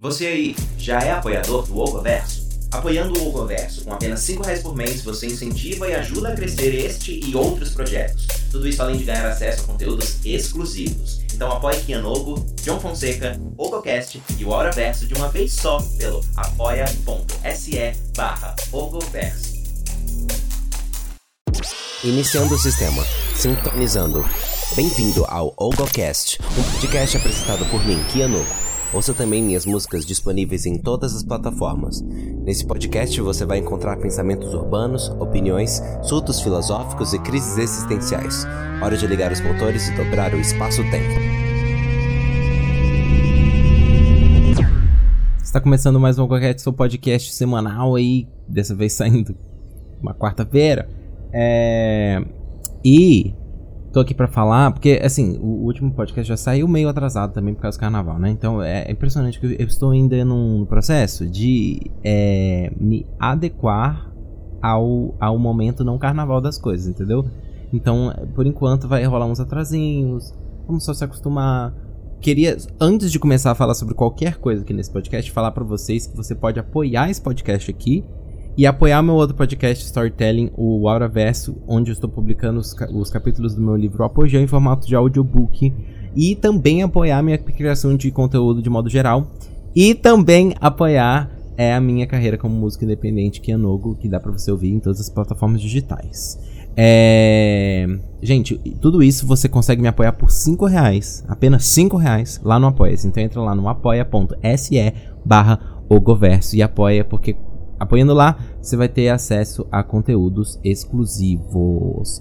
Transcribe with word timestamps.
Você 0.00 0.28
aí 0.28 0.56
já 0.78 1.00
é 1.00 1.10
apoiador 1.10 1.66
do 1.66 1.76
Ogoverso? 1.76 2.46
Apoiando 2.70 3.18
o 3.18 3.30
Ogoverso 3.30 3.82
com 3.82 3.92
apenas 3.92 4.20
5 4.20 4.44
reais 4.44 4.62
por 4.62 4.72
mês, 4.72 5.02
você 5.02 5.26
incentiva 5.26 5.88
e 5.88 5.94
ajuda 5.96 6.28
a 6.28 6.36
crescer 6.36 6.72
este 6.72 7.18
e 7.18 7.34
outros 7.34 7.70
projetos. 7.70 8.28
Tudo 8.48 8.68
isso 8.68 8.80
além 8.80 8.96
de 8.96 9.02
ganhar 9.02 9.28
acesso 9.28 9.62
a 9.62 9.66
conteúdos 9.66 10.24
exclusivos. 10.24 11.18
Então 11.34 11.50
apoie 11.50 11.80
Kianogo, 11.80 12.46
John 12.62 12.78
Fonseca, 12.78 13.40
Ogocast 13.56 14.22
e 14.38 14.44
o 14.44 14.54
Auraverso 14.54 15.04
de 15.04 15.14
uma 15.14 15.30
vez 15.30 15.52
só 15.52 15.82
pelo 15.98 16.24
apoia.se 16.36 17.92
barra 18.16 18.54
Ogoverso. 18.70 19.54
Iniciando 22.04 22.54
o 22.54 22.58
sistema. 22.58 23.04
Sintonizando. 23.34 24.24
Bem-vindo 24.76 25.24
ao 25.26 25.52
Ogocast, 25.56 26.38
um 26.56 26.62
podcast 26.70 27.16
apresentado 27.16 27.66
por 27.68 27.84
mim, 27.84 28.00
Kianogo. 28.12 28.67
Ouça 28.90 29.12
também 29.12 29.42
minhas 29.42 29.66
músicas 29.66 30.06
disponíveis 30.06 30.64
em 30.64 30.78
todas 30.78 31.14
as 31.14 31.22
plataformas. 31.22 32.00
Nesse 32.00 32.64
podcast 32.64 33.20
você 33.20 33.44
vai 33.44 33.58
encontrar 33.58 33.98
pensamentos 33.98 34.54
urbanos, 34.54 35.10
opiniões, 35.20 35.82
surtos 36.02 36.40
filosóficos 36.40 37.12
e 37.12 37.18
crises 37.18 37.58
existenciais. 37.58 38.46
Hora 38.82 38.96
de 38.96 39.06
ligar 39.06 39.30
os 39.30 39.42
motores 39.42 39.88
e 39.88 39.94
dobrar 39.94 40.32
o 40.32 40.40
espaço-tempo. 40.40 41.20
Está 45.42 45.60
começando 45.60 46.00
mais 46.00 46.18
um 46.18 46.26
Coquete, 46.26 46.62
seu 46.62 46.72
podcast 46.72 47.34
semanal 47.34 47.94
aí, 47.94 48.26
dessa 48.48 48.74
vez 48.74 48.94
saindo 48.94 49.36
uma 50.00 50.14
quarta-feira. 50.14 50.88
É... 51.30 52.24
E 52.82 53.34
tô 53.92 54.00
aqui 54.00 54.14
para 54.14 54.28
falar, 54.28 54.70
porque 54.72 55.00
assim, 55.02 55.38
o 55.38 55.64
último 55.64 55.92
podcast 55.92 56.28
já 56.28 56.36
saiu 56.36 56.68
meio 56.68 56.88
atrasado 56.88 57.32
também 57.32 57.54
por 57.54 57.62
causa 57.62 57.78
do 57.78 57.80
carnaval, 57.80 58.18
né? 58.18 58.30
Então 58.30 58.62
é 58.62 58.90
impressionante 58.90 59.40
que 59.40 59.46
eu 59.58 59.66
estou 59.66 59.90
ainda 59.90 60.24
num 60.24 60.66
processo 60.66 61.26
de 61.26 61.80
é, 62.04 62.70
me 62.78 63.06
adequar 63.18 64.12
ao, 64.60 65.14
ao 65.20 65.38
momento 65.38 65.84
não 65.84 65.98
carnaval 65.98 66.40
das 66.40 66.58
coisas, 66.58 66.86
entendeu? 66.86 67.24
Então, 67.72 68.12
por 68.34 68.46
enquanto, 68.46 68.88
vai 68.88 69.04
rolar 69.04 69.26
uns 69.26 69.40
atrasinhos, 69.40 70.34
vamos 70.66 70.84
só 70.84 70.92
se 70.94 71.04
acostumar. 71.04 71.74
Queria, 72.20 72.56
antes 72.80 73.12
de 73.12 73.18
começar 73.18 73.52
a 73.52 73.54
falar 73.54 73.74
sobre 73.74 73.94
qualquer 73.94 74.38
coisa 74.38 74.62
aqui 74.62 74.72
nesse 74.72 74.90
podcast, 74.90 75.30
falar 75.30 75.52
para 75.52 75.64
vocês 75.64 76.06
que 76.06 76.16
você 76.16 76.34
pode 76.34 76.58
apoiar 76.58 77.10
esse 77.10 77.20
podcast 77.20 77.70
aqui 77.70 78.04
e 78.58 78.66
apoiar 78.66 79.00
meu 79.04 79.14
outro 79.14 79.36
podcast 79.36 79.84
Storytelling, 79.84 80.50
o 80.56 80.88
Auraverso, 80.88 81.62
onde 81.64 81.92
eu 81.92 81.92
estou 81.92 82.10
publicando 82.10 82.58
os, 82.58 82.74
os 82.92 83.08
capítulos 83.08 83.54
do 83.54 83.62
meu 83.62 83.76
livro 83.76 84.02
Apogeu 84.02 84.40
em 84.40 84.48
formato 84.48 84.84
de 84.84 84.96
audiobook. 84.96 85.72
E 86.16 86.34
também 86.34 86.82
apoiar 86.82 87.22
minha 87.22 87.38
criação 87.38 87.96
de 87.96 88.10
conteúdo 88.10 88.60
de 88.60 88.68
modo 88.68 88.90
geral. 88.90 89.30
E 89.76 89.94
também 89.94 90.56
apoiar 90.60 91.30
é 91.56 91.72
a 91.72 91.80
minha 91.80 92.04
carreira 92.04 92.36
como 92.36 92.52
músico 92.52 92.82
independente, 92.82 93.40
que 93.40 93.52
é 93.52 93.56
Nogo, 93.56 93.94
que 93.94 94.08
dá 94.08 94.18
para 94.18 94.32
você 94.32 94.50
ouvir 94.50 94.72
em 94.72 94.80
todas 94.80 95.00
as 95.00 95.08
plataformas 95.08 95.60
digitais. 95.60 96.36
É... 96.76 97.86
Gente, 98.20 98.58
tudo 98.80 99.04
isso 99.04 99.24
você 99.24 99.48
consegue 99.48 99.80
me 99.80 99.86
apoiar 99.86 100.14
por 100.14 100.32
5 100.32 100.66
reais, 100.66 101.24
apenas 101.28 101.64
5 101.66 101.96
reais, 101.96 102.40
lá 102.42 102.58
no 102.58 102.66
Apoia-se. 102.66 103.06
Então 103.06 103.22
entra 103.22 103.40
lá 103.40 103.54
no 103.54 103.68
apoia.se 103.68 104.92
barra 105.24 105.78
Ogoverso 105.88 106.54
e 106.54 106.62
apoia, 106.62 107.04
porque 107.04 107.34
Apoiando 107.78 108.14
lá, 108.14 108.38
você 108.60 108.76
vai 108.76 108.88
ter 108.88 109.08
acesso 109.08 109.66
a 109.70 109.82
conteúdos 109.82 110.58
exclusivos. 110.64 112.20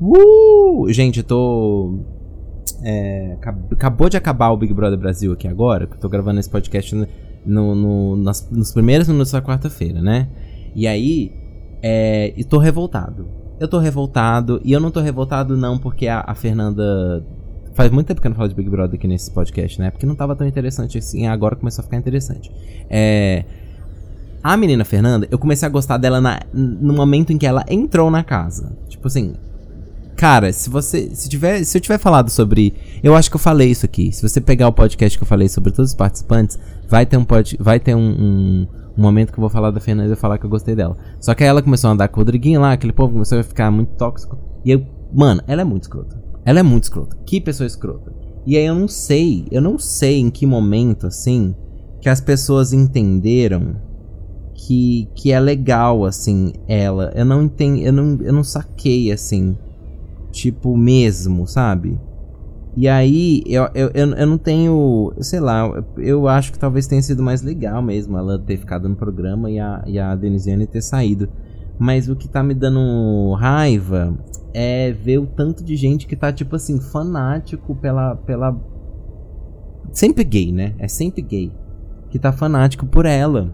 Uh! 0.00 0.86
Gente, 0.90 1.18
eu 1.18 1.24
tô. 1.24 1.98
É, 2.82 3.36
acabou 3.72 4.08
de 4.08 4.16
acabar 4.16 4.50
o 4.50 4.56
Big 4.56 4.72
Brother 4.72 4.98
Brasil 4.98 5.32
aqui 5.32 5.48
agora, 5.48 5.86
que 5.86 5.96
eu 5.96 6.00
tô 6.00 6.08
gravando 6.08 6.38
esse 6.38 6.48
podcast 6.48 6.94
no, 7.44 7.74
no, 7.74 8.16
nas, 8.16 8.48
nos 8.50 8.72
primeiros 8.72 9.08
minutos 9.08 9.32
da 9.32 9.42
quarta-feira, 9.42 10.00
né? 10.00 10.28
E 10.74 10.86
aí, 10.86 11.32
é, 11.82 12.32
e 12.36 12.44
tô 12.44 12.58
revoltado. 12.58 13.26
Eu 13.58 13.66
tô 13.66 13.78
revoltado, 13.78 14.60
e 14.64 14.72
eu 14.72 14.78
não 14.78 14.90
tô 14.90 15.00
revoltado 15.00 15.56
não 15.56 15.78
porque 15.78 16.06
a, 16.06 16.22
a 16.24 16.34
Fernanda 16.34 17.24
Faz 17.78 17.92
muito 17.92 18.08
tempo 18.08 18.20
que 18.20 18.26
eu 18.26 18.30
não 18.30 18.36
falo 18.36 18.48
de 18.48 18.56
Big 18.56 18.68
Brother 18.68 18.98
aqui 18.98 19.06
nesse 19.06 19.30
podcast, 19.30 19.78
né? 19.78 19.88
Porque 19.92 20.04
não 20.04 20.16
tava 20.16 20.34
tão 20.34 20.44
interessante 20.44 20.98
assim, 20.98 21.28
agora 21.28 21.54
começou 21.54 21.80
a 21.80 21.84
ficar 21.84 21.96
interessante. 21.96 22.50
É. 22.90 23.44
A 24.42 24.56
menina 24.56 24.84
Fernanda, 24.84 25.26
eu 25.30 25.38
comecei 25.38 25.66
a 25.66 25.70
gostar 25.70 25.96
dela 25.96 26.20
na, 26.20 26.40
no 26.52 26.92
momento 26.92 27.32
em 27.32 27.38
que 27.38 27.46
ela 27.46 27.64
entrou 27.68 28.10
na 28.10 28.22
casa. 28.22 28.76
Tipo 28.88 29.08
assim, 29.08 29.34
cara, 30.16 30.52
se 30.52 30.70
você 30.70 31.10
se 31.14 31.28
tiver, 31.28 31.64
se 31.64 31.76
eu 31.76 31.80
tiver 31.80 31.98
falado 31.98 32.30
sobre, 32.30 32.74
eu 33.02 33.14
acho 33.14 33.30
que 33.30 33.36
eu 33.36 33.40
falei 33.40 33.70
isso 33.70 33.84
aqui. 33.84 34.12
Se 34.12 34.22
você 34.22 34.40
pegar 34.40 34.68
o 34.68 34.72
podcast 34.72 35.18
que 35.18 35.22
eu 35.22 35.28
falei 35.28 35.48
sobre 35.48 35.72
todos 35.72 35.90
os 35.90 35.96
participantes, 35.96 36.58
vai 36.88 37.04
ter 37.04 37.16
um 37.16 37.24
pod, 37.24 37.56
vai 37.60 37.80
ter 37.80 37.94
um, 37.94 38.00
um, 38.00 38.66
um 38.96 39.02
momento 39.02 39.32
que 39.32 39.38
eu 39.38 39.42
vou 39.42 39.50
falar 39.50 39.70
da 39.70 39.80
Fernanda 39.80 40.12
e 40.12 40.16
falar 40.16 40.38
que 40.38 40.46
eu 40.46 40.50
gostei 40.50 40.74
dela. 40.74 40.96
Só 41.20 41.34
que 41.34 41.42
aí 41.42 41.48
ela 41.48 41.62
começou 41.62 41.90
a 41.90 41.92
andar 41.92 42.08
com 42.08 42.16
o 42.16 42.20
Rodriguinho 42.20 42.60
lá, 42.60 42.72
aquele 42.72 42.92
povo 42.92 43.12
começou 43.12 43.38
a 43.38 43.42
ficar 43.42 43.70
muito 43.70 43.96
tóxico. 43.96 44.38
E 44.64 44.70
eu, 44.70 44.86
mano, 45.12 45.42
ela 45.46 45.62
é 45.62 45.64
muito 45.64 45.82
escrota. 45.82 46.22
Ela 46.44 46.60
é 46.60 46.62
muito 46.62 46.84
escrota. 46.84 47.16
Que 47.26 47.40
pessoa 47.40 47.66
escrota. 47.66 48.12
E 48.46 48.56
aí 48.56 48.64
eu 48.64 48.74
não 48.74 48.88
sei, 48.88 49.46
eu 49.50 49.60
não 49.60 49.78
sei 49.78 50.20
em 50.20 50.30
que 50.30 50.46
momento 50.46 51.06
assim 51.06 51.54
que 52.00 52.08
as 52.08 52.20
pessoas 52.20 52.72
entenderam 52.72 53.87
que, 54.68 55.08
que 55.14 55.32
é 55.32 55.40
legal, 55.40 56.04
assim, 56.04 56.52
ela. 56.68 57.10
Eu 57.14 57.24
não 57.24 57.44
entendo, 57.44 57.78
eu 57.78 57.90
não, 57.90 58.18
eu 58.20 58.32
não 58.34 58.44
saquei, 58.44 59.10
assim, 59.10 59.56
tipo, 60.30 60.76
mesmo, 60.76 61.46
sabe? 61.46 61.98
E 62.76 62.86
aí, 62.86 63.42
eu, 63.46 63.66
eu, 63.74 63.90
eu, 63.94 64.10
eu 64.10 64.26
não 64.26 64.36
tenho, 64.36 65.10
sei 65.20 65.40
lá, 65.40 65.66
eu 65.96 66.28
acho 66.28 66.52
que 66.52 66.58
talvez 66.58 66.86
tenha 66.86 67.00
sido 67.00 67.22
mais 67.22 67.40
legal 67.40 67.80
mesmo 67.80 68.18
ela 68.18 68.38
ter 68.38 68.58
ficado 68.58 68.86
no 68.90 68.94
programa 68.94 69.50
e 69.50 69.58
a, 69.58 69.82
e 69.86 69.98
a 69.98 70.14
Denisiane 70.14 70.66
ter 70.66 70.82
saído. 70.82 71.30
Mas 71.78 72.10
o 72.10 72.14
que 72.14 72.28
tá 72.28 72.42
me 72.42 72.52
dando 72.52 73.32
raiva 73.40 74.18
é 74.52 74.92
ver 74.92 75.16
o 75.16 75.26
tanto 75.26 75.64
de 75.64 75.76
gente 75.76 76.06
que 76.06 76.14
tá, 76.14 76.30
tipo 76.30 76.54
assim, 76.54 76.78
fanático 76.78 77.74
pela. 77.74 78.16
pela... 78.16 78.54
Sempre 79.92 80.24
gay, 80.24 80.52
né? 80.52 80.74
É 80.78 80.86
sempre 80.88 81.22
gay. 81.22 81.50
Que 82.10 82.18
tá 82.18 82.32
fanático 82.32 82.84
por 82.84 83.06
ela 83.06 83.50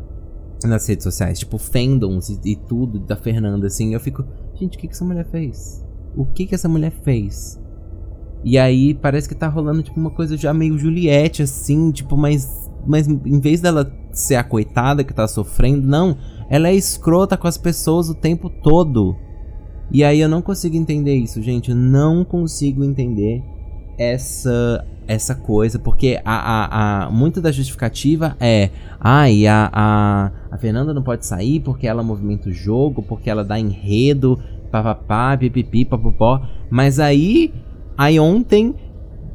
nas 0.68 0.86
redes 0.88 1.04
sociais, 1.04 1.38
tipo 1.38 1.58
fandoms 1.58 2.28
e, 2.28 2.40
e, 2.44 2.56
tudo 2.56 2.98
da 2.98 3.16
Fernanda, 3.16 3.66
assim, 3.66 3.94
eu 3.94 4.00
fico, 4.00 4.24
gente, 4.54 4.76
o 4.76 4.80
que, 4.80 4.88
que 4.88 4.94
essa 4.94 5.04
mulher 5.04 5.26
fez? 5.30 5.84
O 6.16 6.24
que 6.24 6.46
que 6.46 6.54
essa 6.54 6.68
mulher 6.68 6.92
fez? 7.02 7.60
E 8.44 8.58
aí 8.58 8.94
parece 8.94 9.28
que 9.28 9.34
tá 9.34 9.48
rolando 9.48 9.82
tipo 9.82 9.98
uma 9.98 10.10
coisa 10.10 10.36
já 10.36 10.52
meio 10.52 10.78
Juliette, 10.78 11.42
assim, 11.42 11.90
tipo, 11.90 12.16
mas, 12.16 12.70
mas 12.86 13.08
em 13.08 13.40
vez 13.40 13.60
dela 13.60 13.90
ser 14.12 14.36
a 14.36 14.44
coitada 14.44 15.02
que 15.02 15.14
tá 15.14 15.26
sofrendo, 15.26 15.86
não, 15.86 16.16
ela 16.48 16.68
é 16.68 16.74
escrota 16.74 17.36
com 17.36 17.48
as 17.48 17.56
pessoas 17.56 18.08
o 18.08 18.14
tempo 18.14 18.50
todo. 18.50 19.16
E 19.90 20.04
aí 20.04 20.20
eu 20.20 20.28
não 20.28 20.42
consigo 20.42 20.76
entender 20.76 21.14
isso, 21.14 21.42
gente, 21.42 21.70
eu 21.70 21.76
não 21.76 22.24
consigo 22.24 22.84
entender 22.84 23.42
essa 23.98 24.84
essa 25.06 25.34
coisa, 25.34 25.78
porque 25.78 26.18
a, 26.24 26.34
a, 26.34 27.04
a, 27.04 27.10
muito 27.10 27.40
da 27.40 27.52
justificativa 27.52 28.36
é 28.40 28.70
ai, 28.98 29.46
ah, 29.46 29.70
a, 29.72 30.30
a, 30.50 30.54
a 30.54 30.58
Fernanda 30.58 30.94
não 30.94 31.02
pode 31.02 31.26
sair 31.26 31.60
porque 31.60 31.86
ela 31.86 32.02
movimenta 32.02 32.48
o 32.48 32.52
jogo, 32.52 33.02
porque 33.02 33.28
ela 33.28 33.44
dá 33.44 33.58
enredo, 33.58 34.38
papapá, 34.70 35.36
pipipi, 35.36 35.84
papopó. 35.84 36.42
Mas 36.70 36.98
aí, 36.98 37.52
aí 37.96 38.18
ontem, 38.18 38.74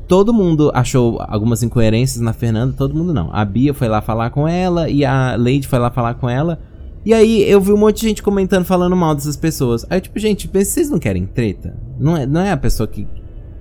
todo 0.08 0.34
mundo 0.34 0.72
achou 0.74 1.18
algumas 1.22 1.62
incoerências 1.62 2.20
na 2.20 2.34
Fernanda, 2.34 2.74
todo 2.76 2.96
mundo 2.96 3.14
não. 3.14 3.30
A 3.32 3.46
Bia 3.46 3.74
foi 3.74 3.88
lá 3.88 4.02
falar 4.02 4.32
com 4.32 4.48
ela 4.48 4.90
e 4.90 5.06
a 5.06 5.36
Lady 5.36 5.68
foi 5.68 5.80
lá 5.80 5.92
falar 5.92 6.16
com 6.16 6.28
ela. 6.28 6.60
E 7.06 7.14
aí 7.14 7.50
eu 7.50 7.62
vi 7.62 7.72
um 7.72 7.78
monte 7.78 8.02
de 8.02 8.08
gente 8.08 8.24
comentando, 8.24 8.66
falando 8.66 8.96
mal 8.96 9.16
dessas 9.16 9.38
pessoas. 9.38 9.86
Aí 9.90 10.02
tipo, 10.02 10.20
gente, 10.20 10.50
vocês 10.52 10.90
não 10.90 11.00
querem 11.00 11.26
treta? 11.26 11.78
Não 12.00 12.18
é, 12.18 12.26
não 12.26 12.42
é 12.42 12.52
a 12.52 12.58
pessoa 12.58 12.88
que 12.88 13.08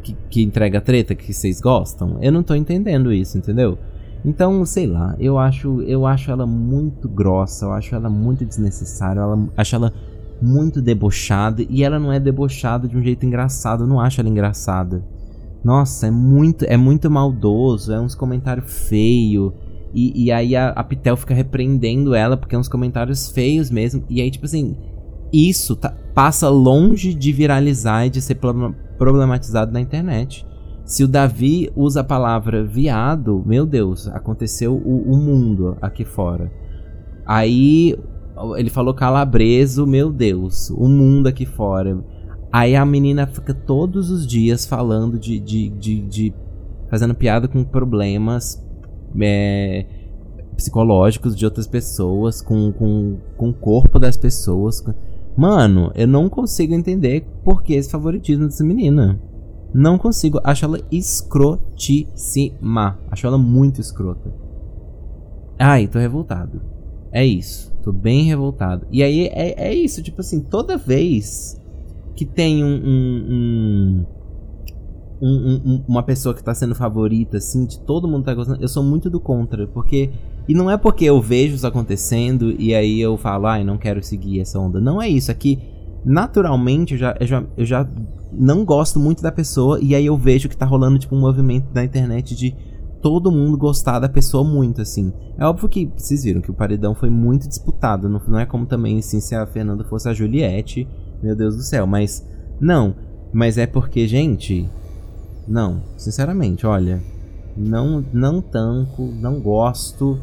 que, 0.09 0.17
que 0.31 0.43
entrega 0.43 0.81
treta 0.81 1.15
que 1.15 1.33
vocês 1.33 1.61
gostam? 1.61 2.19
Eu 2.21 2.33
não 2.33 2.43
tô 2.43 2.55
entendendo 2.55 3.13
isso, 3.13 3.37
entendeu? 3.37 3.79
Então, 4.25 4.65
sei 4.65 4.87
lá, 4.87 5.15
eu 5.19 5.39
acho, 5.39 5.81
eu 5.83 6.07
acho 6.07 6.31
ela 6.31 6.47
muito 6.47 7.09
grossa, 7.09 7.67
eu 7.67 7.73
acho 7.73 7.95
ela 7.95 8.11
muito 8.11 8.45
desnecessária, 8.45 9.21
eu 9.21 9.49
acho 9.57 9.77
ela 9.77 9.93
muito 10.41 10.81
debochada 10.81 11.65
e 11.69 11.83
ela 11.83 11.99
não 11.99 12.13
é 12.13 12.19
debochada 12.19 12.89
de 12.89 12.97
um 12.97 13.03
jeito 13.03 13.25
engraçado, 13.27 13.85
eu 13.85 13.87
não 13.87 14.01
acho 14.01 14.21
ela 14.21 14.29
engraçada. 14.29 15.05
Nossa, 15.63 16.07
é 16.07 16.11
muito, 16.11 16.65
é 16.65 16.77
muito 16.77 17.11
maldoso, 17.11 17.93
é 17.93 18.01
uns 18.01 18.15
comentários 18.15 18.89
feios. 18.89 19.53
E, 19.95 20.25
e 20.25 20.33
aí 20.33 20.55
a, 20.55 20.69
a 20.71 20.85
Pitel 20.85 21.17
fica 21.17 21.35
repreendendo 21.35 22.15
ela 22.15 22.37
porque 22.37 22.55
é 22.55 22.59
uns 22.59 22.69
comentários 22.69 23.31
feios 23.31 23.71
mesmo. 23.71 24.05
E 24.09 24.21
aí, 24.21 24.31
tipo 24.31 24.47
assim, 24.47 24.77
isso 25.33 25.75
tá, 25.77 25.95
passa 26.15 26.49
longe 26.49 27.15
de 27.15 27.33
viralizar 27.33 28.07
e 28.07 28.11
de 28.11 28.21
ser 28.21 28.37
problematizado 28.99 29.73
na 29.73 29.81
internet. 29.81 30.47
Se 30.85 31.05
o 31.05 31.09
Davi 31.09 31.71
usa 31.77 32.01
a 32.01 32.05
palavra 32.05 32.65
viado, 32.65 33.43
meu 33.47 33.65
Deus, 33.65 34.09
aconteceu 34.09 34.75
o, 34.75 35.13
o 35.13 35.17
mundo 35.17 35.77
aqui 35.81 36.05
fora. 36.05 36.51
Aí 37.27 37.97
ele 38.57 38.71
falou 38.71 38.95
calabreso, 38.95 39.87
meu 39.87 40.11
Deus, 40.11 40.71
o 40.71 40.89
mundo 40.89 41.27
aqui 41.27 41.45
fora. 41.45 42.03
Aí 42.51 42.75
a 42.75 42.85
menina 42.85 43.27
fica 43.27 43.53
todos 43.53 44.11
os 44.11 44.27
dias 44.27 44.67
falando 44.67 45.19
de. 45.19 45.39
de, 45.39 45.69
de, 45.69 46.01
de 46.01 46.35
fazendo 46.91 47.15
piada 47.15 47.47
com 47.47 47.63
problemas. 47.63 48.67
É, 49.21 49.87
psicológicos 50.59 51.37
de 51.37 51.45
outras 51.45 51.69
pessoas, 51.69 52.43
com, 52.43 52.73
com, 52.73 53.17
com 53.37 53.51
o 53.51 53.55
corpo 53.55 53.99
das 53.99 54.17
pessoas. 54.17 54.85
Mano, 55.39 55.91
eu 55.95 56.07
não 56.09 56.29
consigo 56.29 56.75
entender 56.75 57.25
por 57.45 57.63
que 57.63 57.75
esse 57.75 57.89
favoritismo 57.89 58.47
dessa 58.47 58.65
menina. 58.65 59.23
Não 59.73 59.97
consigo. 59.97 60.41
Acho 60.43 60.65
ela 60.65 60.81
escrotíssima. 60.91 62.99
Acho 63.09 63.25
ela 63.25 63.39
muito 63.39 63.81
escrota. 63.81 64.35
Ai, 65.57 65.87
tô 65.87 66.01
revoltado. 66.01 66.61
É 67.13 67.25
isso. 67.25 67.73
Tô 67.85 67.93
bem 67.93 68.25
revoltado. 68.25 68.85
E 68.91 69.01
aí 69.01 69.29
é, 69.29 69.69
é 69.69 69.73
isso. 69.73 70.03
Tipo 70.03 70.23
assim, 70.23 70.41
toda 70.41 70.77
vez 70.77 71.57
que 72.17 72.25
tem 72.25 72.65
um, 72.65 72.75
um, 72.75 74.05
um, 75.23 75.61
um 75.65 75.85
uma 75.87 76.03
pessoa 76.03 76.35
que 76.35 76.43
tá 76.43 76.53
sendo 76.53 76.75
favorita, 76.75 77.37
assim, 77.37 77.65
de 77.65 77.79
todo 77.79 78.09
mundo 78.09 78.25
tá 78.25 78.35
gostando, 78.35 78.61
eu 78.61 78.69
sou 78.69 78.83
muito 78.83 79.09
do 79.09 79.21
contra. 79.21 79.69
Porque. 79.69 80.11
E 80.49 80.55
não 80.55 80.71
é 80.71 80.79
porque 80.79 81.05
eu 81.05 81.21
vejo 81.21 81.55
isso 81.55 81.67
acontecendo 81.67 82.55
e 82.59 82.75
aí 82.75 82.99
eu 82.99 83.19
falo, 83.19 83.47
ai, 83.47 83.63
não 83.63 83.77
quero 83.77 84.03
seguir 84.03 84.41
essa 84.41 84.59
onda. 84.59 84.81
Não 84.81 85.01
é 85.01 85.09
isso. 85.09 85.31
É 85.31 85.35
que 85.35 85.59
naturalmente 86.05 86.95
eu 86.95 86.99
já, 86.99 87.17
eu 87.21 87.27
já, 87.27 87.45
eu 87.57 87.67
já 87.67 87.89
não 88.33 88.65
gosto 88.65 88.99
muito 88.99 89.23
da 89.23 89.31
pessoa 89.31 89.79
e 89.83 89.95
aí 89.95 90.07
eu 90.07 90.17
vejo 90.17 90.49
que 90.49 90.57
tá 90.57 90.65
rolando 90.65 90.99
tipo 90.99 91.15
um 91.15 91.21
movimento 91.21 91.67
na 91.75 91.85
internet 91.85 92.35
de 92.35 92.57
todo 93.03 93.31
mundo 93.31 93.57
gostar 93.57 93.99
da 93.99 94.09
pessoa 94.09 94.43
muito, 94.43 94.81
assim. 94.81 95.13
É 95.37 95.45
óbvio 95.45 95.69
que 95.69 95.91
vocês 95.97 96.25
viram 96.25 96.41
que 96.41 96.51
o 96.51 96.55
paredão 96.55 96.95
foi 96.95 97.11
muito 97.11 97.47
disputado, 97.47 98.09
não, 98.09 98.21
não 98.27 98.39
é 98.39 98.47
como 98.47 98.67
também 98.67 98.99
assim 98.99 99.21
se 99.21 99.35
a 99.35 99.47
Fernanda 99.47 99.85
fosse 99.85 100.09
a 100.09 100.15
Juliette, 100.15 100.89
meu 101.23 101.37
Deus 101.37 101.57
do 101.57 101.63
céu, 101.63 101.87
mas 101.87 102.27
não, 102.61 102.95
mas 103.33 103.57
é 103.59 103.67
porque, 103.67 104.07
gente, 104.09 104.69
não, 105.47 105.83
sinceramente, 105.97 106.67
olha, 106.67 107.01
não 107.57 108.05
não 108.13 108.41
tanco, 108.41 109.03
não 109.21 109.41
gosto 109.41 110.19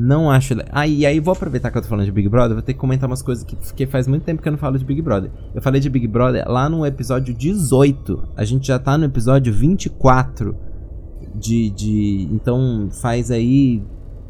não 0.00 0.30
acho. 0.30 0.54
Ah, 0.72 0.86
e 0.86 1.04
aí 1.04 1.20
vou 1.20 1.32
aproveitar 1.32 1.70
que 1.70 1.76
eu 1.76 1.82
tô 1.82 1.88
falando 1.88 2.06
de 2.06 2.12
Big 2.12 2.28
Brother, 2.28 2.54
vou 2.54 2.62
ter 2.62 2.72
que 2.72 2.78
comentar 2.78 3.08
umas 3.08 3.20
coisas 3.20 3.44
que, 3.44 3.54
que 3.56 3.86
faz 3.86 4.08
muito 4.08 4.24
tempo 4.24 4.40
que 4.40 4.48
eu 4.48 4.52
não 4.52 4.58
falo 4.58 4.78
de 4.78 4.84
Big 4.84 5.02
Brother. 5.02 5.30
Eu 5.54 5.60
falei 5.60 5.80
de 5.80 5.90
Big 5.90 6.06
Brother 6.08 6.48
lá 6.48 6.68
no 6.68 6.86
episódio 6.86 7.34
18. 7.34 8.28
A 8.34 8.44
gente 8.44 8.66
já 8.66 8.78
tá 8.78 8.96
no 8.96 9.04
episódio 9.04 9.52
24 9.52 10.56
de. 11.34 11.68
de 11.70 12.28
então 12.32 12.88
faz 13.02 13.30
aí. 13.30 13.82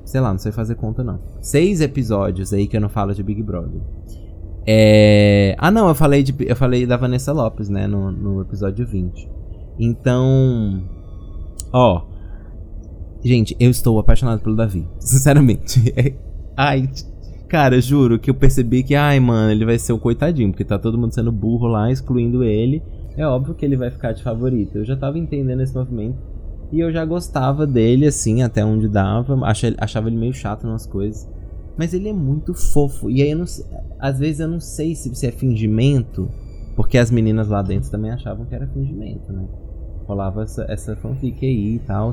Sei 0.04 0.20
lá, 0.20 0.32
não 0.32 0.38
sei 0.38 0.50
fazer 0.50 0.74
conta 0.74 1.04
não. 1.04 1.20
Seis 1.40 1.80
episódios 1.80 2.52
aí 2.52 2.66
que 2.66 2.76
eu 2.76 2.80
não 2.80 2.88
falo 2.88 3.14
de 3.14 3.22
Big 3.22 3.40
Brother. 3.40 3.80
É... 4.66 5.54
Ah 5.56 5.70
não, 5.70 5.88
eu 5.88 5.94
falei, 5.94 6.22
de, 6.22 6.34
eu 6.40 6.56
falei 6.56 6.84
da 6.84 6.96
Vanessa 6.96 7.32
Lopes, 7.32 7.68
né? 7.68 7.86
No, 7.86 8.10
no 8.10 8.40
episódio 8.40 8.84
20. 8.84 9.30
Então. 9.78 10.82
Ó. 11.72 12.09
Gente, 13.22 13.56
eu 13.60 13.70
estou 13.70 13.98
apaixonado 13.98 14.40
pelo 14.40 14.56
Davi. 14.56 14.86
Sinceramente. 14.98 15.92
É... 15.96 16.14
Ai, 16.56 16.88
cara, 17.48 17.80
juro 17.80 18.18
que 18.18 18.30
eu 18.30 18.34
percebi 18.34 18.82
que, 18.82 18.94
ai, 18.94 19.20
mano, 19.20 19.50
ele 19.50 19.64
vai 19.64 19.78
ser 19.78 19.92
o 19.92 19.96
um 19.96 19.98
coitadinho, 19.98 20.50
porque 20.50 20.64
tá 20.64 20.78
todo 20.78 20.98
mundo 20.98 21.14
sendo 21.14 21.32
burro 21.32 21.66
lá, 21.66 21.90
excluindo 21.90 22.42
ele. 22.42 22.82
É 23.16 23.26
óbvio 23.26 23.54
que 23.54 23.64
ele 23.64 23.76
vai 23.76 23.90
ficar 23.90 24.12
de 24.12 24.22
favorito. 24.22 24.78
Eu 24.78 24.84
já 24.84 24.96
tava 24.96 25.18
entendendo 25.18 25.60
esse 25.60 25.74
movimento. 25.74 26.16
E 26.72 26.80
eu 26.80 26.92
já 26.92 27.04
gostava 27.04 27.66
dele, 27.66 28.06
assim, 28.06 28.42
até 28.42 28.64
onde 28.64 28.88
dava. 28.88 29.38
Achava 29.78 30.08
ele 30.08 30.16
meio 30.16 30.32
chato 30.32 30.66
nas 30.66 30.86
coisas. 30.86 31.28
Mas 31.76 31.92
ele 31.92 32.08
é 32.08 32.12
muito 32.12 32.54
fofo. 32.54 33.10
E 33.10 33.22
aí, 33.22 33.30
eu 33.30 33.38
não, 33.38 33.46
às 33.98 34.18
vezes, 34.18 34.40
eu 34.40 34.48
não 34.48 34.60
sei 34.60 34.94
se, 34.94 35.14
se 35.14 35.26
é 35.26 35.32
fingimento. 35.32 36.30
Porque 36.76 36.96
as 36.96 37.10
meninas 37.10 37.48
lá 37.48 37.62
dentro 37.62 37.90
também 37.90 38.10
achavam 38.10 38.46
que 38.46 38.54
era 38.54 38.66
fingimento, 38.68 39.32
né? 39.32 39.44
Rolava 40.06 40.44
essa, 40.44 40.64
essa 40.68 40.96
fanfic 40.96 41.44
aí 41.44 41.74
e 41.74 41.78
tal. 41.80 42.12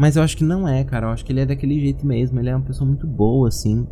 Mas 0.00 0.16
eu 0.16 0.22
acho 0.22 0.34
que 0.34 0.42
não 0.44 0.66
é, 0.66 0.82
cara. 0.82 1.08
Eu 1.08 1.10
acho 1.10 1.22
que 1.22 1.30
ele 1.30 1.40
é 1.40 1.44
daquele 1.44 1.78
jeito 1.78 2.06
mesmo. 2.06 2.40
Ele 2.40 2.48
é 2.48 2.56
uma 2.56 2.64
pessoa 2.64 2.88
muito 2.88 3.06
boa, 3.06 3.48
assim. 3.48 3.86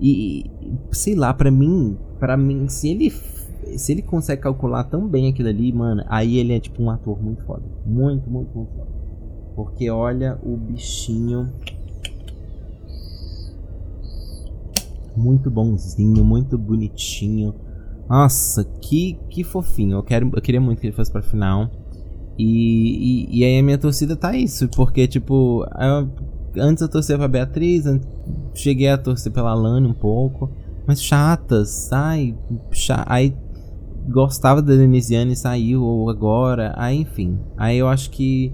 E, 0.00 0.48
sei 0.92 1.16
lá, 1.16 1.34
para 1.34 1.50
mim, 1.50 1.98
para 2.20 2.36
mim, 2.36 2.68
se 2.68 2.88
ele 2.88 3.10
se 3.76 3.90
ele 3.90 4.00
consegue 4.00 4.40
calcular 4.40 4.84
tão 4.84 5.08
bem 5.08 5.28
aquilo 5.28 5.48
ali, 5.48 5.72
mano, 5.72 6.04
aí 6.06 6.38
ele 6.38 6.54
é 6.54 6.60
tipo 6.60 6.80
um 6.80 6.88
ator 6.88 7.20
muito 7.20 7.42
foda. 7.44 7.64
Muito, 7.84 8.30
muito, 8.30 8.56
muito 8.56 8.72
foda. 8.72 8.88
Porque 9.56 9.90
olha 9.90 10.38
o 10.44 10.56
bichinho. 10.56 11.52
Muito 15.16 15.50
bonzinho, 15.50 16.24
muito 16.24 16.56
bonitinho. 16.56 17.52
Nossa, 18.08 18.62
que, 18.62 19.18
que 19.28 19.42
fofinho. 19.42 19.96
Eu, 19.96 20.02
quero, 20.04 20.30
eu 20.32 20.40
queria 20.40 20.60
muito 20.60 20.80
que 20.80 20.86
ele 20.86 20.94
fosse 20.94 21.10
pra 21.10 21.20
final. 21.20 21.68
E, 22.38 23.26
e, 23.26 23.40
e, 23.40 23.44
aí 23.44 23.58
a 23.58 23.62
minha 23.62 23.78
torcida 23.78 24.14
tá 24.14 24.36
isso, 24.36 24.68
porque, 24.68 25.08
tipo, 25.08 25.66
eu, 25.76 26.62
antes 26.62 26.80
eu 26.80 26.88
torcia 26.88 27.18
pra 27.18 27.26
Beatriz, 27.26 27.84
cheguei 28.54 28.88
a 28.88 28.96
torcer 28.96 29.32
pela 29.32 29.52
Lani 29.54 29.88
um 29.88 29.92
pouco, 29.92 30.48
mas 30.86 31.02
chatas, 31.02 31.92
ai, 31.92 32.36
chata, 32.70 33.04
aí 33.06 33.34
gostava 34.08 34.62
da 34.62 34.74
Denisiane 34.74 35.34
saiu, 35.36 35.82
ou 35.82 36.08
agora, 36.08 36.72
aí 36.76 37.00
enfim. 37.00 37.38
Aí 37.56 37.76
eu 37.76 37.88
acho 37.88 38.10
que, 38.10 38.52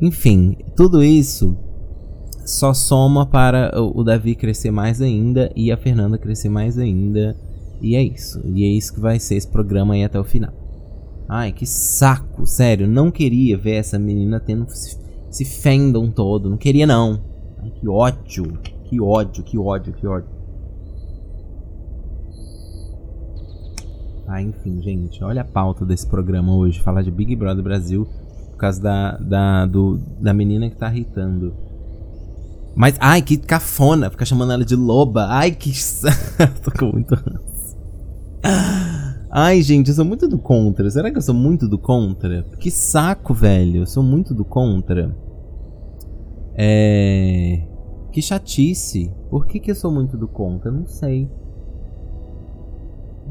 enfim, 0.00 0.56
tudo 0.76 1.02
isso 1.02 1.56
só 2.46 2.72
soma 2.72 3.26
para 3.26 3.72
o 3.78 4.02
Davi 4.02 4.34
crescer 4.34 4.70
mais 4.70 5.02
ainda 5.02 5.52
e 5.54 5.70
a 5.70 5.76
Fernanda 5.76 6.16
crescer 6.16 6.48
mais 6.48 6.78
ainda. 6.78 7.36
E 7.80 7.94
é 7.94 8.02
isso. 8.02 8.40
E 8.44 8.64
é 8.64 8.68
isso 8.68 8.94
que 8.94 9.00
vai 9.00 9.20
ser 9.20 9.36
esse 9.36 9.46
programa 9.46 9.94
aí 9.94 10.02
até 10.02 10.18
o 10.18 10.24
final. 10.24 10.52
Ai, 11.28 11.52
que 11.52 11.66
saco, 11.66 12.46
sério. 12.46 12.88
Não 12.88 13.10
queria 13.10 13.56
ver 13.56 13.74
essa 13.74 13.98
menina 13.98 14.40
tendo 14.40 14.66
se 15.30 15.44
fendam 15.44 16.10
todo. 16.10 16.48
Não 16.48 16.56
queria, 16.56 16.86
não. 16.86 17.20
Ai, 17.62 17.70
que 17.70 17.88
ódio. 17.88 18.58
Que 18.84 19.00
ódio, 19.00 19.44
que 19.44 19.58
ódio, 19.58 19.92
que 19.92 20.06
ódio. 20.06 20.30
Ah, 24.26 24.42
enfim, 24.42 24.80
gente. 24.82 25.22
Olha 25.22 25.42
a 25.42 25.44
pauta 25.44 25.84
desse 25.84 26.06
programa 26.06 26.54
hoje. 26.54 26.80
Falar 26.80 27.02
de 27.02 27.10
Big 27.10 27.36
Brother 27.36 27.62
Brasil 27.62 28.08
por 28.50 28.56
causa 28.58 28.80
da, 28.82 29.16
da, 29.18 29.66
do, 29.66 29.98
da 30.20 30.32
menina 30.34 30.68
que 30.68 30.76
tá 30.76 30.90
irritando. 30.90 31.54
Mas, 32.74 32.96
ai, 33.00 33.22
que 33.22 33.36
cafona. 33.36 34.10
Ficar 34.10 34.24
chamando 34.24 34.52
ela 34.52 34.64
de 34.64 34.76
loba. 34.76 35.26
Ai, 35.28 35.50
que. 35.50 35.72
Tô 36.62 36.70
com 36.70 36.92
muito. 36.92 37.14
Ai, 39.30 39.60
gente, 39.60 39.88
eu 39.88 39.94
sou 39.94 40.06
muito 40.06 40.26
do 40.26 40.38
contra. 40.38 40.90
Será 40.90 41.10
que 41.10 41.18
eu 41.18 41.22
sou 41.22 41.34
muito 41.34 41.68
do 41.68 41.78
contra? 41.78 42.44
Que 42.58 42.70
saco, 42.70 43.34
velho. 43.34 43.82
Eu 43.82 43.86
sou 43.86 44.02
muito 44.02 44.32
do 44.32 44.44
contra. 44.44 45.14
É. 46.54 47.60
Que 48.10 48.22
chatice. 48.22 49.12
Por 49.28 49.46
que, 49.46 49.60
que 49.60 49.70
eu 49.70 49.74
sou 49.74 49.92
muito 49.92 50.16
do 50.16 50.26
contra? 50.26 50.70
não 50.70 50.86
sei. 50.86 51.30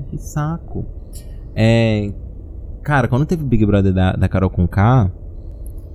Que 0.09 0.19
saco. 0.19 0.85
É. 1.55 2.13
Cara, 2.83 3.07
quando 3.07 3.25
teve 3.25 3.43
o 3.43 3.47
Big 3.47 3.65
Brother 3.65 3.91
da, 3.91 4.13
da 4.13 4.29
Carol 4.29 4.51
com 4.51 4.67
K, 4.67 5.11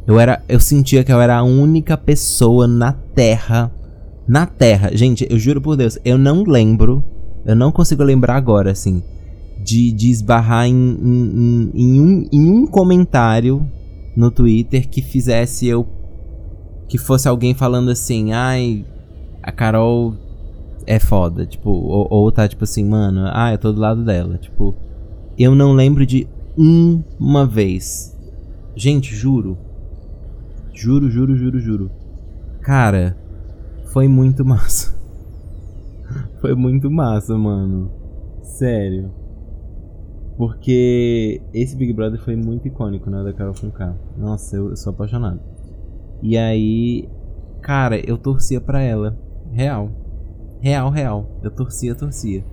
eu 0.05 0.19
era. 0.19 0.43
Eu 0.49 0.59
sentia 0.59 1.05
que 1.05 1.13
eu 1.13 1.21
era 1.21 1.39
a 1.39 1.45
única 1.45 1.97
pessoa 1.97 2.67
na 2.67 2.93
Terra. 2.93 3.73
Na 4.27 4.47
Terra. 4.47 4.91
Gente, 4.97 5.25
eu 5.31 5.39
juro 5.39 5.61
por 5.61 5.77
Deus, 5.77 5.97
eu 6.05 6.19
não 6.19 6.43
lembro. 6.43 7.05
Eu 7.47 7.55
não 7.55 7.71
consigo 7.71 8.03
lembrar 8.03 8.35
agora, 8.35 8.73
assim 8.73 9.01
de, 9.63 9.93
de 9.93 10.11
esbarrar 10.11 10.67
em, 10.67 10.75
em, 10.75 11.71
em, 11.75 12.01
um, 12.01 12.29
em 12.33 12.51
um 12.51 12.67
comentário 12.67 13.65
no 14.17 14.31
Twitter 14.31 14.89
que 14.89 15.01
fizesse 15.01 15.67
eu. 15.67 15.87
Que 16.89 16.99
fosse 16.99 17.29
alguém 17.29 17.55
falando 17.55 17.91
assim, 17.91 18.33
ai, 18.33 18.85
a 19.43 19.51
Carol 19.53 20.15
é 20.87 20.99
foda. 20.99 21.47
Tipo, 21.47 21.71
ou, 21.71 22.07
ou 22.11 22.33
tá 22.33 22.47
tipo 22.49 22.65
assim, 22.65 22.85
mano, 22.85 23.23
ah, 23.33 23.53
eu 23.53 23.59
tô 23.59 23.73
do 23.73 23.81
lado 23.81 24.05
dela. 24.05 24.37
Tipo, 24.37 24.75
eu 25.39 25.55
não 25.55 25.73
lembro 25.73 26.05
de 26.05 26.27
uma 27.19 27.47
vez. 27.47 28.19
Gente, 28.75 29.15
juro. 29.15 29.57
Juro, 30.75 31.09
juro, 31.09 31.37
juro, 31.37 31.61
juro. 31.61 31.91
Cara, 32.61 33.17
foi 33.87 34.09
muito 34.09 34.45
massa. 34.45 34.95
foi 36.41 36.55
muito 36.55 36.91
massa, 36.91 37.39
mano. 37.39 37.91
Sério. 38.43 39.22
Porque 40.37 41.41
esse 41.53 41.77
Big 41.77 41.93
Brother 41.93 42.21
foi 42.21 42.37
muito 42.37 42.67
icônico, 42.67 43.11
né? 43.11 43.23
Da 43.23 43.33
Carol 43.33 43.55
K. 43.55 43.95
Nossa, 44.17 44.57
eu, 44.57 44.71
eu 44.71 44.77
sou 44.77 44.93
apaixonado. 44.93 45.41
E 46.23 46.37
aí, 46.39 47.09
cara, 47.61 47.99
eu 47.99 48.17
torcia 48.17 48.61
pra 48.61 48.81
ela. 48.81 49.17
Real. 49.53 49.91
Real, 50.61 50.91
real. 50.91 51.41
Eu 51.43 51.51
torcia, 51.51 51.95
torcia. 51.95 52.45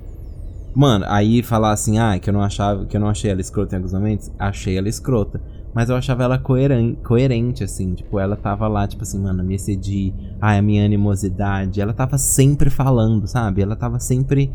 Mano, 0.75 1.05
aí 1.07 1.41
falar 1.41 1.71
assim, 1.71 1.98
ah, 1.98 2.19
que 2.19 2.29
eu 2.29 2.33
não 2.33 2.41
achava, 2.41 2.86
que 2.86 2.95
eu 2.95 3.01
não 3.01 3.07
achei 3.07 3.31
ela 3.31 3.41
escrota 3.41 3.75
em 3.75 3.77
alguns 3.77 3.93
momentos, 3.93 4.31
achei 4.38 4.77
ela 4.77 4.88
escrota. 4.88 5.41
Mas 5.74 5.89
eu 5.89 5.95
achava 5.95 6.24
ela 6.24 6.38
coerente, 6.38 7.00
coerente, 7.01 7.63
assim. 7.63 7.93
Tipo, 7.93 8.19
ela 8.19 8.36
tava 8.36 8.67
lá, 8.67 8.88
tipo 8.88 9.03
assim, 9.03 9.19
mano, 9.19 9.43
me 9.43 9.55
excedi. 9.55 10.13
Ai, 10.41 10.57
a 10.57 10.62
minha 10.62 10.83
animosidade. 10.83 11.79
Ela 11.79 11.93
tava 11.93 12.17
sempre 12.17 12.69
falando, 12.69 13.27
sabe? 13.27 13.62
Ela 13.62 13.75
tava 13.75 14.00
sempre. 14.00 14.51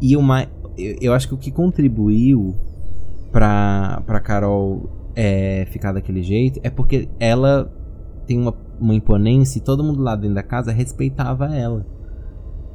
E 0.00 0.16
uma, 0.16 0.46
eu, 0.76 0.96
eu 1.00 1.12
acho 1.12 1.28
que 1.28 1.34
o 1.34 1.38
que 1.38 1.50
contribuiu 1.50 2.54
pra, 3.32 4.02
pra 4.06 4.20
Carol 4.20 4.88
é, 5.16 5.66
ficar 5.70 5.92
daquele 5.92 6.22
jeito 6.22 6.60
é 6.62 6.70
porque 6.70 7.08
ela 7.18 7.72
tem 8.26 8.38
uma, 8.38 8.54
uma 8.80 8.94
imponência 8.94 9.58
e 9.58 9.62
todo 9.62 9.84
mundo 9.84 10.02
lá 10.02 10.16
dentro 10.16 10.34
da 10.34 10.42
casa 10.42 10.72
respeitava 10.72 11.54
ela. 11.54 11.86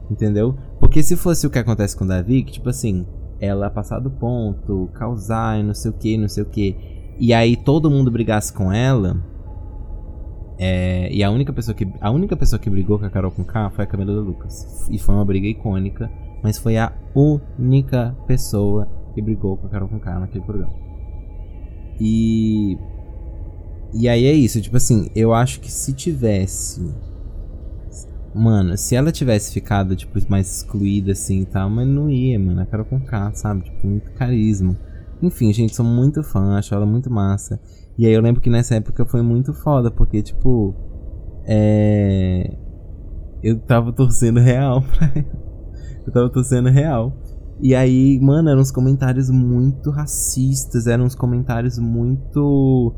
Entendeu? 0.10 0.56
Porque 0.80 1.04
se 1.04 1.16
fosse 1.16 1.46
o 1.46 1.50
que 1.50 1.60
acontece 1.60 1.96
com 1.96 2.04
o 2.04 2.08
Davi, 2.08 2.44
que 2.44 2.54
tipo 2.54 2.70
assim, 2.70 3.06
ela 3.40 3.70
passar 3.70 4.00
do 4.00 4.10
ponto, 4.10 4.90
causar 4.94 5.60
e 5.60 5.64
não 5.64 5.74
sei 5.74 5.92
o 5.92 5.94
que, 5.94 6.18
não 6.18 6.28
sei 6.28 6.44
o 6.44 6.46
que, 6.48 6.76
e 7.20 7.34
aí 7.34 7.56
todo 7.56 7.92
mundo 7.92 8.10
brigasse 8.10 8.52
com 8.52 8.72
ela. 8.72 9.18
É, 10.58 11.10
e 11.14 11.24
a 11.24 11.32
única 11.32 11.54
pessoa 11.54 11.74
que 11.74 11.88
a 12.02 12.12
única 12.12 12.36
pessoa 12.36 12.60
que 12.60 12.70
brigou 12.70 13.00
com 13.00 13.06
a 13.06 13.10
Carol 13.10 13.32
com 13.32 13.46
K 13.46 13.70
foi 13.70 13.84
a 13.84 13.88
Camila 13.88 14.12
Lucas. 14.12 14.90
E 14.90 14.98
foi 14.98 15.16
uma 15.16 15.24
briga 15.24 15.48
icônica, 15.48 16.12
mas 16.44 16.58
foi 16.58 16.78
a 16.78 16.94
única 17.16 18.16
pessoa 18.28 18.88
que 19.14 19.22
brigou 19.22 19.58
com 19.58 19.68
a 19.68 19.70
Carol 19.70 19.90
com 19.90 20.00
K 20.00 20.20
naquele 20.20 20.44
programa. 20.44 20.74
E 22.00 22.78
e 23.94 24.08
aí 24.08 24.26
é 24.26 24.34
isso, 24.34 24.62
tipo 24.62 24.78
assim, 24.78 25.10
eu 25.16 25.34
acho 25.34 25.60
que 25.60 25.72
se 25.72 25.94
tivesse 25.94 26.94
Mano, 28.34 28.78
se 28.78 28.96
ela 28.96 29.12
tivesse 29.12 29.52
ficado, 29.52 29.96
tipo, 29.96 30.20
mais 30.30 30.58
excluída 30.58 31.14
assim 31.14 31.42
e 31.42 31.46
tal, 31.46 31.70
mas 31.70 31.88
não 31.88 32.10
ia, 32.10 32.40
mano. 32.40 32.62
A 32.62 32.66
Carol 32.66 32.86
com 32.86 33.00
K, 33.00 33.32
sabe? 33.34 33.64
Tipo, 33.64 33.88
muito 33.88 34.12
carisma. 34.12 34.78
Enfim, 35.22 35.52
gente, 35.52 35.76
sou 35.76 35.86
muito 35.86 36.24
fã, 36.24 36.58
acho 36.58 36.74
ela 36.74 36.86
muito 36.86 37.12
massa. 37.12 37.60
E 37.98 38.06
aí 38.06 38.14
eu 38.14 38.22
lembro 38.22 38.40
que 38.40 38.50
nessa 38.50 38.76
época 38.76 39.06
foi 39.06 39.22
muito 39.22 39.54
foda, 39.54 39.90
porque, 39.90 40.22
tipo. 40.22 40.76
É. 41.46 42.56
Eu 43.42 43.58
tava 43.60 43.92
torcendo 43.92 44.40
real 44.40 44.84
pra 44.96 45.12
ela. 45.16 45.49
Eu 46.10 46.14
tava 46.14 46.30
torcendo 46.30 46.70
real. 46.70 47.14
E 47.62 47.76
aí, 47.76 48.20
mano, 48.20 48.50
eram 48.50 48.62
uns 48.62 48.72
comentários 48.72 49.30
muito 49.30 49.92
racistas, 49.92 50.88
eram 50.88 51.06
uns 51.06 51.16
comentários 51.16 51.78
muito. 51.78 52.94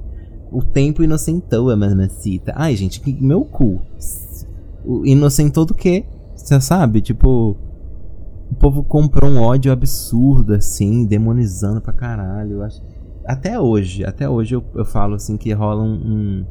O 0.51 0.63
tempo 0.63 1.03
inocentou 1.03 1.69
a 1.69 1.75
mamacita. 1.75 2.53
Ai, 2.55 2.75
gente, 2.75 3.01
meu 3.21 3.43
cu 3.43 3.81
inocentou 5.03 5.65
do 5.65 5.73
quê? 5.73 6.05
Você 6.35 6.59
sabe? 6.61 7.01
Tipo. 7.01 7.57
O 8.49 8.55
povo 8.55 8.83
comprou 8.83 9.31
um 9.31 9.41
ódio 9.41 9.71
absurdo, 9.71 10.53
assim, 10.53 11.05
demonizando 11.05 11.79
pra 11.81 11.93
caralho. 11.93 12.53
Eu 12.53 12.63
acho. 12.63 12.81
Até 13.25 13.59
hoje, 13.59 14.03
até 14.03 14.29
hoje 14.29 14.55
eu, 14.55 14.63
eu 14.75 14.83
falo 14.83 15.15
assim 15.15 15.37
que 15.37 15.51
rola 15.53 15.81
um, 15.83 15.93
um. 15.93 16.45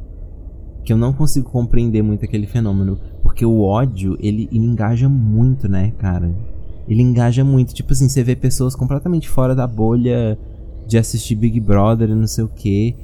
Que 0.83 0.93
eu 0.93 0.97
não 0.97 1.12
consigo 1.12 1.50
compreender 1.50 2.02
muito 2.02 2.25
aquele 2.25 2.47
fenômeno. 2.47 2.99
Porque 3.23 3.45
o 3.45 3.61
ódio, 3.61 4.17
ele, 4.19 4.49
ele 4.50 4.64
engaja 4.64 5.09
muito, 5.09 5.69
né, 5.69 5.93
cara? 5.99 6.35
Ele 6.90 7.02
engaja 7.02 7.44
muito. 7.44 7.73
Tipo 7.73 7.92
assim, 7.92 8.09
você 8.09 8.25
vê 8.25 8.35
pessoas 8.35 8.75
completamente 8.75 9.28
fora 9.28 9.54
da 9.54 9.64
bolha 9.64 10.37
de 10.88 10.99
assistir 10.99 11.37
Big 11.37 11.61
Brother 11.61 12.11
e 12.11 12.14
não 12.16 12.26
sei 12.26 12.42
o 12.42 12.49
que. 12.49 12.97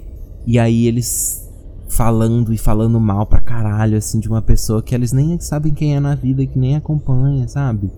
E 0.44 0.58
aí 0.58 0.88
eles 0.88 1.48
falando 1.88 2.52
e 2.52 2.58
falando 2.58 2.98
mal 2.98 3.24
pra 3.26 3.40
caralho, 3.40 3.96
assim, 3.96 4.18
de 4.18 4.28
uma 4.28 4.42
pessoa 4.42 4.82
que 4.82 4.92
eles 4.92 5.12
nem 5.12 5.38
sabem 5.38 5.72
quem 5.72 5.94
é 5.94 6.00
na 6.00 6.16
vida, 6.16 6.44
que 6.44 6.58
nem 6.58 6.74
acompanha, 6.74 7.46
sabe? 7.46 7.88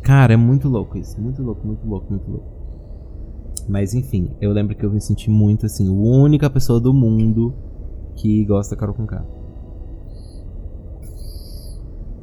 Cara, 0.00 0.34
é 0.34 0.36
muito 0.36 0.68
louco 0.68 0.96
isso. 0.96 1.20
Muito 1.20 1.42
louco, 1.42 1.66
muito 1.66 1.84
louco, 1.84 2.06
muito 2.08 2.30
louco. 2.30 2.46
Mas 3.68 3.94
enfim, 3.94 4.30
eu 4.40 4.52
lembro 4.52 4.76
que 4.76 4.86
eu 4.86 4.92
me 4.92 5.00
senti 5.00 5.28
muito 5.28 5.66
assim, 5.66 5.88
a 5.88 5.92
única 5.92 6.48
pessoa 6.48 6.80
do 6.80 6.94
mundo 6.94 7.52
que 8.14 8.44
gosta 8.44 8.76
da 8.76 8.80
Carol 8.80 8.94
K. 8.94 9.26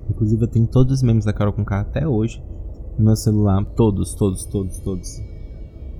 Inclusive 0.09 0.41
eu 0.41 0.47
tenho 0.47 0.67
todos 0.67 0.93
os 0.93 1.03
memes 1.03 1.25
da 1.25 1.33
Carol 1.33 1.53
K 1.53 1.81
até 1.81 2.07
hoje 2.07 2.41
no 2.97 3.05
meu 3.05 3.15
celular. 3.15 3.63
Todos, 3.75 4.13
todos, 4.13 4.45
todos, 4.45 4.79
todos. 4.79 5.21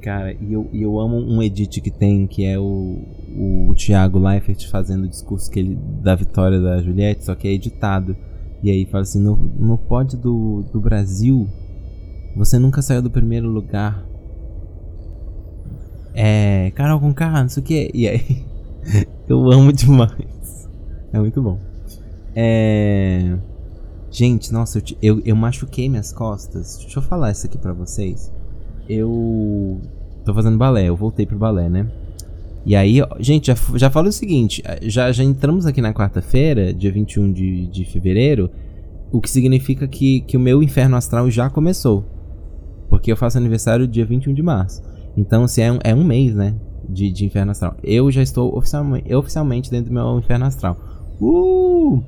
Cara, 0.02 0.34
e 0.34 0.54
eu, 0.54 0.70
eu 0.74 1.00
amo 1.00 1.18
um 1.18 1.42
edit 1.42 1.82
que 1.82 1.92
tem, 1.92 2.28
que 2.28 2.46
é 2.46 2.58
o, 2.58 3.00
o 3.36 3.74
Thiago 3.76 4.20
Leifert 4.20 4.70
fazendo 4.70 5.04
o 5.04 5.08
discurso 5.08 5.50
que 5.50 5.60
ele, 5.60 5.76
da 6.02 6.16
vitória 6.16 6.62
da 6.62 6.82
Juliette, 6.82 7.26
só 7.26 7.36
que 7.36 7.48
é 7.48 7.52
editado. 7.52 8.16
E 8.64 8.72
aí 8.72 8.86
fala 8.86 9.04
assim, 9.04 9.22
no, 9.22 9.36
no 9.36 9.78
pódio 9.78 10.18
do, 10.18 10.64
do 10.72 10.80
Brasil, 10.80 11.48
você 12.36 12.58
nunca 12.58 12.82
saiu 12.82 13.02
do 13.02 13.10
primeiro 13.10 13.50
lugar. 13.50 14.06
É. 16.14 16.72
Carol 16.76 17.00
com 17.00 17.14
K, 17.14 17.30
não 17.44 17.50
sei 17.50 17.62
o 17.62 17.66
que. 17.66 17.92
E 17.94 18.08
aí. 18.08 18.46
eu 19.28 19.52
amo 19.52 19.72
demais. 19.74 20.70
É 21.12 21.20
muito 21.20 21.42
bom. 21.42 21.60
É. 22.36 23.38
Gente, 24.10 24.52
nossa, 24.54 24.80
eu, 24.80 24.84
eu, 25.02 25.22
eu 25.26 25.36
machuquei 25.36 25.90
minhas 25.90 26.12
costas. 26.12 26.78
Deixa 26.80 27.00
eu 27.00 27.04
falar 27.04 27.32
isso 27.32 27.46
aqui 27.46 27.58
pra 27.58 27.74
vocês 27.74 28.32
eu 28.90 29.82
tô 30.24 30.34
fazendo 30.34 30.58
balé, 30.58 30.86
eu 30.86 30.96
voltei 30.96 31.26
pro 31.26 31.38
balé, 31.38 31.70
né? 31.70 31.88
E 32.66 32.76
aí, 32.76 33.02
gente, 33.20 33.48
já, 33.48 33.56
já 33.76 33.90
falo 33.90 34.10
o 34.10 34.12
seguinte: 34.12 34.64
já, 34.84 35.12
já 35.12 35.24
entramos 35.24 35.66
aqui 35.66 35.82
na 35.82 35.94
quarta-feira, 35.94 36.74
dia 36.74 36.92
21 36.92 37.32
de, 37.32 37.68
de 37.68 37.86
fevereiro, 37.86 38.50
o 39.12 39.22
que 39.22 39.30
significa 39.30 39.88
que, 39.88 40.22
que 40.22 40.38
o 40.38 40.40
meu 40.40 40.62
inferno 40.64 40.96
astral 40.96 41.30
já 41.30 41.50
começou. 41.50 42.06
Porque 42.90 43.12
eu 43.12 43.18
faço 43.18 43.38
aniversário 43.38 43.88
dia 43.88 44.06
21 44.06 44.34
de 44.34 44.42
março. 44.42 44.82
Então, 45.16 45.48
se 45.48 45.62
assim, 45.62 45.80
é, 45.84 45.94
um, 45.94 45.98
é 45.98 46.02
um 46.02 46.04
mês, 46.04 46.34
né? 46.34 46.56
De, 46.88 47.12
de 47.12 47.26
inferno 47.26 47.52
astral. 47.52 47.76
Eu 47.84 48.10
já 48.10 48.22
estou 48.22 48.56
oficialmente, 48.58 49.14
oficialmente 49.14 49.70
dentro 49.70 49.92
do 49.92 49.94
meu 49.94 50.20
inferno 50.20 50.46
astral. 50.46 50.78
Uh! 51.20 52.02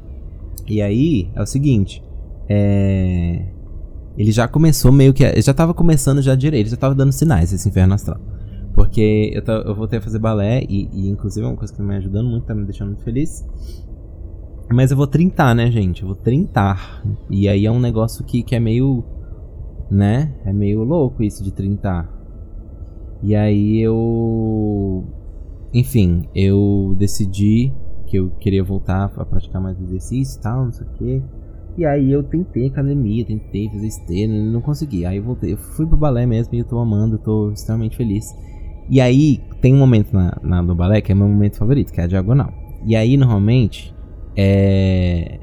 E 0.67 0.81
aí, 0.81 1.29
é 1.35 1.41
o 1.41 1.45
seguinte: 1.45 2.03
é. 2.47 3.45
Ele 4.17 4.31
já 4.31 4.47
começou 4.47 4.91
meio 4.91 5.13
que. 5.13 5.41
Já 5.41 5.53
tava 5.53 5.73
começando 5.73 6.21
já 6.21 6.35
direito, 6.35 6.69
já 6.69 6.77
tava 6.77 6.95
dando 6.95 7.11
sinais 7.11 7.53
esse 7.53 7.69
inferno 7.69 7.93
astral. 7.93 8.19
Porque 8.73 9.31
eu, 9.33 9.43
eu 9.63 9.75
voltei 9.75 9.99
a 9.99 10.01
fazer 10.01 10.19
balé 10.19 10.63
e, 10.67 10.89
e, 10.91 11.09
inclusive, 11.09 11.45
é 11.45 11.49
uma 11.49 11.55
coisa 11.55 11.71
que 11.71 11.77
tá 11.77 11.83
me 11.83 11.95
ajudando 11.95 12.29
muito, 12.29 12.45
tá 12.45 12.55
me 12.55 12.65
deixando 12.65 12.89
muito 12.89 13.03
feliz. 13.03 13.45
Mas 14.71 14.91
eu 14.91 14.97
vou 14.97 15.07
trintar, 15.07 15.55
né, 15.55 15.71
gente? 15.71 16.01
Eu 16.01 16.09
vou 16.09 16.15
trintar. 16.15 17.03
E 17.29 17.47
aí 17.47 17.65
é 17.65 17.71
um 17.71 17.79
negócio 17.79 18.23
que, 18.23 18.43
que 18.43 18.55
é 18.55 18.59
meio. 18.59 19.03
Né? 19.89 20.35
É 20.45 20.53
meio 20.53 20.83
louco 20.83 21.23
isso 21.23 21.43
de 21.43 21.51
trintar. 21.51 22.09
E 23.23 23.35
aí 23.35 23.81
eu. 23.81 25.05
Enfim, 25.73 26.27
eu 26.33 26.95
decidi 26.97 27.71
que 28.09 28.17
eu 28.17 28.31
queria 28.39 28.63
voltar 28.63 29.11
a 29.15 29.25
praticar 29.25 29.61
mais 29.61 29.79
exercício 29.79 30.39
e 30.39 30.41
tal, 30.41 30.65
não 30.65 30.71
sei 30.71 30.87
o 30.87 30.89
quê. 30.97 31.21
E 31.77 31.85
aí 31.85 32.11
eu 32.11 32.23
tentei 32.23 32.67
academia, 32.67 33.23
tentei 33.23 33.69
fazer 33.69 33.87
esteira, 33.87 34.33
não 34.33 34.59
consegui. 34.59 35.05
Aí 35.05 35.17
eu 35.17 35.23
voltei, 35.23 35.53
eu 35.53 35.57
fui 35.57 35.85
pro 35.85 35.95
balé 35.95 36.25
mesmo 36.25 36.55
e 36.55 36.59
eu 36.59 36.65
tô 36.65 36.79
amando, 36.79 37.19
tô 37.19 37.51
extremamente 37.51 37.95
feliz. 37.95 38.25
E 38.89 38.99
aí 38.99 39.39
tem 39.61 39.73
um 39.73 39.77
momento 39.77 40.11
na, 40.11 40.35
na, 40.41 40.61
no 40.61 40.73
balé 40.73 41.01
que 41.01 41.11
é 41.11 41.15
meu 41.15 41.27
momento 41.27 41.57
favorito, 41.57 41.93
que 41.93 42.01
é 42.01 42.05
a 42.05 42.07
diagonal. 42.07 42.51
E 42.83 42.95
aí 42.95 43.15
normalmente, 43.15 43.93
é... 44.35 45.39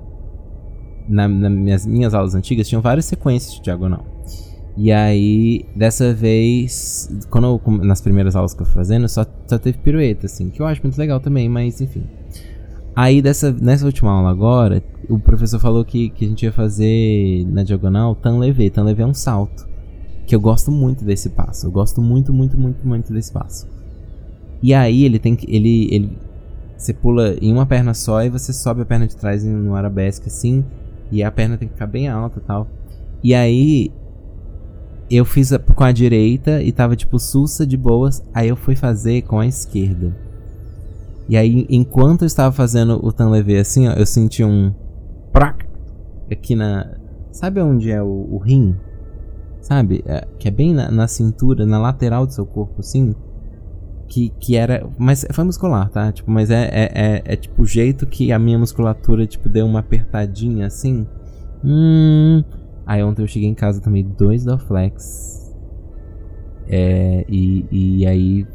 Na, 1.09 1.29
minhas, 1.29 1.87
minhas 1.87 2.13
aulas 2.15 2.35
antigas 2.35 2.69
tinham 2.69 2.83
várias 2.83 3.05
sequências 3.05 3.55
de 3.55 3.63
diagonal. 3.63 4.05
E 4.77 4.93
aí, 4.93 5.65
dessa 5.75 6.13
vez, 6.13 7.09
quando 7.31 7.47
eu, 7.47 7.73
nas 7.79 8.03
primeiras 8.03 8.37
aulas 8.37 8.53
que 8.53 8.61
eu 8.61 8.67
fui 8.67 8.75
fazendo, 8.75 9.09
só, 9.09 9.25
só 9.47 9.59
teve 9.59 9.79
pirueta, 9.79 10.27
assim, 10.27 10.51
que 10.51 10.61
eu 10.61 10.67
acho 10.67 10.83
muito 10.83 10.99
legal 10.99 11.19
também, 11.19 11.49
mas 11.49 11.81
enfim. 11.81 12.05
Aí 12.97 13.21
dessa, 13.21 13.53
nessa 13.53 13.85
última 13.85 14.11
aula 14.11 14.31
agora, 14.31 14.83
o 15.07 15.19
professor 15.19 15.61
falou 15.61 15.85
que, 15.85 16.09
que 16.09 16.25
a 16.25 16.29
gente 16.29 16.45
ia 16.45 16.53
fazer 16.53 17.45
na 17.47 17.63
diagonal 17.63 18.15
tan 18.15 18.39
leve. 18.39 18.71
Tan 18.71 18.85
leve 18.85 19.03
é 19.03 19.07
um 19.07 19.13
salto. 19.13 19.69
Que 20.27 20.35
eu 20.35 20.41
gosto 20.41 20.71
muito 20.71 21.05
desse 21.05 21.29
passo. 21.29 21.67
Eu 21.67 21.71
gosto 21.71 22.01
muito, 22.01 22.33
muito, 22.33 22.57
muito, 22.57 22.89
muito 22.89 23.13
desse 23.13 23.31
passo. 23.31 23.69
E 24.63 24.73
aí 24.73 25.05
ele 25.05 25.19
tem 25.19 25.37
que. 25.37 25.45
Ele, 25.55 25.95
ele. 25.95 26.19
Você 26.75 26.95
pula 26.95 27.37
em 27.39 27.53
uma 27.53 27.67
perna 27.67 27.93
só 27.93 28.23
e 28.25 28.31
você 28.31 28.51
sobe 28.51 28.81
a 28.81 28.87
perna 28.87 29.07
de 29.07 29.15
trás 29.15 29.45
no 29.45 29.75
arabesque 29.75 30.29
assim. 30.29 30.65
E 31.13 31.23
a 31.23 31.31
perna 31.31 31.59
tem 31.59 31.69
que 31.69 31.75
ficar 31.75 31.87
bem 31.87 32.09
alta 32.09 32.41
tal. 32.41 32.67
E 33.23 33.35
aí. 33.35 33.93
Eu 35.09 35.25
fiz 35.25 35.53
com 35.75 35.85
a 35.85 35.93
direita 35.93 36.63
e 36.63 36.73
tava 36.73 36.97
tipo 36.97 37.19
sussa 37.19 37.67
de 37.67 37.77
boas. 37.77 38.25
Aí 38.33 38.49
eu 38.49 38.57
fui 38.57 38.75
fazer 38.75 39.23
com 39.23 39.39
a 39.39 39.47
esquerda. 39.47 40.26
E 41.29 41.37
aí, 41.37 41.67
enquanto 41.69 42.23
eu 42.23 42.27
estava 42.27 42.53
fazendo 42.53 43.05
o 43.05 43.13
tan 43.13 43.31
leve 43.31 43.59
assim, 43.59 43.89
ó, 43.89 43.93
eu 43.93 44.07
senti 44.07 44.45
um 44.45 44.73
prac 45.33 45.67
aqui 46.31 46.55
na. 46.55 46.97
Sabe 47.33 47.61
onde 47.61 47.91
é 47.91 48.03
o, 48.03 48.29
o 48.31 48.39
rim? 48.39 48.77
Sabe? 49.61 50.03
É, 50.07 50.27
que 50.39 50.47
é 50.47 50.51
bem 50.51 50.73
na, 50.73 50.91
na, 50.91 51.09
cintura, 51.09 51.67
na 51.67 51.79
lateral 51.79 52.27
do 52.27 52.33
seu 52.33 52.47
corpo, 52.47 52.77
assim. 52.79 53.15
Que, 54.07 54.31
que 54.39 54.57
era. 54.57 54.89
Mas 54.97 55.27
foi 55.33 55.45
muscular, 55.45 55.91
tá? 55.91 56.13
Tipo, 56.13 56.31
mas 56.31 56.51
é, 56.51 56.65
é, 56.73 56.93
é, 56.95 57.23
é 57.25 57.37
tipo 57.37 57.63
o 57.63 57.67
jeito 57.67 58.07
que 58.07 58.31
a 58.31 58.39
minha 58.39 58.59
musculatura, 58.59 59.27
tipo, 59.27 59.49
deu 59.49 59.67
uma 59.67 59.81
apertadinha 59.81 60.67
assim. 60.67 61.07
Hum. 61.65 62.45
Aí 62.87 63.03
ontem 63.03 63.23
eu 63.23 63.27
cheguei 63.27 63.49
em 63.49 63.55
casa 63.55 63.81
também 63.81 64.05
dois 64.17 64.45
Dorflex. 64.45 65.53
É, 66.69 67.25
e, 67.29 67.67
e 67.71 68.07
aí 68.07 68.47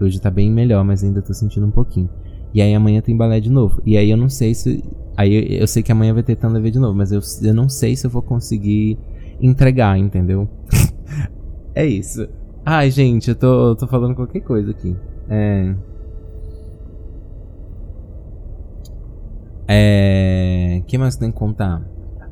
Hoje 0.00 0.20
tá 0.20 0.30
bem 0.30 0.50
melhor, 0.50 0.84
mas 0.84 1.04
ainda 1.04 1.22
tô 1.22 1.32
sentindo 1.32 1.66
um 1.66 1.70
pouquinho. 1.70 2.08
E 2.52 2.62
aí 2.62 2.74
amanhã 2.74 3.00
tem 3.00 3.16
balé 3.16 3.40
de 3.40 3.50
novo. 3.50 3.82
E 3.84 3.96
aí 3.96 4.10
eu 4.10 4.16
não 4.16 4.28
sei 4.28 4.54
se. 4.54 4.82
Aí 5.16 5.60
eu, 5.60 5.66
sei 5.66 5.82
que 5.82 5.92
amanhã 5.92 6.12
vai 6.12 6.22
ter 6.22 6.36
Thunder 6.36 6.62
de 6.70 6.78
novo, 6.78 6.96
mas 6.96 7.12
eu, 7.12 7.20
eu 7.42 7.54
não 7.54 7.68
sei 7.68 7.94
se 7.94 8.06
eu 8.06 8.10
vou 8.10 8.22
conseguir 8.22 8.98
entregar, 9.40 9.98
entendeu? 9.98 10.48
é 11.74 11.86
isso. 11.86 12.26
Ai, 12.64 12.90
gente, 12.90 13.28
eu 13.28 13.34
tô, 13.34 13.76
tô 13.76 13.86
falando 13.86 14.14
qualquer 14.14 14.40
coisa 14.40 14.70
aqui. 14.70 14.96
É. 15.28 15.74
É. 19.66 20.82
que 20.86 20.98
mais 20.98 21.16
tem 21.16 21.30
que 21.30 21.38
contar? 21.38 21.82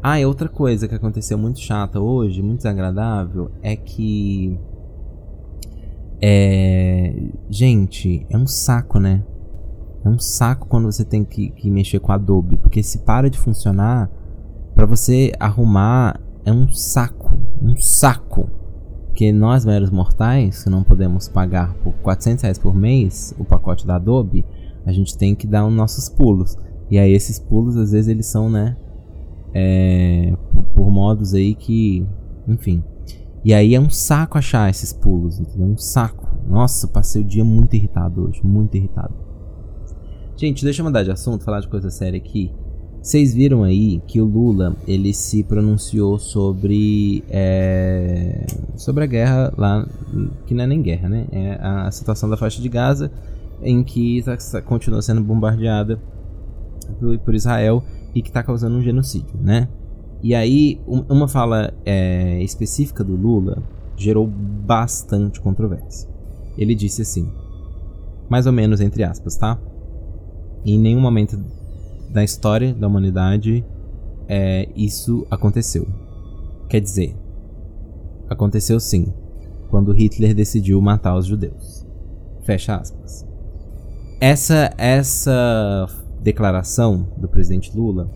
Ah, 0.03 0.21
e 0.21 0.27
outra 0.27 0.49
coisa 0.49 0.89
que 0.89 0.95
aconteceu 0.95 1.39
muito 1.39 1.61
chata 1.61 2.01
hoje, 2.01 2.43
muito 2.43 2.59
desagradável, 2.59 3.51
é 3.63 3.77
que. 3.77 4.59
É. 6.23 7.15
Gente, 7.51 8.27
é 8.31 8.37
um 8.37 8.47
saco, 8.47 9.01
né? 9.01 9.23
É 10.05 10.09
um 10.09 10.19
saco 10.19 10.67
quando 10.69 10.91
você 10.91 11.05
tem 11.05 11.25
que, 11.25 11.51
que 11.51 11.71
mexer 11.71 12.01
com 12.01 12.13
Adobe, 12.13 12.57
porque 12.57 12.83
se 12.83 12.99
para 12.99 13.29
de 13.29 13.39
funcionar, 13.39 14.11
para 14.75 14.87
você 14.87 15.33
arrumar 15.39 16.21
é 16.45 16.53
um 16.53 16.69
saco, 16.69 17.37
um 17.61 17.77
saco. 17.77 18.49
Porque 19.07 19.31
nós, 19.31 19.65
meros 19.65 19.91
mortais, 19.91 20.65
que 20.65 20.71
não 20.71 20.83
podemos 20.83 21.29
pagar 21.29 21.75
por 21.75 21.93
400 21.95 22.43
reais 22.43 22.59
por 22.59 22.75
mês 22.75 23.35
o 23.39 23.45
pacote 23.45 23.87
da 23.87 23.97
Adobe, 23.97 24.45
a 24.87 24.93
gente 24.93 25.17
tem 25.17 25.35
que 25.35 25.47
dar 25.47 25.67
os 25.67 25.73
nossos 25.73 26.09
pulos. 26.09 26.57
E 26.91 26.99
aí 26.99 27.13
esses 27.13 27.39
pulos, 27.39 27.77
às 27.77 27.93
vezes, 27.93 28.09
eles 28.09 28.27
são, 28.27 28.51
né, 28.51 28.77
é, 29.55 30.35
por, 30.53 30.63
por 30.63 30.91
modos 30.91 31.35
aí 31.35 31.55
que, 31.55 32.07
enfim. 32.49 32.83
E 33.45 33.53
aí 33.53 33.75
é 33.75 33.81
um 33.81 33.91
saco 33.91 34.39
achar 34.39 34.71
esses 34.71 34.93
pulos, 34.93 35.39
entendeu? 35.39 35.67
Um 35.67 35.77
saco. 35.77 36.29
Nossa, 36.47 36.87
passei 36.87 37.23
o 37.23 37.25
dia 37.25 37.45
muito 37.45 37.75
irritado 37.75 38.27
hoje, 38.27 38.41
muito 38.45 38.77
irritado. 38.77 39.15
Gente, 40.37 40.65
deixa 40.65 40.81
eu 40.81 40.85
mudar 40.85 41.03
de 41.03 41.11
assunto, 41.11 41.45
falar 41.45 41.61
de 41.61 41.69
coisa 41.69 41.91
séria 41.91 42.17
aqui. 42.17 42.53
Vocês 43.03 43.35
viram 43.35 43.65
aí 43.65 44.01
que 44.07 44.21
o 44.21 44.25
Lula 44.25 44.77
ele 44.87 45.13
se 45.13 45.43
pronunciou 45.43 46.21
sobre 46.21 47.25
é, 47.29 48.47
sobre 48.77 49.03
a 49.03 49.07
guerra 49.09 49.53
lá 49.59 49.89
que 50.47 50.55
não 50.55 50.63
é 50.63 50.67
nem 50.69 50.81
guerra, 50.81 51.09
né? 51.09 51.27
É 51.33 51.59
a 51.61 51.91
situação 51.91 52.31
da 52.31 52.37
faixa 52.37 52.63
de 52.63 52.69
Gaza 52.69 53.11
em 53.61 53.83
que 53.83 54.23
tá, 54.23 54.63
continua 54.63 55.03
sendo 55.03 55.21
bombardeada 55.21 56.01
por, 57.01 57.19
por 57.19 57.35
Israel 57.35 57.83
e 58.15 58.23
que 58.23 58.29
está 58.29 58.41
causando 58.41 58.77
um 58.77 58.83
genocídio, 58.83 59.37
né? 59.41 59.69
E 60.23 60.35
aí 60.35 60.81
um, 60.87 61.01
uma 61.09 61.27
fala 61.27 61.75
é, 61.85 62.41
específica 62.43 63.03
do 63.03 63.17
Lula 63.17 63.63
gerou 63.97 64.27
bastante 64.27 65.41
controvérsia. 65.41 66.09
Ele 66.57 66.75
disse 66.75 67.03
assim, 67.03 67.31
mais 68.29 68.47
ou 68.47 68.53
menos 68.53 68.81
entre 68.81 69.03
aspas, 69.03 69.37
tá? 69.37 69.59
Em 70.65 70.79
nenhum 70.79 71.01
momento 71.01 71.37
da 72.11 72.23
história 72.23 72.73
da 72.73 72.87
humanidade 72.87 73.65
é, 74.29 74.69
isso 74.77 75.27
aconteceu. 75.31 75.87
Quer 76.69 76.81
dizer, 76.81 77.17
aconteceu 78.29 78.79
sim, 78.79 79.13
quando 79.69 79.93
Hitler 79.93 80.35
decidiu 80.35 80.81
matar 80.81 81.17
os 81.17 81.27
judeus. 81.27 81.87
Fecha 82.43 82.77
aspas. 82.77 83.27
Essa, 84.21 84.73
essa 84.79 85.87
declaração 86.21 87.09
do 87.17 87.29
presidente 87.29 87.77
Lula 87.77 88.09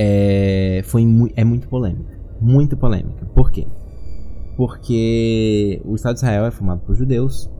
é, 0.00 0.80
foi 0.84 1.04
mu 1.04 1.28
é 1.34 1.42
muito 1.42 1.66
polêmica. 1.66 2.16
Muito 2.40 2.76
polêmica. 2.76 3.26
Por 3.34 3.50
quê? 3.50 3.66
Porque 4.56 5.82
o 5.84 5.96
Estado 5.96 6.14
de 6.14 6.20
Israel 6.20 6.46
é 6.46 6.52
formado 6.52 6.82
por 6.86 6.94
judeus. 6.94 7.50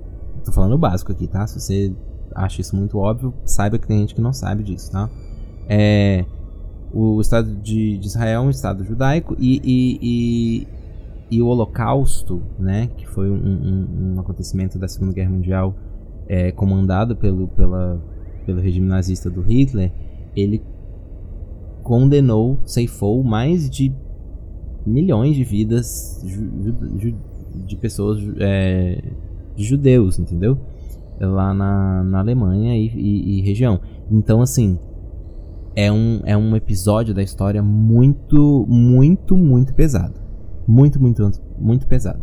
Tô 0.44 0.52
falando 0.52 0.74
o 0.74 0.78
básico 0.78 1.10
aqui, 1.10 1.26
tá? 1.26 1.44
Se 1.48 1.60
você 1.60 1.92
acha 2.32 2.60
isso 2.60 2.76
muito 2.76 2.96
óbvio, 2.96 3.34
saiba 3.44 3.76
que 3.76 3.88
tem 3.88 3.98
gente 3.98 4.14
que 4.14 4.20
não 4.20 4.32
sabe 4.32 4.62
disso, 4.62 4.92
tá? 4.92 5.10
É, 5.68 6.24
o 6.94 7.20
Estado 7.20 7.56
de, 7.56 7.98
de 7.98 8.06
Israel 8.06 8.42
é 8.42 8.46
um 8.46 8.50
Estado 8.50 8.84
judaico 8.84 9.36
e, 9.38 9.60
e, 9.64 9.98
e, 10.00 11.36
e, 11.38 11.42
o 11.42 11.46
Holocausto, 11.46 12.40
né, 12.56 12.88
que 12.96 13.06
foi 13.06 13.28
um, 13.28 13.34
um, 13.34 14.14
um 14.14 14.20
acontecimento 14.20 14.78
da 14.78 14.86
Segunda 14.86 15.12
Guerra 15.12 15.30
Mundial 15.30 15.74
é, 16.28 16.52
comandado 16.52 17.16
pelo, 17.16 17.48
pela, 17.48 18.00
pelo 18.46 18.60
regime 18.60 18.86
nazista 18.86 19.28
do 19.28 19.42
Hitler, 19.42 19.92
ele 20.36 20.62
condenou, 21.88 22.58
ceifou 22.66 23.24
mais 23.24 23.70
de 23.70 23.90
milhões 24.86 25.34
de 25.34 25.42
vidas 25.42 26.22
ju, 26.22 26.50
ju, 26.98 27.14
de 27.64 27.76
pessoas, 27.76 28.18
é, 28.38 29.02
de 29.56 29.64
judeus, 29.64 30.18
entendeu? 30.18 30.58
Lá 31.18 31.54
na, 31.54 32.04
na 32.04 32.18
Alemanha 32.18 32.76
e, 32.76 32.88
e, 32.88 33.38
e 33.38 33.40
região. 33.40 33.80
Então, 34.10 34.42
assim, 34.42 34.78
é 35.74 35.90
um, 35.90 36.20
é 36.26 36.36
um 36.36 36.54
episódio 36.54 37.14
da 37.14 37.22
história 37.22 37.62
muito, 37.62 38.66
muito, 38.68 39.34
muito 39.34 39.72
pesado. 39.72 40.20
Muito, 40.66 41.00
muito, 41.00 41.30
muito 41.58 41.86
pesado. 41.86 42.20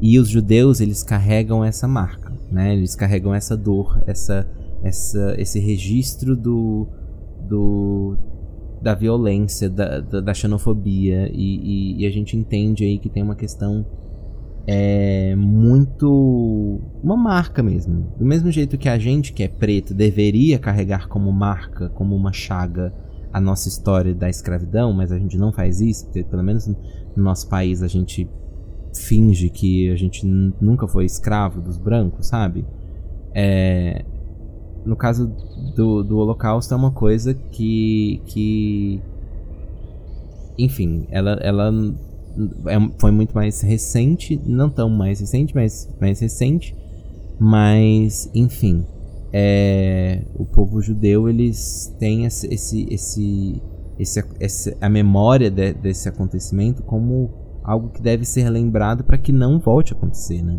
E 0.00 0.20
os 0.20 0.28
judeus, 0.28 0.80
eles 0.80 1.02
carregam 1.02 1.64
essa 1.64 1.88
marca, 1.88 2.32
né? 2.48 2.72
Eles 2.76 2.94
carregam 2.94 3.34
essa 3.34 3.56
dor, 3.56 4.00
essa, 4.06 4.48
essa, 4.84 5.34
esse 5.36 5.58
registro 5.58 6.36
do, 6.36 6.86
do, 7.40 8.16
da 8.80 8.94
violência, 8.94 9.68
da, 9.68 10.00
da, 10.00 10.20
da 10.20 10.34
xenofobia. 10.34 11.30
E, 11.32 11.96
e, 11.96 12.02
e, 12.02 12.06
a 12.06 12.10
gente 12.10 12.36
entende 12.36 12.84
aí 12.84 12.98
que 12.98 13.08
tem 13.08 13.22
uma 13.22 13.36
questão 13.36 13.84
é 14.70 15.34
muito 15.34 16.78
uma 17.02 17.16
marca 17.16 17.62
mesmo. 17.62 18.12
Do 18.18 18.24
mesmo 18.26 18.50
jeito 18.50 18.76
que 18.76 18.88
a 18.88 18.98
gente 18.98 19.32
que 19.32 19.42
é 19.42 19.48
preto 19.48 19.94
deveria 19.94 20.58
carregar 20.58 21.08
como 21.08 21.32
marca, 21.32 21.88
como 21.88 22.14
uma 22.14 22.34
chaga 22.34 22.92
a 23.32 23.40
nossa 23.40 23.68
história 23.68 24.14
da 24.14 24.28
escravidão, 24.28 24.92
mas 24.92 25.10
a 25.10 25.18
gente 25.18 25.38
não 25.38 25.52
faz 25.52 25.80
isso, 25.80 26.04
porque 26.06 26.22
pelo 26.22 26.42
menos 26.42 26.66
no 26.66 26.76
nosso 27.16 27.48
país 27.48 27.82
a 27.82 27.88
gente 27.88 28.28
finge 28.94 29.48
que 29.48 29.90
a 29.90 29.96
gente 29.96 30.26
nunca 30.26 30.86
foi 30.86 31.04
escravo 31.04 31.60
dos 31.60 31.78
brancos, 31.78 32.26
sabe? 32.26 32.66
É, 33.34 34.04
no 34.84 34.96
caso 34.96 35.32
do, 35.74 36.02
do 36.02 36.18
Holocausto 36.18 36.72
é 36.72 36.76
uma 36.76 36.90
coisa 36.90 37.34
que 37.34 38.22
que 38.26 39.00
enfim, 40.58 41.06
ela, 41.10 41.38
ela 41.40 41.72
é, 42.66 42.90
foi 42.98 43.12
muito 43.12 43.34
mais 43.34 43.60
recente, 43.60 44.40
não 44.44 44.68
tão 44.68 44.90
mais 44.90 45.20
recente, 45.20 45.54
mas 45.54 45.88
mais 46.00 46.18
recente. 46.20 46.76
Mas, 47.38 48.28
enfim, 48.34 48.84
é, 49.32 50.24
o 50.34 50.44
povo 50.44 50.80
judeu 50.82 51.28
eles 51.28 51.94
têm 52.00 52.24
esse, 52.24 52.52
esse, 52.52 52.86
esse, 52.90 53.62
esse, 53.98 54.24
esse 54.40 54.76
a 54.80 54.88
memória 54.88 55.48
de, 55.48 55.72
desse 55.72 56.08
acontecimento 56.08 56.82
como 56.82 57.30
algo 57.62 57.90
que 57.90 58.02
deve 58.02 58.24
ser 58.24 58.50
lembrado 58.50 59.04
para 59.04 59.16
que 59.16 59.30
não 59.30 59.60
volte 59.60 59.92
a 59.92 59.96
acontecer, 59.96 60.42
né? 60.42 60.58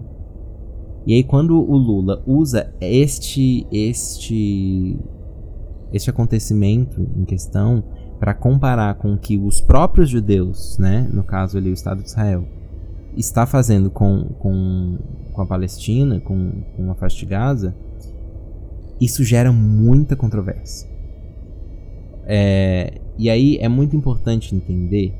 E 1.05 1.15
aí 1.15 1.23
quando 1.23 1.57
o 1.59 1.77
Lula 1.77 2.21
usa 2.25 2.73
este 2.79 3.65
este 3.71 4.97
este 5.91 6.09
acontecimento 6.09 7.01
em 7.15 7.25
questão 7.25 7.83
para 8.19 8.33
comparar 8.33 8.95
com 8.95 9.13
o 9.13 9.17
que 9.17 9.37
os 9.37 9.61
próprios 9.61 10.09
judeus, 10.09 10.77
né, 10.77 11.09
no 11.11 11.23
caso 11.23 11.57
ali 11.57 11.69
o 11.69 11.73
Estado 11.73 12.01
de 12.01 12.09
Israel, 12.09 12.45
está 13.15 13.45
fazendo 13.45 13.89
com, 13.89 14.25
com, 14.39 14.97
com 15.31 15.41
a 15.41 15.45
Palestina, 15.45 16.19
com, 16.19 16.63
com 16.75 16.91
a 16.91 16.95
faixa 16.95 17.17
de 17.17 17.25
Gaza, 17.25 17.75
isso 18.99 19.23
gera 19.23 19.51
muita 19.51 20.15
controvérsia. 20.15 20.89
É, 22.25 22.99
e 23.17 23.29
aí 23.29 23.57
é 23.57 23.67
muito 23.67 23.95
importante 23.95 24.53
entender 24.53 25.15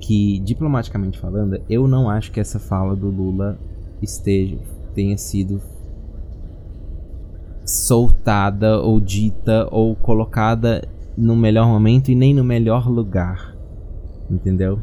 que, 0.00 0.40
diplomaticamente 0.40 1.18
falando, 1.18 1.62
eu 1.70 1.86
não 1.86 2.10
acho 2.10 2.32
que 2.32 2.40
essa 2.40 2.58
fala 2.58 2.96
do 2.96 3.08
Lula 3.08 3.58
esteja 4.04 4.58
tenha 4.94 5.16
sido 5.16 5.60
soltada 7.64 8.80
ou 8.80 9.00
dita 9.00 9.68
ou 9.70 9.94
colocada 9.96 10.86
no 11.16 11.36
melhor 11.36 11.66
momento 11.66 12.10
e 12.10 12.14
nem 12.14 12.34
no 12.34 12.44
melhor 12.44 12.88
lugar. 12.88 13.56
Entendeu? 14.30 14.80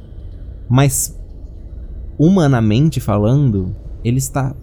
Mas 0.69 1.17
humanamente 2.17 2.99
falando, 2.99 3.75
ele 4.03 4.17
está 4.17 4.55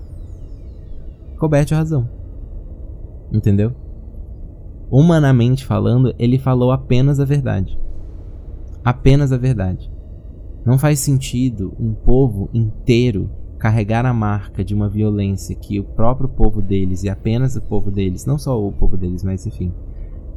coberto 1.39 1.69
de 1.69 1.75
razão. 1.75 2.09
Entendeu? 3.33 3.73
Humanamente 4.91 5.65
falando, 5.65 6.15
ele 6.19 6.39
falou 6.39 6.71
apenas 6.71 7.19
a 7.19 7.25
verdade. 7.25 7.79
Apenas 8.85 9.33
a 9.33 9.37
verdade. 9.37 9.91
Não 10.65 10.79
faz 10.79 11.01
sentido 11.01 11.75
um 11.79 11.93
povo 11.93 12.49
inteiro 12.55 13.29
carregar 13.67 14.07
a 14.07 14.15
marca 14.15 14.65
de 14.65 14.73
uma 14.73 14.89
violência 14.89 15.57
que 15.57 15.81
o 15.81 15.83
próprio 15.83 16.29
povo 16.29 16.63
deles 16.63 17.03
e 17.03 17.09
apenas 17.09 17.57
o 17.57 17.61
povo 17.61 17.91
deles, 17.91 18.25
não 18.25 18.39
só 18.39 18.65
o 18.65 18.71
povo 18.71 18.97
deles, 18.97 19.25
mas 19.25 19.45
enfim, 19.45 19.73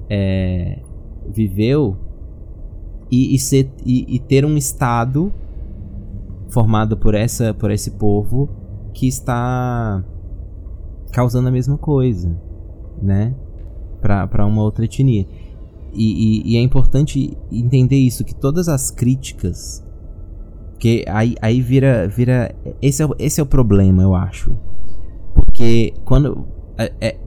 é, 0.10 0.80
viveu 1.28 1.96
e, 3.12 3.36
e, 3.36 3.38
ser, 3.38 3.70
e, 3.86 4.16
e 4.16 4.18
ter 4.18 4.44
um 4.44 4.58
estado 4.58 5.32
formado 6.50 6.98
por 6.98 7.14
essa 7.14 7.54
por 7.54 7.70
esse 7.70 7.92
povo 7.92 8.50
que 8.96 9.08
está 9.08 10.04
causando 11.12 11.50
a 11.50 11.52
mesma 11.52 11.78
coisa, 11.78 12.36
né? 13.00 13.36
Para 14.02 14.44
uma 14.44 14.64
outra 14.64 14.86
etnia. 14.86 15.28
E, 15.94 16.42
e, 16.44 16.54
e, 16.54 16.58
é 16.58 16.62
importante 16.62 17.38
entender 17.52 17.98
isso, 17.98 18.26
que 18.26 18.34
todas 18.34 18.68
as 18.68 18.90
críticas. 18.90 19.86
Que 20.80 21.04
aí, 21.08 21.36
aí 21.42 21.62
vira. 21.62 22.08
vira 22.08 22.56
esse, 22.82 23.04
é, 23.04 23.08
esse 23.20 23.40
é 23.40 23.44
o 23.44 23.46
problema, 23.46 24.02
eu 24.02 24.16
acho. 24.16 24.56
Porque 25.34 25.94
quando. 26.06 26.48
É, 26.78 26.94
é, 27.02 27.20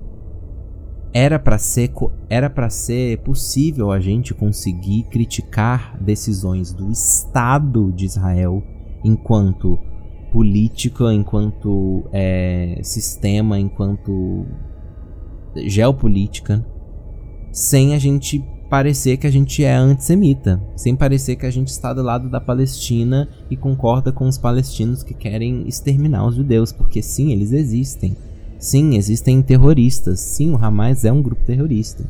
era 1.14 1.38
para 1.38 1.58
ser 1.58 1.92
era 2.30 2.48
para 2.48 2.70
ser 2.70 3.18
possível 3.18 3.90
a 3.90 4.00
gente 4.00 4.32
conseguir 4.32 5.02
criticar 5.10 5.94
decisões 6.00 6.72
do 6.72 6.90
Estado 6.90 7.92
de 7.92 8.06
Israel 8.06 8.62
enquanto 9.04 9.78
política, 10.32 11.12
enquanto 11.12 12.08
é, 12.10 12.80
sistema, 12.82 13.58
enquanto 13.58 14.46
geopolítica, 15.66 16.66
sem 17.52 17.94
a 17.94 17.98
gente 17.98 18.42
parecer 18.72 19.18
que 19.18 19.26
a 19.26 19.30
gente 19.30 19.62
é 19.62 19.74
antissemita, 19.74 20.58
sem 20.74 20.96
parecer 20.96 21.36
que 21.36 21.44
a 21.44 21.50
gente 21.50 21.68
está 21.68 21.92
do 21.92 22.02
lado 22.02 22.30
da 22.30 22.40
Palestina 22.40 23.28
e 23.50 23.54
concorda 23.54 24.10
com 24.10 24.26
os 24.26 24.38
palestinos 24.38 25.02
que 25.02 25.12
querem 25.12 25.68
exterminar 25.68 26.26
os 26.26 26.36
judeus, 26.36 26.72
porque 26.72 27.02
sim, 27.02 27.32
eles 27.32 27.52
existem. 27.52 28.16
Sim, 28.58 28.96
existem 28.96 29.42
terroristas. 29.42 30.20
Sim, 30.20 30.52
o 30.52 30.56
Hamas 30.56 31.04
é 31.04 31.12
um 31.12 31.20
grupo 31.20 31.44
terrorista. 31.44 32.08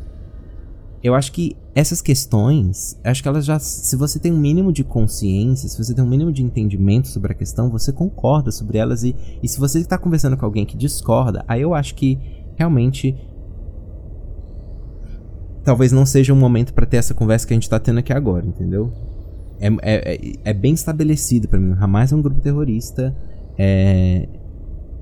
Eu 1.03 1.15
acho 1.15 1.33
que 1.33 1.53
essas 1.75 2.01
questões, 2.01 2.97
acho 3.03 3.21
que 3.21 3.27
elas 3.27 3.43
já. 3.43 3.59
Se 3.59 3.97
você 3.97 4.17
tem 4.17 4.31
um 4.31 4.39
mínimo 4.39 4.71
de 4.71 4.85
consciência, 4.85 5.67
se 5.67 5.77
você 5.77 5.93
tem 5.93 6.01
um 6.01 6.07
mínimo 6.07 6.31
de 6.31 6.43
entendimento 6.43 7.09
sobre 7.09 7.33
a 7.33 7.35
questão, 7.35 7.69
você 7.69 7.91
concorda 7.91 8.53
sobre 8.53 8.77
elas. 8.77 9.03
E, 9.03 9.13
e 9.43 9.49
se 9.49 9.59
você 9.59 9.79
está 9.79 9.97
conversando 9.97 10.37
com 10.37 10.45
alguém 10.45 10.65
que 10.65 10.77
discorda, 10.77 11.43
aí 11.45 11.61
eu 11.61 11.73
acho 11.73 11.93
que 11.93 12.17
realmente 12.55 13.17
talvez 15.63 15.91
não 15.91 16.05
seja 16.05 16.33
um 16.33 16.37
momento 16.37 16.73
para 16.73 16.85
ter 16.85 16.97
essa 16.97 17.13
conversa 17.13 17.47
que 17.47 17.53
a 17.53 17.55
gente 17.55 17.69
tá 17.69 17.79
tendo 17.79 17.99
aqui 17.99 18.11
agora, 18.11 18.45
entendeu? 18.45 18.91
É, 19.59 19.67
é, 19.81 20.13
é, 20.13 20.33
é 20.43 20.53
bem 20.53 20.73
estabelecido 20.73 21.47
para 21.47 21.59
mim. 21.59 21.71
O 21.71 21.83
Hamas 21.83 22.11
é 22.11 22.15
um 22.15 22.21
grupo 22.21 22.41
terrorista. 22.41 23.15
É, 23.57 24.27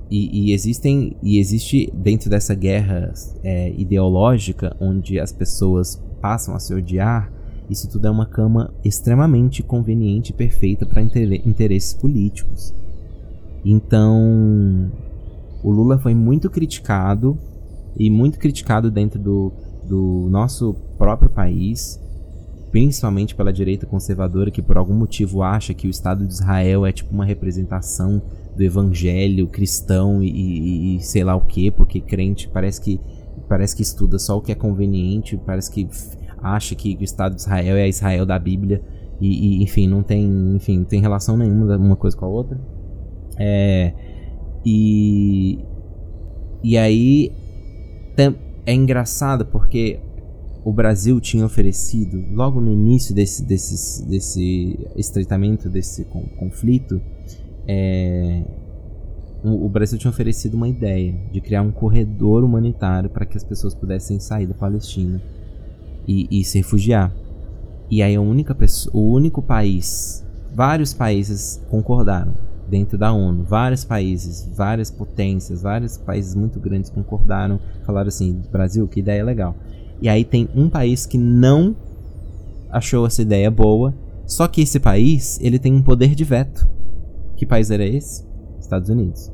e, 0.10 0.50
e, 0.50 0.54
existem 0.54 1.15
e 1.24 1.39
existe 1.39 1.91
dentro 1.95 2.30
dessa 2.30 2.54
guerra 2.54 3.13
é, 3.43 3.71
ideológica 3.78 4.76
onde 4.80 5.19
as 5.19 5.32
pessoas 5.32 6.02
passam 6.21 6.54
a 6.54 6.60
se 6.60 6.74
odiar. 6.74 7.32
Isso 7.69 7.89
tudo 7.89 8.08
é 8.08 8.12
uma 8.12 8.26
cama 8.26 8.74
extremamente 8.84 9.63
conveniente 9.63 10.32
e 10.32 10.36
perfeita 10.36 10.86
para 10.86 11.02
interesses 11.02 11.93
políticos. 11.93 12.74
Então, 13.63 14.91
o 15.63 15.71
Lula 15.71 15.97
foi 15.97 16.13
muito 16.13 16.50
criticado 16.50 17.38
e 17.97 18.10
muito 18.10 18.38
criticado 18.38 18.91
dentro 18.91 19.17
do 19.17 19.54
do 19.91 20.30
nosso 20.30 20.73
próprio 20.97 21.30
país, 21.30 21.99
principalmente 22.71 23.36
pela 23.36 23.51
direita 23.51 23.86
conservadora 23.86 24.49
que 24.49 24.62
por 24.62 24.77
algum 24.77 24.93
motivo 24.93 25.43
acha 25.43 25.73
que 25.73 25.86
o 25.86 25.89
Estado 25.89 26.25
de 26.25 26.32
Israel 26.32 26.86
é 26.86 26.93
tipo 26.93 27.13
uma 27.13 27.25
representação 27.25 28.21
do 28.56 28.63
evangelho 28.63 29.47
cristão 29.47 30.23
e, 30.23 30.30
e, 30.30 30.95
e 30.95 30.99
sei 31.01 31.25
lá 31.25 31.36
o 31.36 31.41
que, 31.41 31.69
porque 31.69 31.99
crente 31.99 32.47
parece 32.47 32.80
que 32.80 33.01
parece 33.49 33.75
que 33.75 33.82
estuda 33.82 34.17
só 34.17 34.38
o 34.38 34.41
que 34.41 34.54
é 34.54 34.56
conveniente, 34.56 35.36
parece 35.45 35.69
que 35.69 35.86
acha 36.41 36.73
que 36.73 36.95
o 36.95 37.04
Estado 37.04 37.36
de 37.36 37.41
Israel 37.41 37.75
é 37.75 37.84
a 37.84 37.88
Israel 37.89 38.25
da 38.25 38.39
Bíblia 38.39 38.82
e, 39.19 39.60
e 39.60 39.63
enfim 39.63 39.89
não 39.89 40.01
tem 40.01 40.56
enfim 40.56 40.77
não 40.77 40.86
tem 40.86 41.01
relação 41.01 41.36
nenhuma 41.36 41.75
uma 41.75 41.97
coisa 41.97 42.15
com 42.15 42.23
a 42.23 42.30
outra. 42.30 42.58
É, 43.38 43.93
e 44.65 45.60
e 46.63 46.77
aí 46.77 47.34
é 48.65 48.74
engraçado 48.74 49.45
porque 49.45 50.00
o 50.63 50.71
Brasil 50.71 51.19
tinha 51.19 51.45
oferecido, 51.45 52.24
logo 52.32 52.62
no 52.62 52.71
início 52.71 53.15
desse, 53.15 53.43
desse, 53.43 54.06
desse 54.06 54.88
estreitamento, 54.95 55.67
desse 55.67 56.06
conflito, 56.38 57.02
é, 57.67 58.43
o 59.43 59.67
Brasil 59.67 59.97
tinha 59.97 60.12
oferecido 60.12 60.54
uma 60.54 60.67
ideia 60.67 61.15
de 61.32 61.41
criar 61.41 61.63
um 61.63 61.71
corredor 61.71 62.43
humanitário 62.43 63.10
para 63.10 63.26
que 63.26 63.36
as 63.36 63.43
pessoas 63.43 63.74
pudessem 63.74 64.19
sair 64.19 64.45
da 64.45 64.54
Palestina 64.54 65.19
e, 66.08 66.28
e 66.30 66.43
se 66.43 66.60
refugiar. 66.60 67.12
E 67.89 68.04
aí 68.04 68.15
a 68.15 68.21
única 68.21 68.54
pessoa, 68.54 68.95
o 68.95 69.12
único 69.12 69.41
país, 69.41 70.24
vários 70.54 70.93
países 70.93 71.60
concordaram 71.69 72.50
dentro 72.71 72.97
da 72.97 73.12
ONU. 73.12 73.43
Vários 73.43 73.84
países, 73.84 74.49
várias 74.55 74.89
potências, 74.89 75.62
vários 75.62 75.97
países 75.97 76.34
muito 76.34 76.57
grandes 76.57 76.89
concordaram, 76.89 77.60
falaram 77.86 78.07
assim: 78.07 78.41
Brasil, 78.49 78.88
que 78.88 79.01
ideia 79.01 79.23
legal. 79.23 79.53
E 80.01 80.07
aí 80.07 80.23
tem 80.23 80.47
um 80.55 80.69
país 80.69 81.05
que 81.05 81.17
não 81.17 81.75
achou 82.69 83.05
essa 83.05 83.21
ideia 83.21 83.51
boa, 83.51 83.93
só 84.25 84.47
que 84.47 84.62
esse 84.62 84.79
país 84.79 85.38
ele 85.41 85.60
tem 85.60 85.75
um 85.75 85.84
poder 85.84 86.15
de 86.15 86.23
veto. 86.23 86.67
Que 87.36 87.45
país 87.45 87.69
era 87.69 87.86
esse? 87.86 88.25
Estados 88.57 88.89
Unidos. 88.89 89.31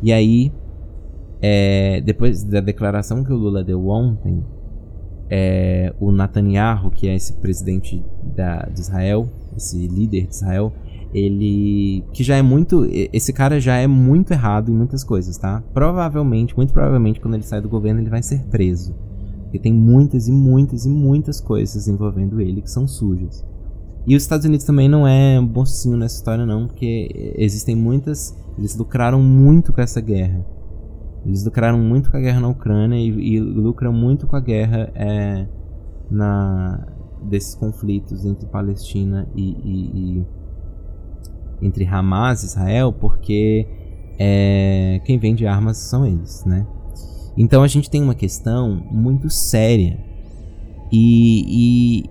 E 0.00 0.12
aí, 0.12 0.52
é, 1.40 2.00
depois 2.02 2.44
da 2.44 2.60
declaração 2.60 3.24
que 3.24 3.32
o 3.32 3.36
Lula 3.36 3.64
deu 3.64 3.88
ontem, 3.88 4.44
é, 5.28 5.92
o 5.98 6.12
Netanyahu, 6.12 6.90
que 6.90 7.08
é 7.08 7.14
esse 7.14 7.32
presidente 7.34 8.04
da, 8.22 8.66
de 8.66 8.80
Israel, 8.80 9.28
esse 9.56 9.88
líder 9.88 10.26
de 10.26 10.34
Israel, 10.34 10.72
ele 11.12 12.04
que 12.12 12.24
já 12.24 12.36
é 12.36 12.42
muito 12.42 12.86
esse 12.90 13.32
cara 13.32 13.60
já 13.60 13.76
é 13.76 13.86
muito 13.86 14.32
errado 14.32 14.70
em 14.70 14.74
muitas 14.74 15.04
coisas, 15.04 15.36
tá? 15.36 15.62
Provavelmente, 15.72 16.56
muito 16.56 16.72
provavelmente 16.72 17.20
quando 17.20 17.34
ele 17.34 17.42
sai 17.42 17.60
do 17.60 17.68
governo 17.68 18.00
ele 18.00 18.10
vai 18.10 18.22
ser 18.22 18.42
preso. 18.44 18.94
Porque 19.42 19.58
tem 19.58 19.72
muitas 19.72 20.28
e 20.28 20.32
muitas 20.32 20.86
e 20.86 20.88
muitas 20.88 21.40
coisas 21.40 21.86
envolvendo 21.86 22.40
ele 22.40 22.62
que 22.62 22.70
são 22.70 22.88
sujas. 22.88 23.44
E 24.06 24.16
os 24.16 24.22
Estados 24.22 24.46
Unidos 24.46 24.64
também 24.64 24.88
não 24.88 25.06
é 25.06 25.40
bonzinho 25.40 25.96
nessa 25.96 26.16
história 26.16 26.44
não, 26.44 26.66
porque 26.66 27.34
existem 27.36 27.76
muitas, 27.76 28.36
eles 28.58 28.74
lucraram 28.74 29.22
muito 29.22 29.72
com 29.72 29.80
essa 29.80 30.00
guerra. 30.00 30.44
Eles 31.24 31.44
lucraram 31.44 31.78
muito 31.78 32.10
com 32.10 32.16
a 32.16 32.20
guerra 32.20 32.40
na 32.40 32.48
Ucrânia 32.48 32.96
e, 32.96 33.36
e 33.36 33.40
lucram 33.40 33.92
muito 33.92 34.26
com 34.26 34.34
a 34.34 34.40
guerra 34.40 34.90
é, 34.94 35.46
na 36.10 36.86
desses 37.22 37.54
conflitos 37.54 38.24
entre 38.24 38.46
Palestina 38.48 39.28
e, 39.36 39.42
e, 39.42 40.18
e 40.18 40.26
entre 41.62 41.86
Hamas 41.86 42.42
e 42.42 42.46
Israel, 42.46 42.92
porque 42.92 43.66
é, 44.18 45.00
quem 45.04 45.18
vende 45.18 45.46
armas 45.46 45.78
são 45.78 46.04
eles, 46.04 46.44
né? 46.44 46.66
Então 47.36 47.62
a 47.62 47.68
gente 47.68 47.88
tem 47.88 48.02
uma 48.02 48.14
questão 48.14 48.84
muito 48.90 49.30
séria 49.30 49.98
e, 50.92 52.04
e, 52.04 52.10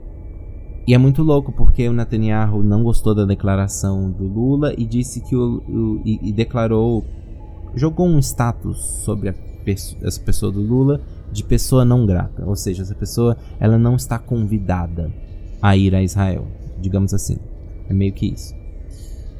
e, 0.88 0.94
é 0.94 0.98
muito 0.98 1.22
louco 1.22 1.52
porque 1.52 1.88
o 1.88 1.94
Netanyahu 1.94 2.64
não 2.64 2.84
gostou 2.84 3.14
da 3.14 3.24
declaração 3.24 4.10
do 4.10 4.24
Lula 4.24 4.74
e 4.76 4.84
disse 4.86 5.22
que 5.22 5.36
o, 5.36 5.62
o 5.68 6.02
e, 6.04 6.30
e, 6.30 6.34
declarou 6.34 7.06
jogou 7.76 8.08
um 8.08 8.18
status 8.20 8.84
sobre 9.06 9.30
a, 9.30 9.36
essa 10.02 10.20
pessoa 10.22 10.52
do 10.52 10.62
Lula 10.62 11.00
de 11.32 11.44
pessoa 11.44 11.86
não 11.86 12.06
grata, 12.06 12.44
ou 12.46 12.56
seja, 12.56 12.82
essa 12.82 12.96
pessoa 12.96 13.38
ela 13.60 13.78
não 13.78 13.96
está 13.96 14.20
convidada 14.20 15.10
a 15.62 15.78
ir 15.78 15.96
a 15.96 16.04
Israel, 16.04 16.46
digamos 16.82 17.14
assim, 17.14 17.38
é 17.88 17.94
meio 17.94 18.12
que 18.12 18.26
isso. 18.26 18.61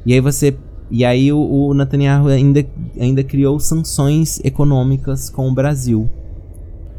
E 0.04 0.12
aí 0.12 0.20
você. 0.20 0.56
E 0.90 1.04
aí 1.04 1.32
o, 1.32 1.38
o 1.38 1.74
Netanyahu 1.74 2.28
ainda, 2.28 2.64
ainda 2.98 3.24
criou 3.24 3.58
sanções 3.58 4.40
econômicas 4.44 5.30
com 5.30 5.48
o 5.48 5.54
Brasil. 5.54 6.08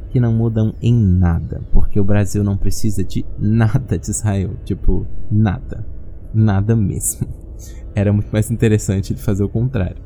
Que 0.09 0.19
não 0.19 0.33
mudam 0.33 0.73
em 0.81 0.93
nada. 0.93 1.61
Porque 1.71 1.99
o 1.99 2.03
Brasil 2.03 2.43
não 2.43 2.55
precisa 2.55 3.03
de 3.03 3.25
nada 3.37 3.97
de 3.97 4.09
Israel. 4.09 4.51
Tipo, 4.63 5.05
nada. 5.31 5.85
Nada 6.33 6.75
mesmo. 6.75 7.27
Era 7.95 8.13
muito 8.13 8.29
mais 8.31 8.49
interessante 8.49 9.13
ele 9.13 9.19
fazer 9.19 9.43
o 9.43 9.49
contrário. 9.49 10.01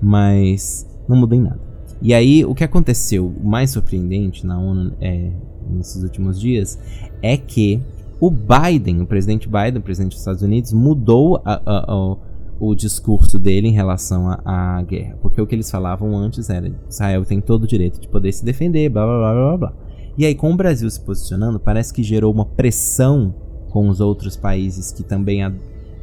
Mas 0.00 0.86
não 1.08 1.16
muda 1.16 1.34
em 1.34 1.40
nada. 1.40 1.68
E 2.00 2.14
aí, 2.14 2.44
o 2.44 2.54
que 2.54 2.62
aconteceu, 2.62 3.34
mais 3.42 3.70
surpreendente 3.70 4.46
na 4.46 4.58
ONU 4.58 4.92
é, 5.00 5.32
nesses 5.68 6.02
últimos 6.02 6.40
dias, 6.40 6.78
é 7.20 7.36
que 7.36 7.82
o 8.20 8.30
Biden, 8.30 9.00
o 9.00 9.06
presidente 9.06 9.48
Biden, 9.48 9.78
o 9.78 9.82
presidente 9.82 10.12
dos 10.12 10.20
Estados 10.20 10.42
Unidos, 10.42 10.72
mudou 10.72 11.40
a, 11.44 11.54
a, 11.54 11.92
a, 11.92 12.16
o 12.60 12.74
discurso 12.74 13.38
dele 13.38 13.68
em 13.68 13.72
relação 13.72 14.28
à 14.44 14.82
guerra. 14.82 15.16
Porque 15.22 15.40
o 15.40 15.46
que 15.46 15.54
eles 15.54 15.70
falavam 15.70 16.16
antes 16.16 16.50
era: 16.50 16.72
Israel 16.88 17.24
tem 17.24 17.40
todo 17.40 17.64
o 17.64 17.66
direito 17.66 18.00
de 18.00 18.08
poder 18.08 18.32
se 18.32 18.44
defender, 18.44 18.88
blá 18.88 19.04
blá 19.04 19.18
blá 19.18 19.32
blá 19.32 19.56
blá. 19.56 19.72
E 20.16 20.26
aí, 20.26 20.34
com 20.34 20.52
o 20.52 20.56
Brasil 20.56 20.90
se 20.90 21.00
posicionando, 21.00 21.60
parece 21.60 21.92
que 21.94 22.02
gerou 22.02 22.32
uma 22.32 22.44
pressão 22.44 23.32
com 23.70 23.88
os 23.88 24.00
outros 24.00 24.36
países 24.36 24.90
que 24.90 25.04
também 25.04 25.40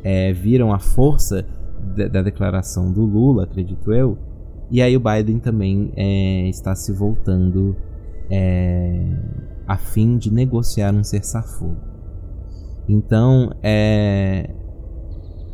é, 0.04 0.32
viram 0.32 0.72
a 0.72 0.80
força 0.80 1.46
da, 1.96 2.08
da, 2.08 2.22
declaração 2.22 2.92
do 2.92 3.04
Lula, 3.04 3.44
acredito 3.44 3.92
eu. 3.92 4.18
E 4.72 4.82
aí, 4.82 4.96
o 4.96 5.02
Biden 5.02 5.40
também 5.40 5.92
é, 5.98 6.48
está 6.48 6.74
se 6.74 6.94
voltando 6.94 7.76
é, 8.30 9.06
a 9.68 9.76
fim 9.76 10.18
de 10.18 10.32
negociar 10.32 10.94
um 10.94 11.04
cessar-fogo. 11.04 11.76
Então, 12.88 13.52
é 13.62 14.50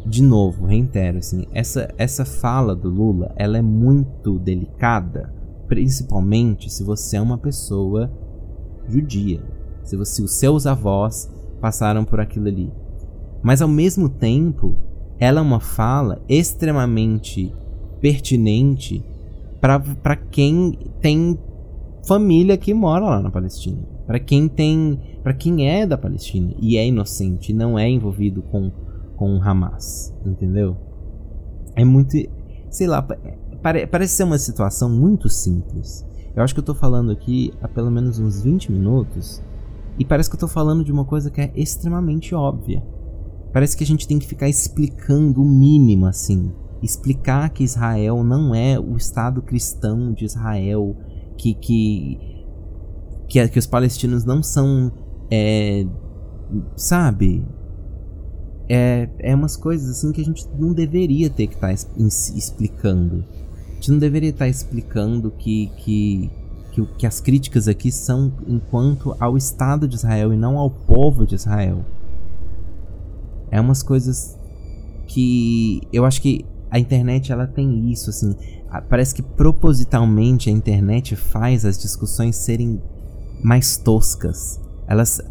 de 0.05 0.23
novo, 0.23 0.65
reitero, 0.65 1.19
assim, 1.19 1.45
essa, 1.51 1.93
essa 1.97 2.25
fala 2.25 2.75
do 2.75 2.89
Lula, 2.89 3.33
ela 3.35 3.57
é 3.57 3.61
muito 3.61 4.39
delicada, 4.39 5.33
principalmente 5.67 6.71
se 6.71 6.83
você 6.83 7.17
é 7.17 7.21
uma 7.21 7.37
pessoa 7.37 8.11
judia, 8.87 9.41
se, 9.83 9.95
você, 9.95 10.21
os 10.21 10.31
seus 10.31 10.65
avós 10.65 11.29
passaram 11.59 12.03
por 12.03 12.19
aquilo 12.19 12.47
ali. 12.47 12.71
Mas 13.43 13.61
ao 13.61 13.67
mesmo 13.67 14.09
tempo, 14.09 14.75
ela 15.19 15.39
é 15.39 15.43
uma 15.43 15.59
fala 15.59 16.21
extremamente 16.27 17.53
pertinente 17.99 19.03
para 19.61 20.15
quem 20.15 20.77
tem 20.99 21.37
família 22.07 22.57
que 22.57 22.73
mora 22.73 23.05
lá 23.05 23.21
na 23.21 23.29
Palestina, 23.29 23.83
para 24.07 24.19
quem 24.19 24.47
tem, 24.47 24.99
para 25.21 25.33
quem 25.33 25.69
é 25.69 25.85
da 25.85 25.97
Palestina 25.97 26.53
e 26.59 26.77
é 26.77 26.87
inocente, 26.87 27.53
não 27.53 27.77
é 27.77 27.87
envolvido 27.87 28.41
com 28.41 28.71
com 29.21 29.39
Hamas, 29.39 30.11
entendeu? 30.25 30.75
É 31.75 31.85
muito, 31.85 32.17
sei 32.71 32.87
lá, 32.87 33.03
pare, 33.61 33.85
parece 33.85 34.15
ser 34.15 34.23
uma 34.23 34.39
situação 34.39 34.89
muito 34.89 35.29
simples. 35.29 36.03
Eu 36.35 36.41
acho 36.41 36.55
que 36.55 36.59
eu 36.59 36.65
tô 36.65 36.73
falando 36.73 37.11
aqui 37.11 37.53
há 37.61 37.67
pelo 37.67 37.91
menos 37.91 38.17
uns 38.17 38.41
20 38.41 38.71
minutos 38.71 39.39
e 39.99 40.03
parece 40.03 40.27
que 40.27 40.35
eu 40.35 40.39
tô 40.39 40.47
falando 40.47 40.83
de 40.83 40.91
uma 40.91 41.05
coisa 41.05 41.29
que 41.29 41.39
é 41.39 41.51
extremamente 41.55 42.33
óbvia. 42.33 42.81
Parece 43.53 43.77
que 43.77 43.83
a 43.83 43.87
gente 43.87 44.07
tem 44.07 44.17
que 44.17 44.25
ficar 44.25 44.49
explicando 44.49 45.43
o 45.43 45.45
mínimo 45.45 46.07
assim, 46.07 46.51
explicar 46.81 47.51
que 47.51 47.63
Israel 47.63 48.23
não 48.23 48.55
é 48.55 48.79
o 48.79 48.97
Estado 48.97 49.43
cristão 49.43 50.13
de 50.13 50.25
Israel, 50.25 50.97
que 51.37 51.53
que 51.53 52.17
que, 53.29 53.47
que 53.49 53.59
os 53.59 53.67
palestinos 53.67 54.25
não 54.25 54.41
são, 54.41 54.91
é, 55.29 55.85
sabe? 56.75 57.45
É, 58.73 59.09
é 59.19 59.35
umas 59.35 59.57
coisas 59.57 59.89
assim 59.89 60.13
que 60.13 60.21
a 60.21 60.23
gente 60.23 60.47
não 60.57 60.71
deveria 60.71 61.29
ter 61.29 61.47
que 61.47 61.55
estar 61.55 61.67
tá 61.67 61.73
explicando. 61.73 63.25
A 63.69 63.73
gente 63.73 63.91
não 63.91 63.99
deveria 63.99 64.29
estar 64.29 64.45
tá 64.45 64.49
explicando 64.49 65.29
que, 65.29 65.69
que, 65.75 66.31
que, 66.71 66.85
que 66.97 67.05
as 67.05 67.19
críticas 67.19 67.67
aqui 67.67 67.91
são 67.91 68.31
enquanto 68.47 69.13
ao 69.19 69.35
Estado 69.35 69.89
de 69.89 69.95
Israel 69.95 70.33
e 70.33 70.37
não 70.37 70.57
ao 70.57 70.69
povo 70.69 71.27
de 71.27 71.35
Israel. 71.35 71.83
É 73.51 73.59
umas 73.59 73.83
coisas 73.83 74.39
que 75.05 75.81
eu 75.91 76.05
acho 76.05 76.21
que 76.21 76.45
a 76.69 76.79
internet 76.79 77.29
ela 77.29 77.45
tem 77.45 77.91
isso 77.91 78.09
assim, 78.09 78.33
parece 78.87 79.13
que 79.13 79.21
propositalmente 79.21 80.49
a 80.49 80.53
internet 80.53 81.17
faz 81.17 81.65
as 81.65 81.77
discussões 81.77 82.37
serem 82.37 82.81
mais 83.43 83.75
toscas. 83.75 84.61
Elas 84.87 85.21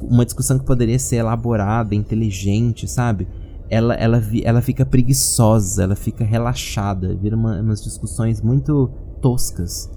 uma 0.00 0.24
discussão 0.24 0.58
que 0.58 0.64
poderia 0.64 0.98
ser 0.98 1.16
elaborada, 1.16 1.94
inteligente, 1.94 2.88
sabe? 2.88 3.26
Ela, 3.68 3.94
ela, 3.94 4.22
ela 4.42 4.60
fica 4.60 4.84
preguiçosa, 4.84 5.84
ela 5.84 5.96
fica 5.96 6.24
relaxada, 6.24 7.14
vira 7.14 7.36
uma, 7.36 7.60
umas 7.60 7.82
discussões 7.82 8.40
muito 8.40 8.90
toscas. 9.20 9.90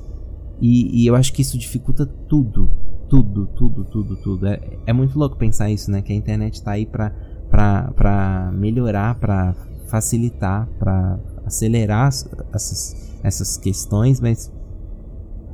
E, 0.61 1.03
e, 1.03 1.07
eu 1.07 1.15
acho 1.15 1.33
que 1.33 1.41
isso 1.41 1.57
dificulta 1.57 2.05
tudo, 2.05 2.69
tudo, 3.09 3.47
tudo, 3.47 3.83
tudo, 3.83 4.15
tudo. 4.17 4.47
É, 4.47 4.61
é 4.85 4.93
muito 4.93 5.19
louco 5.19 5.35
pensar 5.35 5.69
isso, 5.69 5.91
né? 5.91 6.01
Que 6.01 6.13
a 6.13 6.15
internet 6.15 6.63
tá 6.63 6.71
aí 6.71 6.85
pra, 6.85 7.09
pra, 7.49 7.91
pra 7.95 8.51
melhorar, 8.53 9.15
pra 9.15 9.53
facilitar, 9.87 10.67
pra 10.79 11.19
acelerar 11.45 12.07
essas, 12.07 13.19
essas 13.21 13.57
questões, 13.57 14.19
mas 14.19 14.51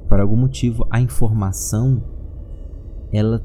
por 0.07 0.19
algum 0.19 0.35
motivo 0.35 0.85
a 0.89 0.99
informação 0.99 2.03
ela, 3.11 3.43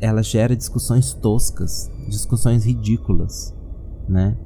ela 0.00 0.22
gera 0.22 0.56
discussões 0.56 1.12
toscas, 1.12 1.90
discussões 2.08 2.64
ridículas, 2.64 3.54
né? 4.08 4.36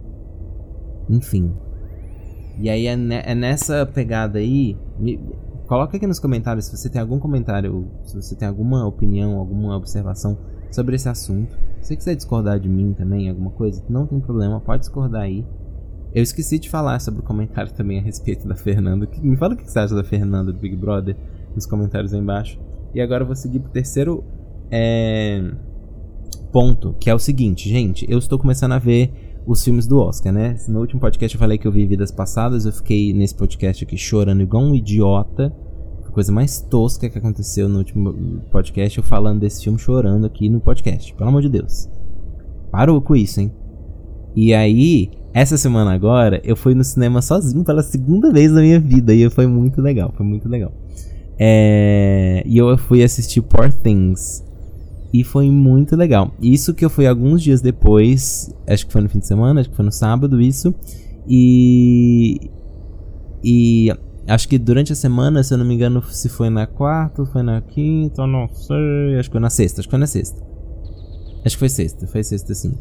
Enfim. 1.08 1.54
E 2.58 2.68
aí 2.68 2.86
é, 2.86 2.92
é 2.92 3.34
nessa 3.34 3.86
pegada 3.86 4.38
aí. 4.38 4.76
Me, 4.98 5.20
coloca 5.66 5.96
aqui 5.96 6.06
nos 6.06 6.18
comentários 6.18 6.64
se 6.66 6.76
você 6.76 6.88
tem 6.88 7.00
algum 7.00 7.18
comentário, 7.18 7.88
se 8.04 8.16
você 8.16 8.34
tem 8.34 8.48
alguma 8.48 8.84
opinião, 8.86 9.38
alguma 9.38 9.76
observação 9.76 10.36
sobre 10.70 10.96
esse 10.96 11.08
assunto. 11.08 11.56
Se 11.80 11.88
você 11.88 11.96
quiser 11.96 12.16
discordar 12.16 12.58
de 12.58 12.68
mim 12.68 12.92
também, 12.92 13.28
alguma 13.28 13.50
coisa, 13.50 13.82
não 13.88 14.06
tem 14.06 14.18
problema, 14.18 14.60
pode 14.60 14.80
discordar 14.80 15.22
aí. 15.22 15.46
Eu 16.12 16.22
esqueci 16.22 16.58
de 16.58 16.68
falar 16.68 16.98
sobre 17.00 17.20
o 17.20 17.22
comentário 17.22 17.72
também 17.72 17.98
a 17.98 18.02
respeito 18.02 18.48
da 18.48 18.56
Fernanda. 18.56 19.08
Me 19.22 19.36
fala 19.36 19.54
o 19.54 19.56
que 19.56 19.70
você 19.70 19.78
acha 19.78 19.94
da 19.94 20.02
Fernanda 20.02 20.52
do 20.52 20.58
Big 20.58 20.74
Brother 20.74 21.16
nos 21.54 21.66
comentários 21.66 22.12
aí 22.12 22.20
embaixo. 22.20 22.58
E 22.94 23.00
agora 23.00 23.22
eu 23.22 23.26
vou 23.26 23.36
seguir 23.36 23.60
pro 23.60 23.70
terceiro 23.70 24.24
é, 24.70 25.50
ponto, 26.52 26.94
que 26.98 27.10
é 27.10 27.14
o 27.14 27.18
seguinte, 27.18 27.68
gente, 27.68 28.06
eu 28.08 28.18
estou 28.18 28.38
começando 28.38 28.72
a 28.72 28.78
ver 28.78 29.12
os 29.46 29.64
filmes 29.64 29.86
do 29.86 29.98
Oscar, 29.98 30.32
né? 30.32 30.56
No 30.68 30.80
último 30.80 31.00
podcast 31.00 31.34
eu 31.34 31.38
falei 31.38 31.56
que 31.56 31.66
eu 31.66 31.72
vi 31.72 31.86
Vidas 31.86 32.10
Passadas, 32.10 32.66
eu 32.66 32.72
fiquei 32.72 33.14
nesse 33.14 33.34
podcast 33.34 33.82
aqui 33.82 33.96
chorando 33.96 34.42
igual 34.42 34.62
um 34.62 34.74
idiota. 34.74 35.50
A 36.06 36.10
coisa 36.10 36.30
mais 36.30 36.60
tosca 36.60 37.08
que 37.08 37.16
aconteceu 37.16 37.68
no 37.68 37.78
último 37.78 38.12
podcast, 38.50 38.98
eu 38.98 39.04
falando 39.04 39.40
desse 39.40 39.64
filme 39.64 39.78
chorando 39.78 40.26
aqui 40.26 40.50
no 40.50 40.60
podcast. 40.60 41.14
Pelo 41.14 41.30
amor 41.30 41.40
de 41.40 41.48
Deus. 41.48 41.88
Parou 42.70 43.00
com 43.00 43.16
isso, 43.16 43.40
hein? 43.40 43.50
E 44.36 44.52
aí, 44.52 45.10
essa 45.32 45.56
semana 45.56 45.92
agora, 45.94 46.40
eu 46.44 46.54
fui 46.54 46.74
no 46.74 46.84
cinema 46.84 47.22
sozinho 47.22 47.64
pela 47.64 47.82
segunda 47.82 48.30
vez 48.30 48.52
na 48.52 48.60
minha 48.60 48.78
vida 48.78 49.14
e 49.14 49.28
foi 49.30 49.46
muito 49.46 49.80
legal, 49.80 50.12
foi 50.14 50.26
muito 50.26 50.48
legal. 50.48 50.72
É... 51.38 52.42
E 52.44 52.58
eu 52.58 52.76
fui 52.76 53.02
assistir 53.02 53.40
Poor 53.40 53.72
Things. 53.72 54.44
E 55.12 55.24
foi 55.24 55.50
muito 55.50 55.96
legal. 55.96 56.32
Isso 56.40 56.74
que 56.74 56.84
eu 56.84 56.90
fui 56.90 57.06
alguns 57.06 57.42
dias 57.42 57.60
depois, 57.60 58.54
acho 58.66 58.86
que 58.86 58.92
foi 58.92 59.00
no 59.00 59.08
fim 59.08 59.18
de 59.18 59.26
semana, 59.26 59.60
acho 59.60 59.70
que 59.70 59.76
foi 59.76 59.84
no 59.84 59.92
sábado 59.92 60.40
isso. 60.40 60.74
E. 61.26 62.50
E 63.42 63.90
acho 64.26 64.48
que 64.48 64.58
durante 64.58 64.92
a 64.92 64.96
semana, 64.96 65.42
se 65.42 65.54
eu 65.54 65.58
não 65.58 65.64
me 65.64 65.74
engano, 65.74 66.02
se 66.02 66.28
foi 66.28 66.50
na 66.50 66.66
quarta, 66.66 67.24
foi 67.24 67.42
na 67.42 67.60
quinta, 67.60 68.26
não 68.26 68.48
sei. 68.48 69.16
Acho 69.18 69.28
que 69.28 69.34
foi 69.34 69.40
na 69.40 69.50
sexta, 69.50 69.80
acho 69.80 69.88
que 69.88 69.92
foi 69.92 70.00
na 70.00 70.06
sexta. 70.06 70.42
Acho 71.44 71.56
que 71.56 71.60
foi 71.60 71.68
sexta, 71.68 72.06
foi 72.06 72.22
sexta 72.22 72.54
sim. 72.54 72.74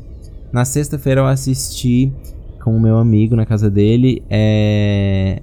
Na 0.52 0.66
sexta-feira 0.66 1.22
eu 1.22 1.28
assisti 1.28 2.12
com 2.64 2.76
o 2.76 2.82
meu 2.82 2.98
amigo 2.98 3.36
na 3.36 3.46
casa 3.46 3.70
dele 3.70 4.24
é 4.30 5.42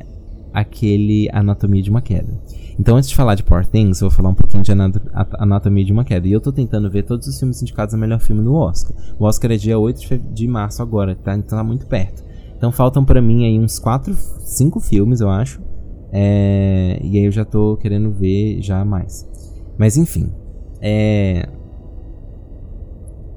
aquele 0.53 1.29
Anatomia 1.33 1.83
de 1.83 1.91
uma 1.91 2.03
Queda. 2.03 2.33
Então, 2.79 2.97
antes 2.97 3.09
de 3.09 3.15
falar 3.15 3.35
de 3.35 3.43
Poor 3.43 3.65
Things, 3.65 4.01
eu 4.01 4.09
vou 4.09 4.17
falar 4.17 4.31
um 4.31 4.35
pouquinho 4.35 4.63
de 4.63 4.73
Anatomia 5.39 5.85
de 5.85 5.93
uma 5.93 6.05
Queda. 6.05 6.27
E 6.27 6.33
eu 6.33 6.41
tô 6.41 6.51
tentando 6.53 6.91
ver 6.91 7.05
todos 7.05 7.27
os 7.27 7.39
filmes 7.39 7.63
indicados 7.63 7.95
a 7.95 7.97
melhor 7.99 8.19
filme 8.19 8.43
no 8.43 8.55
Oscar. 8.55 8.97
O 9.19 9.25
Oscar 9.25 9.53
é 9.53 9.57
dia 9.57 9.79
8 9.79 10.19
de 10.33 10.49
março 10.49 10.83
agora, 10.83 11.15
tá? 11.15 11.37
Então 11.37 11.57
tá 11.57 11.65
muito 11.65 11.87
perto. 11.87 12.25
Então 12.57 12.73
faltam 12.73 13.05
para 13.05 13.23
mim 13.23 13.45
aí 13.45 13.59
uns 13.59 13.79
4, 13.79 14.15
5 14.15 14.81
filmes, 14.81 15.21
eu 15.21 15.31
acho. 15.31 15.61
É... 16.13 16.99
E 17.03 17.19
aí 17.19 17.25
eu 17.25 17.33
já 17.33 17.45
tô 17.45 17.77
querendo 17.77 18.11
ver 18.11 18.61
já 18.61 18.85
mais. 18.85 19.29
Mas 19.79 19.97
enfim. 19.97 20.33
É... 20.81 21.49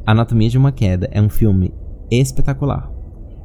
Anatomia 0.06 0.50
de 0.50 0.58
uma 0.58 0.71
Queda 0.71 1.10
é 1.12 1.21
um 1.21 1.30
filme 1.30 1.73
espetacular. 2.10 2.91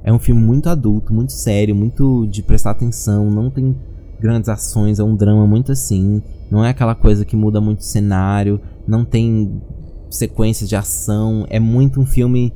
É 0.05 0.13
um 0.13 0.19
filme 0.19 0.41
muito 0.41 0.69
adulto, 0.69 1.13
muito 1.13 1.33
sério, 1.33 1.75
muito 1.75 2.27
de 2.27 2.43
prestar 2.43 2.71
atenção, 2.71 3.31
não 3.31 3.51
tem 3.51 3.77
grandes 4.23 4.49
ações, 4.49 5.01
é 5.01 5.05
um 5.05 5.17
drama 5.17 5.47
muito 5.47 5.73
assim. 5.73 6.23
Não 6.51 6.65
é 6.65 6.71
aquela 6.71 6.95
coisa 6.95 7.25
que 7.25 7.35
muda 7.35 7.61
muito 7.61 7.81
o 7.81 7.85
cenário, 7.85 8.61
não 8.87 9.05
tem 9.05 9.61
sequências 10.09 10.69
de 10.69 10.77
ação. 10.77 11.45
É 11.51 11.59
muito 11.59 12.01
um 12.01 12.07
filme, 12.07 12.53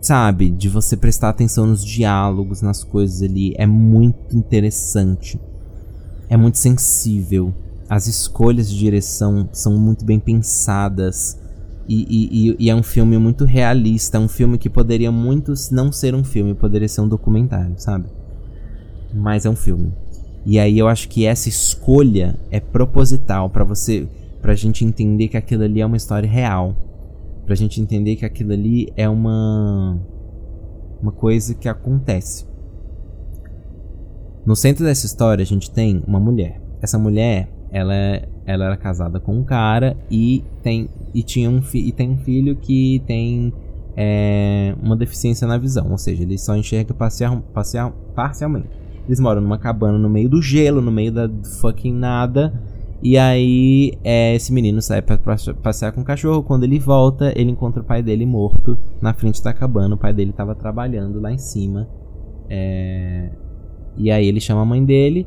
sabe, 0.00 0.50
de 0.50 0.68
você 0.68 0.96
prestar 0.96 1.30
atenção 1.30 1.66
nos 1.66 1.84
diálogos, 1.84 2.60
nas 2.60 2.84
coisas 2.84 3.22
ali. 3.22 3.54
É 3.56 3.66
muito 3.66 4.36
interessante. 4.36 5.40
É 6.28 6.36
muito 6.36 6.58
sensível. 6.58 7.54
As 7.88 8.06
escolhas 8.06 8.70
de 8.70 8.78
direção 8.78 9.48
são 9.52 9.76
muito 9.76 10.04
bem 10.04 10.20
pensadas. 10.20 11.40
E, 11.88 12.06
e, 12.08 12.56
e, 12.66 12.70
é 12.70 12.74
um 12.74 12.84
filme 12.84 13.18
muito 13.18 13.44
realista. 13.44 14.16
É 14.16 14.20
um 14.20 14.28
filme 14.28 14.58
que 14.58 14.70
poderia 14.70 15.10
muito 15.10 15.52
não 15.72 15.90
ser 15.90 16.14
um 16.14 16.22
filme, 16.22 16.54
poderia 16.54 16.88
ser 16.88 17.00
um 17.00 17.08
documentário, 17.08 17.74
sabe? 17.78 18.06
Mas 19.12 19.44
é 19.44 19.50
um 19.50 19.56
filme. 19.56 19.92
E 20.44 20.58
aí 20.58 20.78
eu 20.78 20.88
acho 20.88 21.08
que 21.08 21.26
essa 21.26 21.48
escolha 21.48 22.38
é 22.50 22.60
proposital 22.60 23.50
para 23.50 23.64
você, 23.64 24.08
pra 24.40 24.54
gente 24.54 24.84
entender 24.84 25.28
que 25.28 25.36
aquilo 25.36 25.64
ali 25.64 25.80
é 25.80 25.86
uma 25.86 25.96
história 25.96 26.28
real, 26.28 26.74
pra 27.44 27.54
gente 27.54 27.80
entender 27.80 28.16
que 28.16 28.24
aquilo 28.24 28.52
ali 28.52 28.92
é 28.96 29.08
uma 29.08 29.98
uma 31.02 31.12
coisa 31.12 31.54
que 31.54 31.68
acontece. 31.68 32.46
No 34.44 34.54
centro 34.56 34.84
dessa 34.84 35.06
história 35.06 35.42
a 35.42 35.46
gente 35.46 35.70
tem 35.70 36.02
uma 36.06 36.20
mulher. 36.20 36.60
Essa 36.80 36.98
mulher, 36.98 37.48
ela 37.70 37.94
ela 38.46 38.64
era 38.64 38.76
casada 38.76 39.20
com 39.20 39.36
um 39.36 39.44
cara 39.44 39.96
e 40.10 40.42
tem 40.62 40.88
e 41.14 41.22
tinha 41.22 41.50
um 41.50 41.60
e 41.74 41.92
tem 41.92 42.10
um 42.10 42.18
filho 42.18 42.56
que 42.56 43.02
tem 43.06 43.52
é, 43.96 44.74
uma 44.82 44.96
deficiência 44.96 45.46
na 45.46 45.58
visão, 45.58 45.90
ou 45.90 45.98
seja, 45.98 46.22
ele 46.22 46.38
só 46.38 46.56
enxerga 46.56 46.94
parcial, 46.94 47.42
parcial, 47.52 47.92
parcialmente. 48.14 48.79
Eles 49.06 49.20
moram 49.20 49.40
numa 49.40 49.58
cabana 49.58 49.98
no 49.98 50.08
meio 50.08 50.28
do 50.28 50.40
gelo, 50.40 50.80
no 50.80 50.90
meio 50.90 51.12
da 51.12 51.28
fucking 51.60 51.94
nada. 51.94 52.52
E 53.02 53.16
aí, 53.16 53.94
é, 54.04 54.34
esse 54.34 54.52
menino 54.52 54.82
sai 54.82 55.00
pra, 55.00 55.16
pra, 55.16 55.36
passear 55.62 55.92
com 55.92 56.02
o 56.02 56.04
cachorro. 56.04 56.42
Quando 56.42 56.64
ele 56.64 56.78
volta, 56.78 57.32
ele 57.34 57.50
encontra 57.50 57.80
o 57.80 57.84
pai 57.84 58.02
dele 58.02 58.26
morto 58.26 58.76
na 59.00 59.14
frente 59.14 59.42
da 59.42 59.54
cabana. 59.54 59.94
O 59.94 59.98
pai 59.98 60.12
dele 60.12 60.32
tava 60.32 60.54
trabalhando 60.54 61.18
lá 61.18 61.32
em 61.32 61.38
cima. 61.38 61.88
É... 62.48 63.30
E 63.96 64.10
aí 64.10 64.26
ele 64.26 64.38
chama 64.38 64.60
a 64.60 64.66
mãe 64.66 64.84
dele. 64.84 65.26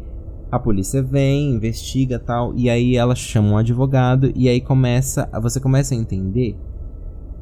A 0.52 0.60
polícia 0.60 1.02
vem, 1.02 1.56
investiga 1.56 2.20
tal. 2.20 2.54
E 2.56 2.70
aí 2.70 2.96
ela 2.96 3.16
chama 3.16 3.50
um 3.50 3.58
advogado. 3.58 4.32
E 4.36 4.48
aí 4.48 4.62
começa. 4.62 5.28
Você 5.42 5.60
começa 5.60 5.96
a 5.96 5.98
entender 5.98 6.56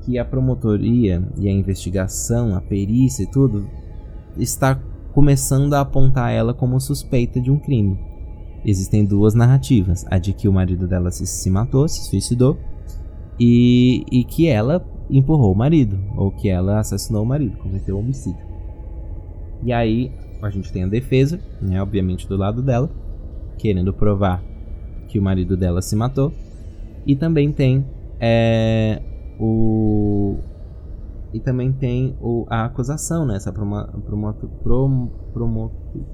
que 0.02 0.18
a 0.18 0.24
promotoria 0.24 1.22
e 1.38 1.48
a 1.50 1.52
investigação, 1.52 2.56
a 2.56 2.62
perícia 2.62 3.24
e 3.24 3.30
tudo, 3.30 3.68
está 4.38 4.80
começando 5.14 5.74
a 5.74 5.82
apontar 5.82 6.32
ela 6.32 6.54
como 6.54 6.80
suspeita 6.80 7.40
de 7.40 7.52
um 7.52 7.58
crime. 7.58 8.00
existem 8.66 9.06
duas 9.06 9.34
narrativas: 9.34 10.06
a 10.10 10.18
de 10.18 10.34
que 10.34 10.48
o 10.48 10.54
marido 10.54 10.88
dela 10.88 11.12
se, 11.12 11.26
se 11.26 11.50
matou, 11.50 11.88
se 11.88 12.04
suicidou, 12.10 12.58
e, 13.40 14.06
e 14.12 14.24
que 14.24 14.48
ela 14.48 14.86
empurrou 15.10 15.52
o 15.52 15.58
marido, 15.58 16.00
ou 16.16 16.32
que 16.32 16.48
ela 16.48 16.80
assassinou 16.80 17.24
o 17.24 17.26
marido, 17.26 17.58
cometeu 17.58 17.98
homicídio. 17.98 18.46
E 19.64 19.74
aí 19.74 20.12
a 20.42 20.50
gente 20.50 20.72
tem 20.72 20.84
a 20.84 20.88
defesa, 20.88 21.40
né, 21.62 21.82
obviamente 21.82 22.28
do 22.28 22.36
lado 22.36 22.62
dela, 22.62 22.90
querendo 23.58 23.94
provar 23.94 24.44
que 25.08 25.20
o 25.20 25.22
marido 25.22 25.56
dela 25.58 25.82
se 25.82 25.96
matou, 25.96 26.34
e 27.06 27.16
também 27.16 27.52
tem 27.52 27.86
é, 28.20 29.02
o 29.40 30.38
e 31.34 31.40
também 31.40 31.72
tem 31.72 32.16
o, 32.20 32.46
a 32.50 32.66
acusação, 32.66 33.26
né? 33.26 33.38
Essa 33.38 33.52
promoto, 33.52 34.50
prom, 34.64 35.08
promoto, 35.32 36.06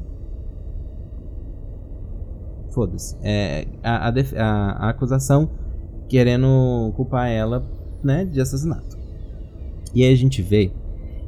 foda-se. 2.71 3.17
É, 3.23 3.67
a, 3.81 4.09
a, 4.09 4.85
a, 4.85 4.89
acusação 4.89 5.49
querendo 6.07 6.93
culpar 6.95 7.29
ela, 7.29 7.67
né, 8.03 8.25
de 8.25 8.39
assassinato. 8.39 8.97
E 9.93 10.03
aí 10.03 10.13
a 10.13 10.17
gente 10.17 10.41
vê, 10.41 10.71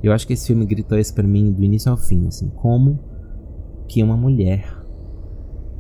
eu 0.04 0.14
acho 0.14 0.28
que 0.28 0.34
esse 0.34 0.48
filme 0.48 0.66
gritou 0.66 0.98
isso 0.98 1.14
pra 1.14 1.24
mim 1.24 1.52
do 1.52 1.64
início 1.64 1.90
ao 1.92 1.98
fim, 1.98 2.28
assim, 2.28 2.50
como 2.50 3.00
que 3.88 4.04
uma 4.04 4.16
mulher, 4.16 4.72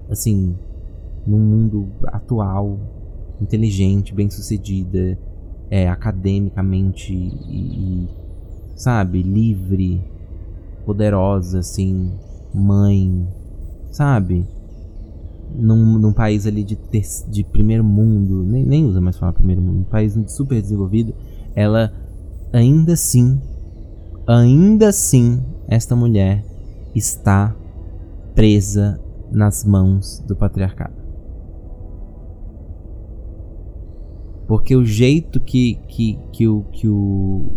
assim, 0.09 0.57
num 1.27 1.37
mundo 1.37 1.91
atual, 2.07 2.79
inteligente, 3.39 4.13
bem-sucedida, 4.13 5.17
é, 5.69 5.87
academicamente 5.87 7.13
e, 7.13 8.05
e, 8.05 8.09
sabe, 8.75 9.21
livre, 9.21 10.01
poderosa, 10.85 11.59
assim, 11.59 12.11
mãe, 12.53 13.27
sabe? 13.91 14.45
Num, 15.55 15.97
num 15.97 16.13
país 16.13 16.45
ali 16.45 16.63
de, 16.63 16.75
ter, 16.75 17.03
de 17.27 17.43
primeiro 17.43 17.83
mundo, 17.83 18.43
nem, 18.43 18.65
nem 18.65 18.85
usa 18.85 19.01
mais 19.01 19.17
falar 19.17 19.33
primeiro 19.33 19.61
mundo, 19.61 19.81
um 19.81 19.83
país 19.83 20.17
super 20.27 20.61
desenvolvido, 20.61 21.13
ela 21.55 21.91
ainda 22.53 22.93
assim, 22.93 23.39
ainda 24.27 24.89
assim, 24.89 25.43
esta 25.67 25.95
mulher 25.95 26.43
está 26.95 27.55
presa 28.33 28.99
nas 29.31 29.63
mãos 29.63 30.23
do 30.27 30.35
patriarcado. 30.35 30.98
Porque 34.49 34.75
o 34.75 34.83
jeito 34.83 35.39
que, 35.39 35.75
que, 35.87 36.19
que, 36.33 36.47
o, 36.47 36.63
que 36.71 36.87
o, 36.87 37.51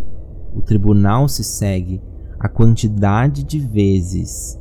o 0.55 0.61
tribunal 0.61 1.27
se 1.27 1.43
segue, 1.43 2.03
a 2.39 2.51
quantidade 2.51 3.43
de 3.43 3.59
vezes 3.59 4.61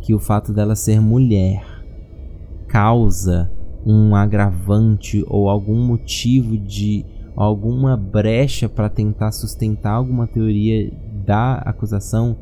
que 0.00 0.12
o 0.12 0.18
fato 0.18 0.52
dela 0.52 0.74
ser 0.74 1.00
mulher 1.00 1.64
causa 2.66 3.48
um 3.86 4.16
agravante 4.16 5.24
ou 5.28 5.48
algum 5.48 5.80
motivo 5.80 6.58
de 6.58 7.06
alguma 7.36 7.96
brecha 7.96 8.68
para 8.68 8.88
tentar 8.88 9.30
sustentar 9.30 9.92
alguma 9.92 10.26
teoria 10.26 10.92
da 11.24 11.58
acusação. 11.58 12.36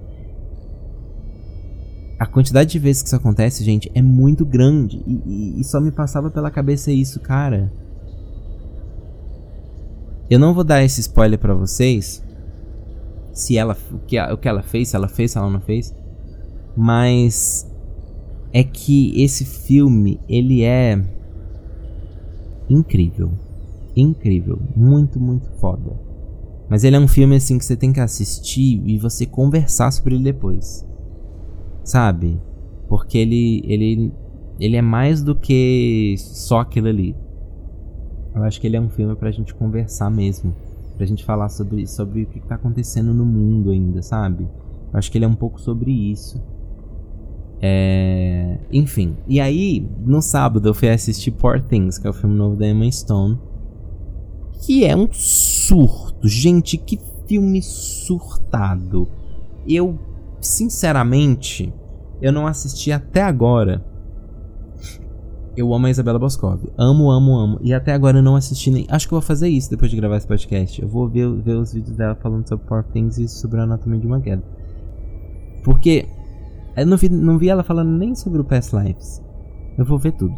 A 2.18 2.24
quantidade 2.24 2.70
de 2.70 2.78
vezes 2.78 3.02
que 3.02 3.08
isso 3.08 3.16
acontece, 3.16 3.62
gente, 3.62 3.92
é 3.94 4.00
muito 4.00 4.46
grande. 4.46 5.04
E, 5.06 5.22
e, 5.26 5.60
e 5.60 5.64
só 5.64 5.78
me 5.78 5.92
passava 5.92 6.30
pela 6.30 6.50
cabeça 6.50 6.90
isso, 6.90 7.20
cara. 7.20 7.70
Eu 10.28 10.38
não 10.40 10.52
vou 10.52 10.64
dar 10.64 10.82
esse 10.82 11.00
spoiler 11.00 11.38
para 11.38 11.54
vocês. 11.54 12.22
Se 13.32 13.56
ela. 13.56 13.76
O 13.92 13.98
que, 13.98 14.20
o 14.20 14.36
que 14.36 14.48
ela 14.48 14.62
fez, 14.62 14.88
se 14.88 14.96
ela 14.96 15.08
fez, 15.08 15.32
se 15.32 15.38
ela 15.38 15.50
não 15.50 15.60
fez. 15.60 15.94
Mas. 16.76 17.70
É 18.52 18.64
que 18.64 19.20
esse 19.22 19.44
filme, 19.44 20.20
ele 20.28 20.62
é. 20.62 21.00
Incrível. 22.68 23.30
Incrível. 23.94 24.58
Muito, 24.74 25.20
muito 25.20 25.48
foda. 25.60 25.98
Mas 26.68 26.82
ele 26.82 26.96
é 26.96 27.00
um 27.00 27.06
filme 27.06 27.36
assim 27.36 27.58
que 27.58 27.64
você 27.64 27.76
tem 27.76 27.92
que 27.92 28.00
assistir 28.00 28.82
e 28.84 28.98
você 28.98 29.26
conversar 29.26 29.90
sobre 29.92 30.16
ele 30.16 30.24
depois. 30.24 30.84
Sabe? 31.84 32.40
Porque 32.88 33.18
ele. 33.18 33.62
ele. 33.66 34.12
ele 34.58 34.76
é 34.76 34.82
mais 34.82 35.22
do 35.22 35.36
que 35.36 36.16
só 36.18 36.60
aquilo 36.60 36.88
ali. 36.88 37.14
Eu 38.36 38.44
acho 38.44 38.60
que 38.60 38.66
ele 38.66 38.76
é 38.76 38.80
um 38.80 38.90
filme 38.90 39.16
pra 39.16 39.30
gente 39.30 39.54
conversar 39.54 40.10
mesmo. 40.10 40.54
Pra 40.94 41.06
gente 41.06 41.24
falar 41.24 41.48
sobre, 41.48 41.86
sobre 41.86 42.22
o 42.22 42.26
que 42.26 42.40
tá 42.40 42.56
acontecendo 42.56 43.14
no 43.14 43.24
mundo 43.24 43.70
ainda, 43.70 44.02
sabe? 44.02 44.44
Eu 44.92 44.98
acho 44.98 45.10
que 45.10 45.16
ele 45.16 45.24
é 45.24 45.28
um 45.28 45.34
pouco 45.34 45.58
sobre 45.58 45.90
isso. 45.90 46.40
É... 47.62 48.58
Enfim. 48.70 49.16
E 49.26 49.40
aí, 49.40 49.88
no 50.04 50.20
sábado, 50.20 50.68
eu 50.68 50.74
fui 50.74 50.90
assistir 50.90 51.30
Poor 51.30 51.62
Things, 51.62 51.98
que 51.98 52.06
é 52.06 52.10
o 52.10 52.12
filme 52.12 52.36
novo 52.36 52.56
da 52.56 52.66
Emma 52.66 52.90
Stone. 52.90 53.38
Que 54.60 54.84
é 54.84 54.94
um 54.94 55.08
surto. 55.10 56.28
Gente, 56.28 56.76
que 56.76 57.00
filme 57.26 57.62
surtado. 57.62 59.08
Eu, 59.66 59.98
sinceramente, 60.40 61.72
eu 62.20 62.32
não 62.32 62.46
assisti 62.46 62.92
até 62.92 63.22
agora 63.22 63.95
eu 65.56 65.72
amo 65.72 65.86
a 65.86 65.90
Isabela 65.90 66.18
Boscov. 66.18 66.60
Amo, 66.76 67.10
amo, 67.10 67.36
amo. 67.36 67.58
E 67.62 67.72
até 67.72 67.92
agora 67.92 68.18
eu 68.18 68.22
não 68.22 68.36
assisti 68.36 68.70
nem. 68.70 68.86
Acho 68.88 69.08
que 69.08 69.14
eu 69.14 69.20
vou 69.20 69.26
fazer 69.26 69.48
isso 69.48 69.70
depois 69.70 69.90
de 69.90 69.96
gravar 69.96 70.16
esse 70.16 70.26
podcast. 70.26 70.80
Eu 70.80 70.88
vou 70.88 71.08
ver, 71.08 71.28
ver 71.42 71.56
os 71.56 71.72
vídeos 71.72 71.96
dela 71.96 72.14
falando 72.14 72.46
sobre 72.46 72.66
Power 72.66 72.84
Things 72.84 73.18
e 73.18 73.26
sobre 73.26 73.60
a 73.60 73.62
Anatomia 73.62 73.98
de 73.98 74.06
uma 74.06 74.20
Queda. 74.20 74.42
Porque 75.64 76.06
eu 76.76 76.86
não 76.86 76.96
vi, 76.96 77.08
não 77.08 77.38
vi 77.38 77.48
ela 77.48 77.64
falando 77.64 77.90
nem 77.90 78.14
sobre 78.14 78.40
o 78.40 78.44
Past 78.44 78.76
Lives. 78.76 79.22
Eu 79.78 79.84
vou 79.84 79.98
ver 79.98 80.12
tudo. 80.12 80.36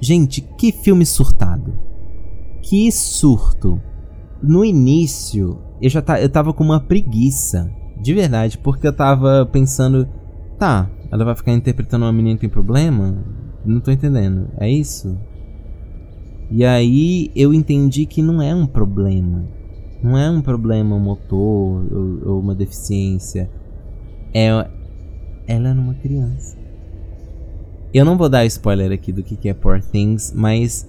Gente, 0.00 0.40
que 0.40 0.72
filme 0.72 1.06
surtado. 1.06 1.72
Que 2.62 2.90
surto. 2.90 3.80
No 4.42 4.64
início, 4.64 5.58
eu 5.80 5.88
já 5.88 6.02
tá, 6.02 6.20
eu 6.20 6.28
tava 6.28 6.52
com 6.52 6.64
uma 6.64 6.80
preguiça. 6.80 7.70
De 8.00 8.12
verdade, 8.12 8.58
porque 8.58 8.86
eu 8.86 8.92
tava 8.92 9.46
pensando. 9.46 10.08
Tá, 10.58 10.90
ela 11.10 11.24
vai 11.24 11.34
ficar 11.34 11.52
interpretando 11.52 12.02
uma 12.02 12.12
menina 12.12 12.34
que 12.34 12.42
tem 12.42 12.50
problema? 12.50 13.16
Não 13.66 13.80
tô 13.80 13.90
entendendo. 13.90 14.48
É 14.58 14.70
isso? 14.70 15.18
E 16.48 16.64
aí 16.64 17.32
eu 17.34 17.52
entendi 17.52 18.06
que 18.06 18.22
não 18.22 18.40
é 18.40 18.54
um 18.54 18.66
problema. 18.66 19.44
Não 20.00 20.16
é 20.16 20.30
um 20.30 20.40
problema 20.40 20.96
motor 20.98 21.84
ou, 21.92 22.20
ou 22.24 22.40
uma 22.40 22.54
deficiência. 22.54 23.50
É, 24.32 24.48
ela 25.48 25.68
era 25.68 25.80
uma 25.80 25.94
criança. 25.94 26.56
Eu 27.92 28.04
não 28.04 28.16
vou 28.16 28.28
dar 28.28 28.46
spoiler 28.46 28.92
aqui 28.92 29.10
do 29.10 29.22
que 29.22 29.48
é 29.48 29.54
Poor 29.54 29.82
Things, 29.82 30.32
mas 30.32 30.88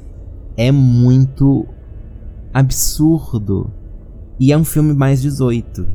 é 0.55 0.71
muito 0.71 1.65
absurdo. 2.53 3.71
E 4.39 4.51
é 4.51 4.57
um 4.57 4.65
filme 4.65 4.93
mais 4.93 5.21
18. 5.21 5.87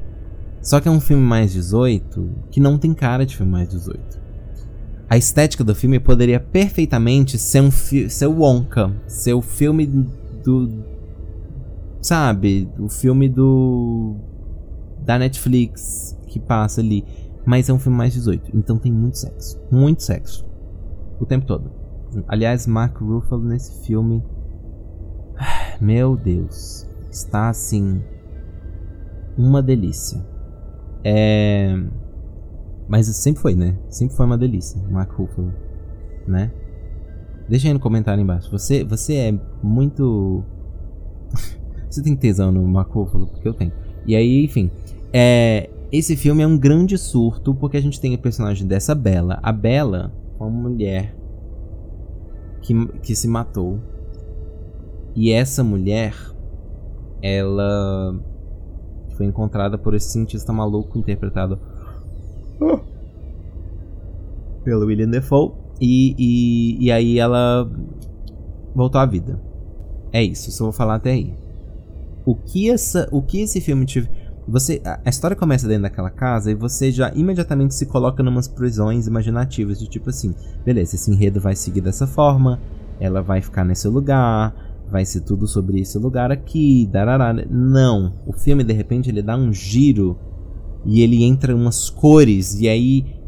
Só 0.60 0.80
que 0.80 0.88
é 0.88 0.90
um 0.90 1.00
filme 1.00 1.22
mais 1.22 1.52
18 1.52 2.28
que 2.50 2.58
não 2.58 2.76
tem 2.76 2.92
cara 2.92 3.24
de 3.24 3.36
filme 3.36 3.52
mais 3.52 3.68
18 3.68 4.21
a 5.12 5.16
estética 5.18 5.62
do 5.62 5.74
filme 5.74 6.00
poderia 6.00 6.40
perfeitamente 6.40 7.38
ser 7.38 7.60
um 7.60 7.70
ser 7.70 8.26
o 8.28 8.38
Wonka, 8.38 8.90
ser 9.06 9.34
o 9.34 9.42
filme 9.42 9.86
do 9.86 10.82
sabe, 12.00 12.66
o 12.78 12.88
filme 12.88 13.28
do 13.28 14.16
da 15.04 15.18
Netflix 15.18 16.18
que 16.26 16.40
passa 16.40 16.80
ali, 16.80 17.04
mas 17.44 17.68
é 17.68 17.74
um 17.74 17.78
filme 17.78 17.98
mais 17.98 18.14
18, 18.14 18.56
então 18.56 18.78
tem 18.78 18.90
muito 18.90 19.18
sexo, 19.18 19.60
muito 19.70 20.02
sexo 20.02 20.48
o 21.20 21.26
tempo 21.26 21.44
todo. 21.44 21.70
Aliás, 22.26 22.66
Mark 22.66 22.96
Ruffalo 22.96 23.44
nesse 23.44 23.84
filme, 23.84 24.24
meu 25.78 26.16
Deus, 26.16 26.88
está 27.10 27.50
assim 27.50 28.02
uma 29.36 29.62
delícia. 29.62 30.24
É 31.04 31.76
mas 32.92 33.06
sempre 33.06 33.40
foi, 33.40 33.54
né? 33.54 33.74
Sempre 33.88 34.14
foi 34.14 34.26
uma 34.26 34.36
delícia, 34.36 34.78
Mark 34.90 35.10
Ruffalo, 35.12 35.50
né? 36.28 36.52
Deixa 37.48 37.66
aí 37.66 37.72
no 37.72 37.80
comentário 37.80 38.22
embaixo. 38.22 38.50
Você, 38.50 38.84
você 38.84 39.14
é 39.14 39.34
muito. 39.62 40.44
você 41.88 42.02
tem 42.02 42.14
tesão 42.14 42.52
no 42.52 42.62
Mark 42.68 42.90
Ruffalo? 42.90 43.28
Porque 43.28 43.48
eu 43.48 43.54
tenho. 43.54 43.72
E 44.04 44.14
aí, 44.14 44.44
enfim. 44.44 44.70
É, 45.10 45.70
esse 45.90 46.14
filme 46.16 46.42
é 46.42 46.46
um 46.46 46.58
grande 46.58 46.98
surto 46.98 47.54
porque 47.54 47.78
a 47.78 47.80
gente 47.80 47.98
tem 47.98 48.14
o 48.14 48.18
personagem 48.18 48.66
dessa 48.66 48.94
Bela. 48.94 49.40
A 49.42 49.52
Bela 49.52 50.12
uma 50.38 50.50
mulher 50.50 51.16
que, 52.60 52.74
que 52.98 53.16
se 53.16 53.26
matou. 53.26 53.80
E 55.14 55.32
essa 55.32 55.64
mulher, 55.64 56.14
ela 57.22 58.20
foi 59.16 59.24
encontrada 59.24 59.78
por 59.78 59.94
esse 59.94 60.10
cientista 60.10 60.52
maluco 60.52 60.98
interpretado 60.98 61.58
pelo 64.64 64.86
William 64.86 65.08
Defoe. 65.08 65.52
E, 65.80 66.14
e, 66.18 66.86
e 66.86 66.92
aí 66.92 67.18
ela 67.18 67.68
voltou 68.74 69.00
à 69.00 69.06
vida. 69.06 69.40
É 70.12 70.22
isso, 70.22 70.50
só 70.52 70.64
vou 70.64 70.72
falar 70.72 70.96
até 70.96 71.12
aí. 71.12 71.34
O 72.24 72.34
que, 72.34 72.70
essa, 72.70 73.08
o 73.10 73.20
que 73.22 73.40
esse 73.40 73.60
filme 73.60 73.84
tive. 73.84 74.08
Você, 74.46 74.80
a, 74.84 75.08
história 75.08 75.36
começa 75.36 75.66
dentro 75.66 75.84
daquela 75.84 76.10
casa 76.10 76.50
e 76.50 76.54
você 76.54 76.90
já 76.90 77.12
imediatamente 77.14 77.74
se 77.74 77.86
coloca 77.86 78.22
numas 78.22 78.48
prisões 78.48 79.06
imaginativas 79.06 79.78
de 79.78 79.88
tipo 79.88 80.10
assim, 80.10 80.34
beleza, 80.64 80.96
esse 80.96 81.10
enredo 81.10 81.40
vai 81.40 81.54
seguir 81.54 81.80
dessa 81.80 82.08
forma, 82.08 82.60
ela 82.98 83.22
vai 83.22 83.40
ficar 83.40 83.64
nesse 83.64 83.86
lugar, 83.86 84.54
vai 84.90 85.04
ser 85.04 85.20
tudo 85.20 85.46
sobre 85.46 85.80
esse 85.80 85.96
lugar 85.96 86.30
aqui, 86.32 86.88
darará. 86.92 87.32
Não, 87.48 88.14
o 88.26 88.32
filme 88.32 88.64
de 88.64 88.72
repente 88.72 89.08
ele 89.08 89.22
dá 89.22 89.36
um 89.36 89.52
giro 89.52 90.18
e 90.84 91.00
ele 91.00 91.24
entra 91.24 91.54
umas 91.54 91.88
cores 91.88 92.60
e 92.60 92.68
aí 92.68 93.22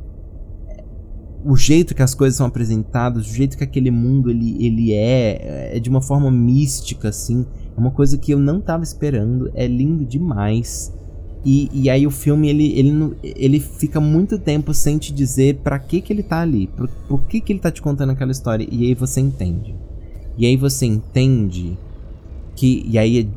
o 1.45 1.57
jeito 1.57 1.95
que 1.95 2.03
as 2.03 2.15
coisas 2.15 2.37
são 2.37 2.47
apresentadas, 2.47 3.27
o 3.27 3.35
jeito 3.35 3.59
que 3.59 3.65
aquele 3.65 3.91
mundo 3.91 4.31
ele, 4.31 4.57
ele 4.65 4.93
é, 4.95 5.77
é 5.77 5.79
de 5.79 5.91
uma 5.91 6.01
forma 6.01 6.31
mística 6.31 7.11
assim, 7.11 7.45
é 7.77 7.79
uma 7.79 7.91
coisa 7.91 8.17
que 8.17 8.33
eu 8.33 8.39
não 8.39 8.61
tava 8.61 8.83
esperando, 8.83 9.51
é 9.55 9.67
lindo 9.67 10.05
demais. 10.05 10.93
E, 11.45 11.69
e 11.75 11.91
aí 11.91 12.07
o 12.07 12.11
filme 12.11 12.49
ele, 12.49 12.73
ele, 12.79 13.17
ele 13.23 13.61
fica 13.61 14.01
muito 14.01 14.39
tempo 14.39 14.73
sem 14.73 14.97
te 14.97 15.13
dizer 15.13 15.57
para 15.57 15.79
que 15.79 16.01
que 16.01 16.11
ele 16.11 16.23
tá 16.23 16.41
ali, 16.41 16.69
por, 16.69 16.89
por 17.07 17.27
que 17.27 17.39
que 17.43 17.53
ele 17.53 17.61
tá 17.61 17.71
te 17.71 17.83
contando 17.83 18.11
aquela 18.11 18.33
história 18.33 18.67
e 18.71 18.87
aí 18.87 18.95
você 18.95 19.21
entende. 19.21 19.75
E 20.39 20.47
aí 20.47 20.57
você 20.57 20.87
entende 20.87 21.77
que 22.57 22.87
e 22.89 22.97
aí 22.97 23.29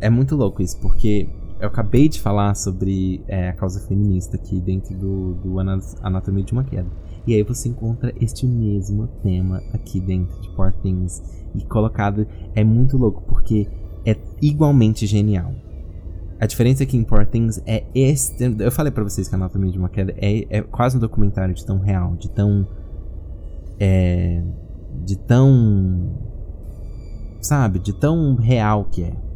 é, 0.00 0.06
é 0.06 0.10
muito 0.10 0.36
louco 0.36 0.60
isso, 0.60 0.78
porque 0.78 1.26
eu 1.60 1.68
acabei 1.68 2.08
de 2.08 2.20
falar 2.20 2.54
sobre 2.54 3.22
é, 3.28 3.50
a 3.50 3.52
causa 3.52 3.80
feminista 3.86 4.36
aqui 4.36 4.60
dentro 4.60 4.94
do, 4.96 5.34
do 5.34 5.60
Anatomia 6.02 6.42
de 6.42 6.52
uma 6.52 6.64
Queda. 6.64 6.88
E 7.26 7.34
aí 7.34 7.42
você 7.42 7.68
encontra 7.68 8.14
este 8.18 8.46
mesmo 8.46 9.06
tema 9.22 9.62
aqui 9.74 10.00
dentro 10.00 10.40
de 10.40 10.48
Poor 10.50 10.72
Things. 10.72 11.22
E 11.54 11.62
colocado 11.64 12.26
é 12.54 12.64
muito 12.64 12.96
louco, 12.96 13.22
porque 13.28 13.68
é 14.06 14.16
igualmente 14.40 15.06
genial. 15.06 15.52
A 16.40 16.46
diferença 16.46 16.82
aqui 16.82 16.96
em 16.96 17.04
Poor 17.04 17.26
Things 17.26 17.62
é 17.66 17.84
este. 17.94 18.56
Eu 18.58 18.72
falei 18.72 18.90
para 18.90 19.04
vocês 19.04 19.28
que 19.28 19.34
a 19.34 19.38
Anatomia 19.38 19.70
de 19.70 19.78
uma 19.78 19.90
Queda 19.90 20.14
é, 20.16 20.46
é 20.48 20.62
quase 20.62 20.96
um 20.96 21.00
documentário 21.00 21.54
de 21.54 21.66
tão 21.66 21.78
real, 21.78 22.16
de 22.16 22.30
tão. 22.30 22.66
É. 23.78 24.42
De 25.04 25.18
tão. 25.18 26.18
Sabe? 27.42 27.78
De 27.78 27.92
tão 27.92 28.34
real 28.36 28.86
que 28.86 29.02
é. 29.02 29.29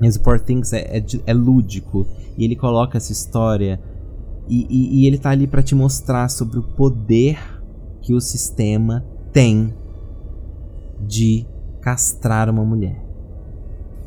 Mas 0.00 0.16
o 0.16 0.20
Poor 0.20 0.40
Things 0.40 0.72
é, 0.72 0.98
é, 0.98 1.04
é 1.26 1.34
lúdico. 1.34 2.06
E 2.36 2.44
ele 2.44 2.56
coloca 2.56 2.98
essa 2.98 3.12
história 3.12 3.80
e, 4.48 4.66
e, 4.68 5.00
e 5.00 5.06
ele 5.06 5.18
tá 5.18 5.30
ali 5.30 5.46
para 5.46 5.62
te 5.62 5.74
mostrar 5.74 6.28
sobre 6.28 6.58
o 6.58 6.62
poder 6.62 7.38
que 8.00 8.14
o 8.14 8.20
sistema 8.20 9.04
tem 9.32 9.74
de 11.00 11.46
castrar 11.80 12.48
uma 12.48 12.64
mulher. 12.64 13.02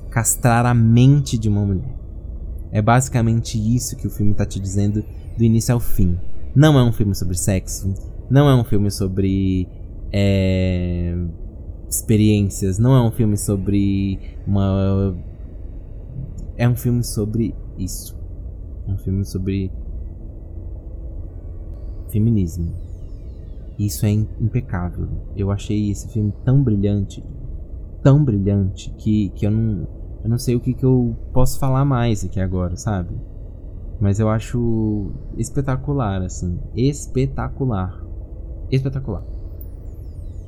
Castrar 0.09 0.65
a 0.65 0.73
mente 0.73 1.37
de 1.37 1.49
uma 1.49 1.65
mulher. 1.65 1.97
É 2.71 2.81
basicamente 2.81 3.57
isso 3.57 3.95
que 3.95 4.07
o 4.07 4.09
filme 4.09 4.33
tá 4.33 4.45
te 4.45 4.59
dizendo 4.59 5.03
do 5.37 5.43
início 5.43 5.73
ao 5.73 5.79
fim. 5.79 6.17
Não 6.55 6.77
é 6.77 6.83
um 6.83 6.91
filme 6.91 7.13
sobre 7.15 7.37
sexo, 7.37 7.93
não 8.29 8.49
é 8.49 8.55
um 8.55 8.63
filme 8.63 8.89
sobre 8.89 9.67
é, 10.11 11.15
experiências, 11.89 12.79
não 12.79 12.95
é 12.95 13.01
um 13.01 13.11
filme 13.11 13.37
sobre 13.37 14.19
uma. 14.47 15.15
É 16.59 16.67
um 16.67 16.75
filme 16.75 17.01
sobre 17.05 17.55
isso. 17.77 18.19
É 18.85 18.91
um 18.91 18.97
filme 18.97 19.23
sobre 19.23 19.71
feminismo. 22.09 22.73
Isso 23.79 24.05
é 24.05 24.11
impecável. 24.11 25.07
Eu 25.37 25.51
achei 25.51 25.89
esse 25.89 26.09
filme 26.09 26.33
tão 26.43 26.61
brilhante, 26.61 27.23
tão 28.03 28.21
brilhante, 28.25 28.93
que, 28.97 29.29
que 29.29 29.47
eu, 29.47 29.51
não, 29.51 29.87
eu 30.21 30.29
não 30.29 30.37
sei 30.37 30.53
o 30.53 30.59
que, 30.59 30.73
que 30.73 30.83
eu 30.83 31.15
posso 31.31 31.57
falar 31.57 31.85
mais 31.85 32.25
aqui 32.25 32.41
agora, 32.41 32.75
sabe? 32.75 33.15
Mas 33.97 34.19
eu 34.19 34.27
acho 34.27 35.13
espetacular, 35.37 36.21
assim. 36.21 36.59
Espetacular. 36.75 38.05
Espetacular. 38.69 39.23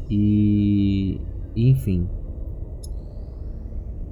E. 0.10 1.22
Enfim. 1.56 2.06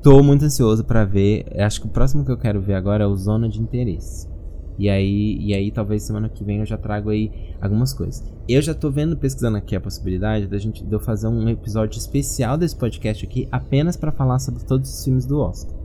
Tô 0.02 0.24
muito 0.24 0.46
ansioso 0.46 0.86
para 0.86 1.04
ver. 1.04 1.46
Acho 1.58 1.82
que 1.82 1.88
o 1.88 1.90
próximo 1.90 2.24
que 2.24 2.32
eu 2.32 2.38
quero 2.38 2.62
ver 2.62 2.74
agora 2.76 3.04
é 3.04 3.08
o 3.08 3.16
Zona 3.16 3.50
de 3.50 3.62
Interesse. 3.62 4.30
E 4.78 4.90
aí, 4.90 5.38
e 5.42 5.54
aí 5.54 5.72
talvez 5.72 6.04
semana 6.04 6.30
que 6.30 6.42
vem 6.42 6.60
eu 6.60 6.66
já 6.66 6.78
trago 6.78 7.10
aí 7.10 7.30
algumas 7.62 7.94
coisas. 7.94 8.24
Eu 8.48 8.62
já 8.62 8.74
tô 8.74 8.90
vendo, 8.90 9.18
pesquisando 9.18 9.58
aqui 9.58 9.76
a 9.76 9.82
possibilidade 9.82 10.48
da 10.48 10.58
gente 10.58 10.86
de 10.86 10.94
eu 10.94 11.02
fazer 11.02 11.28
um 11.28 11.50
episódio 11.50 11.98
especial 11.98 12.58
desse 12.58 12.78
podcast 12.78 13.26
aqui 13.26 13.46
apenas 13.52 13.98
para 13.98 14.14
falar 14.14 14.40
sobre 14.40 14.64
todos 14.64 14.90
os 14.90 15.04
filmes 15.04 15.26
do 15.26 15.38
Oscar. 15.40 15.78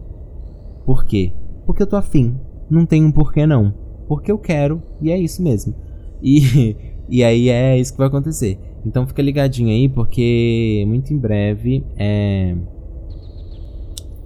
Por 0.86 1.04
quê? 1.04 1.32
Porque 1.66 1.82
eu 1.82 1.86
tô 1.88 1.96
afim. 1.96 2.38
Não 2.70 2.86
tem 2.86 3.04
um 3.04 3.10
porquê 3.10 3.44
não. 3.48 3.74
Porque 4.06 4.30
eu 4.30 4.38
quero 4.38 4.80
e 5.00 5.10
é 5.10 5.18
isso 5.18 5.42
mesmo. 5.42 5.74
E, 6.22 6.76
e 7.10 7.24
aí 7.24 7.48
é 7.48 7.76
isso 7.76 7.90
que 7.90 7.98
vai 7.98 8.06
acontecer. 8.06 8.60
Então 8.86 9.08
fica 9.08 9.22
ligadinho 9.22 9.70
aí 9.70 9.88
porque 9.88 10.84
muito 10.86 11.12
em 11.12 11.18
breve 11.18 11.84
é 11.96 12.54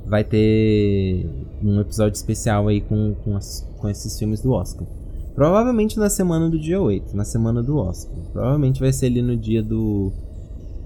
vai 0.09 0.25
ter 0.25 1.29
um 1.63 1.81
episódio 1.81 2.17
especial 2.17 2.67
aí 2.67 2.81
com, 2.81 3.15
com, 3.23 3.37
as, 3.37 3.69
com 3.79 3.89
esses 3.89 4.19
filmes 4.19 4.41
do 4.41 4.53
Oscar. 4.53 4.87
Provavelmente 5.35 5.99
na 5.99 6.09
semana 6.09 6.49
do 6.49 6.59
dia 6.59 6.81
8, 6.81 7.17
na 7.17 7.25
semana 7.25 7.63
do 7.63 7.77
Oscar. 7.77 8.17
Provavelmente 8.33 8.81
vai 8.81 8.93
ser 8.93 9.07
ali 9.07 9.23
no 9.23 9.37
dia 9.37 9.63
do. 9.63 10.11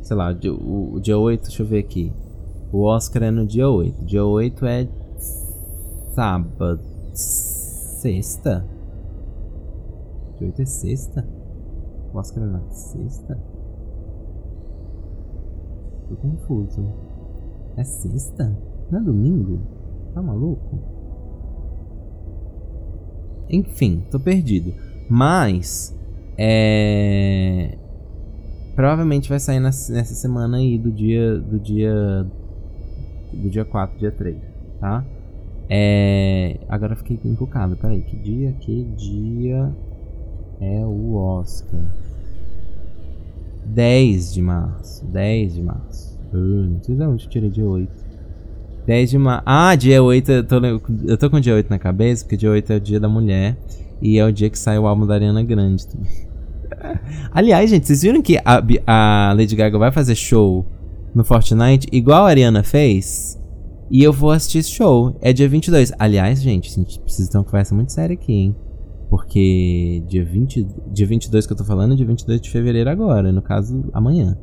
Sei 0.03 0.17
lá, 0.17 0.37
o, 0.45 0.95
o 0.97 1.01
dia 1.01 1.17
8, 1.17 1.43
deixa 1.43 1.63
eu 1.63 1.67
ver 1.67 1.79
aqui. 1.79 2.13
O 2.73 2.83
Oscar 2.83 3.23
é 3.23 3.31
no 3.31 3.47
dia 3.47 3.69
8. 3.69 4.05
Dia 4.05 4.25
8 4.25 4.67
é. 4.67 4.89
Sábado. 6.13 6.81
Sexta? 7.15 8.67
Dia 10.39 10.49
8 10.49 10.63
é 10.63 10.65
sexta? 10.67 11.27
O 12.13 12.19
Oscar 12.19 12.43
é 12.43 12.47
na 12.47 12.61
sexta? 12.71 13.39
Tô 16.09 16.17
confuso. 16.17 16.87
É 17.77 17.85
sexta? 17.85 18.55
Não 18.93 19.01
é 19.01 19.03
domingo? 19.03 19.59
Tá 20.13 20.21
maluco? 20.21 20.79
Enfim, 23.49 24.05
tô 24.11 24.21
perdido. 24.21 24.75
Mas. 25.09 25.99
É. 26.37 27.79
Provavelmente 28.77 29.31
vai 29.31 29.41
sair 29.41 29.61
nessa 29.61 30.15
semana 30.15 30.59
aí 30.59 30.77
do 30.77 30.93
dia. 30.93 31.39
Do 31.39 31.59
dia. 31.59 32.27
Do 33.33 33.49
dia 33.49 33.65
4, 33.65 33.99
dia 33.99 34.13
3, 34.13 34.37
tá? 34.79 35.03
É. 35.71 36.59
Agora 36.69 36.95
fiquei 36.95 37.19
encucado. 37.25 37.79
Peraí, 37.79 38.03
que 38.03 38.17
dia? 38.17 38.53
Que 38.61 38.85
dia 38.95 39.75
é 40.61 40.85
o 40.85 41.15
Oscar? 41.15 41.81
10 43.65 44.35
de 44.35 44.43
março. 44.43 45.07
10 45.07 45.55
de 45.55 45.63
março. 45.63 46.21
Uh, 46.31 46.69
não 46.69 46.83
sei 46.83 46.95
de 46.95 47.03
onde 47.03 47.25
eu 47.25 47.31
tirei 47.31 47.49
dia 47.49 47.65
8. 47.65 48.02
10 48.87 49.11
de 49.11 49.19
março. 49.19 49.43
Ah, 49.47 49.75
dia 49.75 50.03
8, 50.03 50.33
eu 50.33 50.45
tô, 50.45 50.57
eu 51.07 51.17
tô 51.17 51.31
com 51.31 51.41
dia 51.41 51.55
8 51.55 51.71
na 51.71 51.79
cabeça, 51.79 52.25
porque 52.25 52.37
dia 52.37 52.51
8 52.51 52.73
é 52.73 52.77
o 52.77 52.81
dia 52.81 53.01
da 53.01 53.09
mulher. 53.09 53.57
E 54.01 54.19
é 54.19 54.25
o 54.25 54.33
dia 54.33 54.51
que 54.51 54.59
sai 54.59 54.79
o 54.79 54.87
álbum 54.87 55.07
da 55.07 55.15
Ariana 55.15 55.43
Grande 55.43 55.87
também. 55.87 56.11
Aliás, 57.33 57.71
gente, 57.71 57.87
vocês 57.87 58.03
viram 58.03 58.21
que 58.21 58.37
a, 58.39 58.63
a, 58.87 59.33
Lady 59.33 59.55
Gaga 59.55 59.79
vai 59.79 59.93
fazer 59.93 60.15
show 60.15 60.67
no 61.15 61.23
Fortnite 61.23 61.87
igual 61.93 62.25
a 62.25 62.29
Ariana 62.29 62.63
fez? 62.63 63.39
E 63.91 64.03
eu 64.03 64.13
vou 64.13 64.31
assistir 64.31 64.59
esse 64.59 64.71
show. 64.71 65.17
É 65.21 65.33
dia 65.33 65.49
22. 65.49 65.93
Aliás, 65.99 66.43
gente, 66.43 66.71
a 66.71 66.75
gente 66.75 66.99
precisa 66.99 67.31
ter 67.31 67.39
uma 67.39 67.45
conversa 67.45 67.75
muito 67.75 67.93
séria 67.93 68.15
aqui, 68.15 68.33
hein? 68.33 68.57
Porque 69.09 70.03
dia, 70.09 70.25
20, 70.25 70.67
dia 70.91 71.07
22 71.07 71.47
que 71.47 71.53
eu 71.53 71.57
tô 71.57 71.65
falando 71.65 71.93
é 71.93 71.97
dia 71.97 72.07
22 72.07 72.41
de 72.41 72.51
fevereiro 72.51 72.89
agora. 72.89 73.31
No 73.31 73.43
caso, 73.43 73.85
amanhã. 73.93 74.37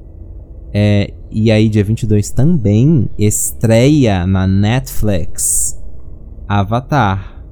É, 0.74 1.14
e 1.32 1.52
aí, 1.52 1.70
dia 1.70 1.84
22 1.84 2.32
também 2.32 3.10
estreia 3.18 4.26
na 4.26 4.48
Netflix 4.48 5.80
Avatar, 6.48 7.44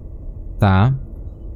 tá? 0.59 0.93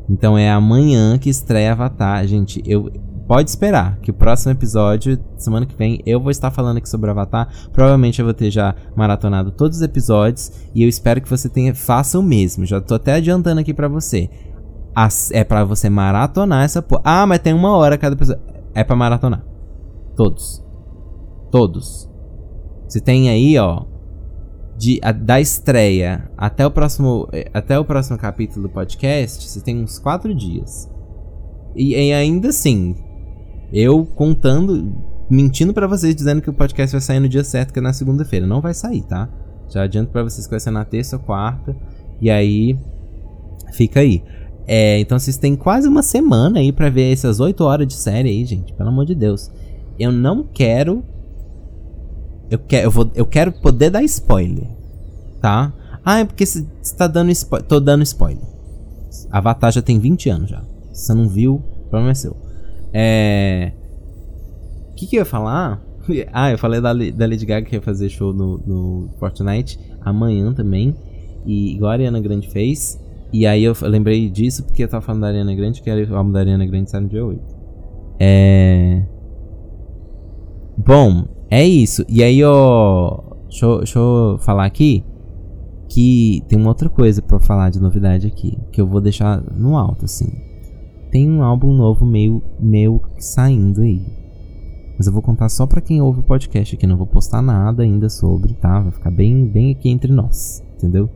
Então 0.10 0.38
é 0.38 0.52
amanhã 0.52 1.18
que 1.18 1.30
estreia 1.30 1.72
Avatar. 1.72 2.26
Gente, 2.28 2.62
eu 2.66 2.92
pode 3.28 3.50
esperar 3.50 3.98
que 4.00 4.12
o 4.12 4.14
próximo 4.14 4.52
episódio, 4.52 5.18
semana 5.38 5.66
que 5.66 5.76
vem, 5.76 6.02
eu 6.06 6.20
vou 6.20 6.32
estar 6.32 6.52
falando 6.52 6.78
aqui 6.78 6.90
sobre 6.90 7.10
Avatar. 7.10 7.48
Provavelmente 7.72 8.20
eu 8.20 8.26
vou 8.26 8.34
ter 8.34 8.52
já 8.52 8.76
maratonado 8.96 9.52
todos 9.52 9.78
os 9.78 9.84
episódios 9.84 10.52
e 10.76 10.84
eu 10.84 10.90
espero 10.90 11.22
que 11.22 11.30
você 11.30 11.48
tenha 11.48 11.74
faça 11.74 12.20
o 12.20 12.24
mesmo. 12.24 12.66
Já 12.66 12.82
tô 12.82 12.96
até 12.96 13.14
adiantando 13.14 13.62
aqui 13.62 13.74
para 13.74 13.88
você. 13.88 14.30
As, 14.94 15.32
é 15.32 15.44
para 15.44 15.64
você 15.64 15.90
maratonar 15.90 16.66
essa 16.66 16.82
porra. 16.82 17.02
Ah, 17.06 17.26
mas 17.26 17.40
tem 17.40 17.54
uma 17.54 17.76
hora 17.78 17.98
cada 17.98 18.16
episódio. 18.16 18.44
É 18.76 18.84
para 18.84 18.96
maratonar. 18.96 19.46
Todos. 20.16 20.62
Todos. 21.52 22.10
Você 22.88 23.00
tem 23.00 23.30
aí, 23.30 23.58
ó, 23.58 23.86
de, 24.78 25.00
a, 25.04 25.12
da 25.12 25.40
estreia 25.40 26.30
até 26.38 26.66
o 26.66 26.72
próximo 26.72 27.28
até 27.54 27.78
o 27.78 27.86
próximo 27.86 28.18
capítulo 28.18 28.68
do 28.68 28.70
podcast, 28.74 29.48
você 29.48 29.62
tem 29.62 29.84
uns 29.84 30.00
quatro 30.00 30.34
dias. 30.34 30.90
E, 31.76 31.94
e 31.94 32.14
ainda 32.14 32.50
assim, 32.50 32.96
eu 33.72 34.06
contando, 34.06 34.94
mentindo 35.30 35.74
para 35.74 35.88
vocês 35.88 36.16
dizendo 36.16 36.42
que 36.42 36.50
o 36.50 36.54
podcast 36.54 36.94
vai 36.94 37.02
sair 37.02 37.20
no 37.20 37.30
dia 37.30 37.44
certo, 37.44 37.72
que 37.72 37.80
é 37.80 37.82
na 37.82 37.94
segunda-feira. 37.94 38.48
Não 38.48 38.62
vai 38.62 38.74
sair, 38.74 39.04
tá? 39.04 39.30
Já 39.70 39.84
adianto 39.84 40.12
para 40.12 40.24
vocês 40.24 40.48
que 40.48 40.52
vai 40.52 40.60
ser 40.60 40.72
na 40.72 40.84
terça 40.84 41.16
ou 41.16 41.22
quarta. 41.22 41.76
E 42.20 42.30
aí 42.30 42.78
Fica 43.72 44.02
aí. 44.02 44.24
É, 44.68 45.00
então 45.00 45.18
vocês 45.18 45.38
têm 45.38 45.56
quase 45.56 45.88
uma 45.88 46.04
semana 46.04 46.60
aí 46.60 46.72
pra 46.72 46.90
ver 46.90 47.12
essas 47.12 47.40
8 47.40 47.64
horas 47.64 47.88
de 47.88 47.94
série 47.94 48.30
aí, 48.30 48.46
gente. 48.46 48.74
Pelo 48.74 48.90
amor 48.90 49.06
de 49.06 49.16
Deus. 49.16 49.52
Eu 50.00 50.12
não 50.12 50.44
quero. 50.44 51.04
Eu 52.52 52.60
eu 52.70 52.92
vou, 52.92 53.10
eu 53.16 53.26
quero 53.26 53.54
poder 53.54 53.90
dar 53.90 54.04
spoiler. 54.04 54.68
Tá? 55.40 55.74
Ah, 56.04 56.20
é 56.20 56.26
porque 56.26 56.46
você 56.46 56.68
tá 56.98 57.08
dando 57.08 57.32
spoiler. 57.32 57.66
Tô 57.66 57.80
dando 57.80 58.04
spoiler. 58.04 58.44
Avatar 59.32 59.72
já 59.72 59.82
tem 59.82 59.98
20 59.98 60.30
anos 60.30 60.50
já. 60.50 60.62
Se 60.92 61.06
você 61.06 61.14
não 61.14 61.30
viu, 61.30 61.56
o 61.56 61.90
problema 61.90 62.12
é 62.12 62.14
seu. 62.14 62.36
É. 62.92 63.72
O 64.92 64.96
que, 64.96 65.08
que 65.08 65.16
eu 65.16 65.22
ia 65.22 65.26
falar? 65.26 65.82
ah, 66.34 66.52
eu 66.52 66.58
falei 66.58 66.82
da, 66.82 66.94
da 66.94 67.26
Lady 67.26 67.46
Gaga 67.46 67.66
que 67.66 67.76
ia 67.76 67.82
fazer 67.82 68.10
show 68.10 68.34
no, 68.34 68.58
no 68.58 69.10
Fortnite 69.18 69.80
amanhã 70.02 70.54
também. 70.54 70.94
E 71.46 71.74
igual 71.74 71.92
a 71.92 71.94
Ariana 71.94 72.20
Grande 72.20 72.50
fez. 72.50 73.00
E 73.32 73.48
aí 73.48 73.64
eu 73.64 73.74
lembrei 73.84 74.30
disso 74.30 74.64
porque 74.64 74.84
eu 74.84 74.90
tava 74.90 75.06
falando 75.06 75.22
da 75.22 75.28
Ariana 75.28 75.56
Grande, 75.56 75.82
que 75.82 75.90
o 75.90 76.16
álbum 76.18 76.34
da 76.34 76.40
Ariana 76.40 76.66
Grande 76.66 76.92
sai 76.92 77.00
no 77.00 77.08
dia 77.08 77.26
8. 77.26 77.42
É. 78.20 79.04
Bom, 80.78 81.26
é 81.52 81.68
isso. 81.68 82.06
E 82.08 82.24
aí, 82.24 82.44
ó. 82.44 83.20
Deixa, 83.50 83.78
deixa 83.78 84.00
eu 84.00 84.38
falar 84.40 84.66
aqui 84.66 85.04
que 85.90 86.42
tem 86.48 86.58
uma 86.58 86.70
outra 86.70 86.90
coisa 86.90 87.22
para 87.22 87.38
falar 87.38 87.70
de 87.70 87.82
novidade 87.82 88.26
aqui, 88.26 88.58
que 88.72 88.80
eu 88.80 88.88
vou 88.88 89.02
deixar 89.02 89.44
no 89.54 89.76
alto, 89.76 90.06
assim. 90.06 90.32
Tem 91.12 91.30
um 91.30 91.44
álbum 91.44 91.74
novo 91.74 92.06
meio, 92.06 92.42
meio 92.58 93.02
saindo 93.20 93.82
aí. 93.82 94.02
Mas 94.98 95.08
eu 95.08 95.12
vou 95.12 95.22
contar 95.22 95.50
só 95.50 95.68
para 95.68 95.82
quem 95.82 96.02
ouve 96.02 96.22
o 96.22 96.24
podcast 96.24 96.76
aqui, 96.76 96.88
não 96.88 96.96
vou 96.96 97.08
postar 97.08 97.42
nada 97.42 97.84
ainda 97.84 98.08
sobre, 98.08 98.54
tá? 98.54 98.80
Vai 98.80 98.92
ficar 98.94 99.12
bem, 99.12 99.46
bem 99.46 99.72
aqui 99.72 99.90
entre 99.90 100.14
nós, 100.14 100.64
entendeu? 100.78 101.10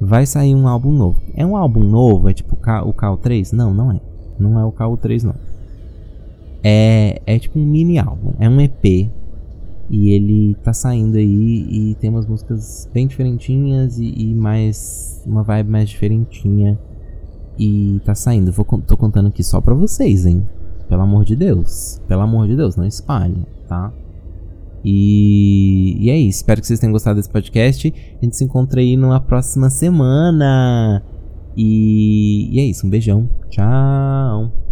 Vai 0.00 0.24
sair 0.24 0.54
um 0.54 0.68
álbum 0.68 0.92
novo. 0.92 1.20
É 1.34 1.44
um 1.44 1.56
álbum 1.56 1.82
novo? 1.82 2.28
É 2.28 2.32
tipo 2.32 2.54
o 2.54 2.94
KO3? 2.94 3.52
Não, 3.52 3.74
não 3.74 3.90
é. 3.90 4.00
Não 4.38 4.56
é 4.56 4.64
o 4.64 4.70
KO3, 4.70 5.24
não. 5.24 5.34
É, 6.62 7.20
é 7.26 7.38
tipo 7.40 7.58
um 7.58 7.66
mini 7.66 7.98
álbum. 7.98 8.34
É 8.38 8.48
um 8.48 8.60
EP 8.60 9.10
e 9.90 10.10
ele 10.10 10.54
tá 10.62 10.72
saindo 10.72 11.16
aí 11.16 11.66
e 11.68 11.94
tem 11.96 12.08
umas 12.08 12.24
músicas 12.24 12.88
bem 12.94 13.08
diferentinhas 13.08 13.98
e, 13.98 14.06
e 14.06 14.34
mais. 14.34 15.22
uma 15.26 15.42
vibe 15.42 15.68
mais 15.68 15.90
diferentinha. 15.90 16.78
E 17.58 18.00
tá 18.04 18.14
saindo. 18.14 18.52
Vou, 18.52 18.64
tô 18.64 18.96
contando 18.96 19.28
aqui 19.28 19.42
só 19.42 19.60
pra 19.60 19.74
vocês, 19.74 20.24
hein? 20.24 20.46
Pelo 20.88 21.02
amor 21.02 21.24
de 21.24 21.34
Deus. 21.34 22.00
Pelo 22.06 22.22
amor 22.22 22.46
de 22.46 22.56
Deus, 22.56 22.76
não 22.76 22.86
espalhe, 22.86 23.44
tá? 23.68 23.92
E, 24.84 25.96
e 26.00 26.08
é 26.08 26.16
isso. 26.16 26.38
Espero 26.38 26.60
que 26.60 26.66
vocês 26.68 26.78
tenham 26.78 26.92
gostado 26.92 27.16
desse 27.16 27.28
podcast. 27.28 27.92
A 28.20 28.24
gente 28.24 28.36
se 28.36 28.44
encontra 28.44 28.80
aí 28.80 28.96
numa 28.96 29.20
próxima 29.20 29.68
semana. 29.68 31.02
E, 31.56 32.48
e 32.52 32.60
é 32.60 32.64
isso. 32.64 32.86
Um 32.86 32.90
beijão. 32.90 33.28
Tchau. 33.50 34.69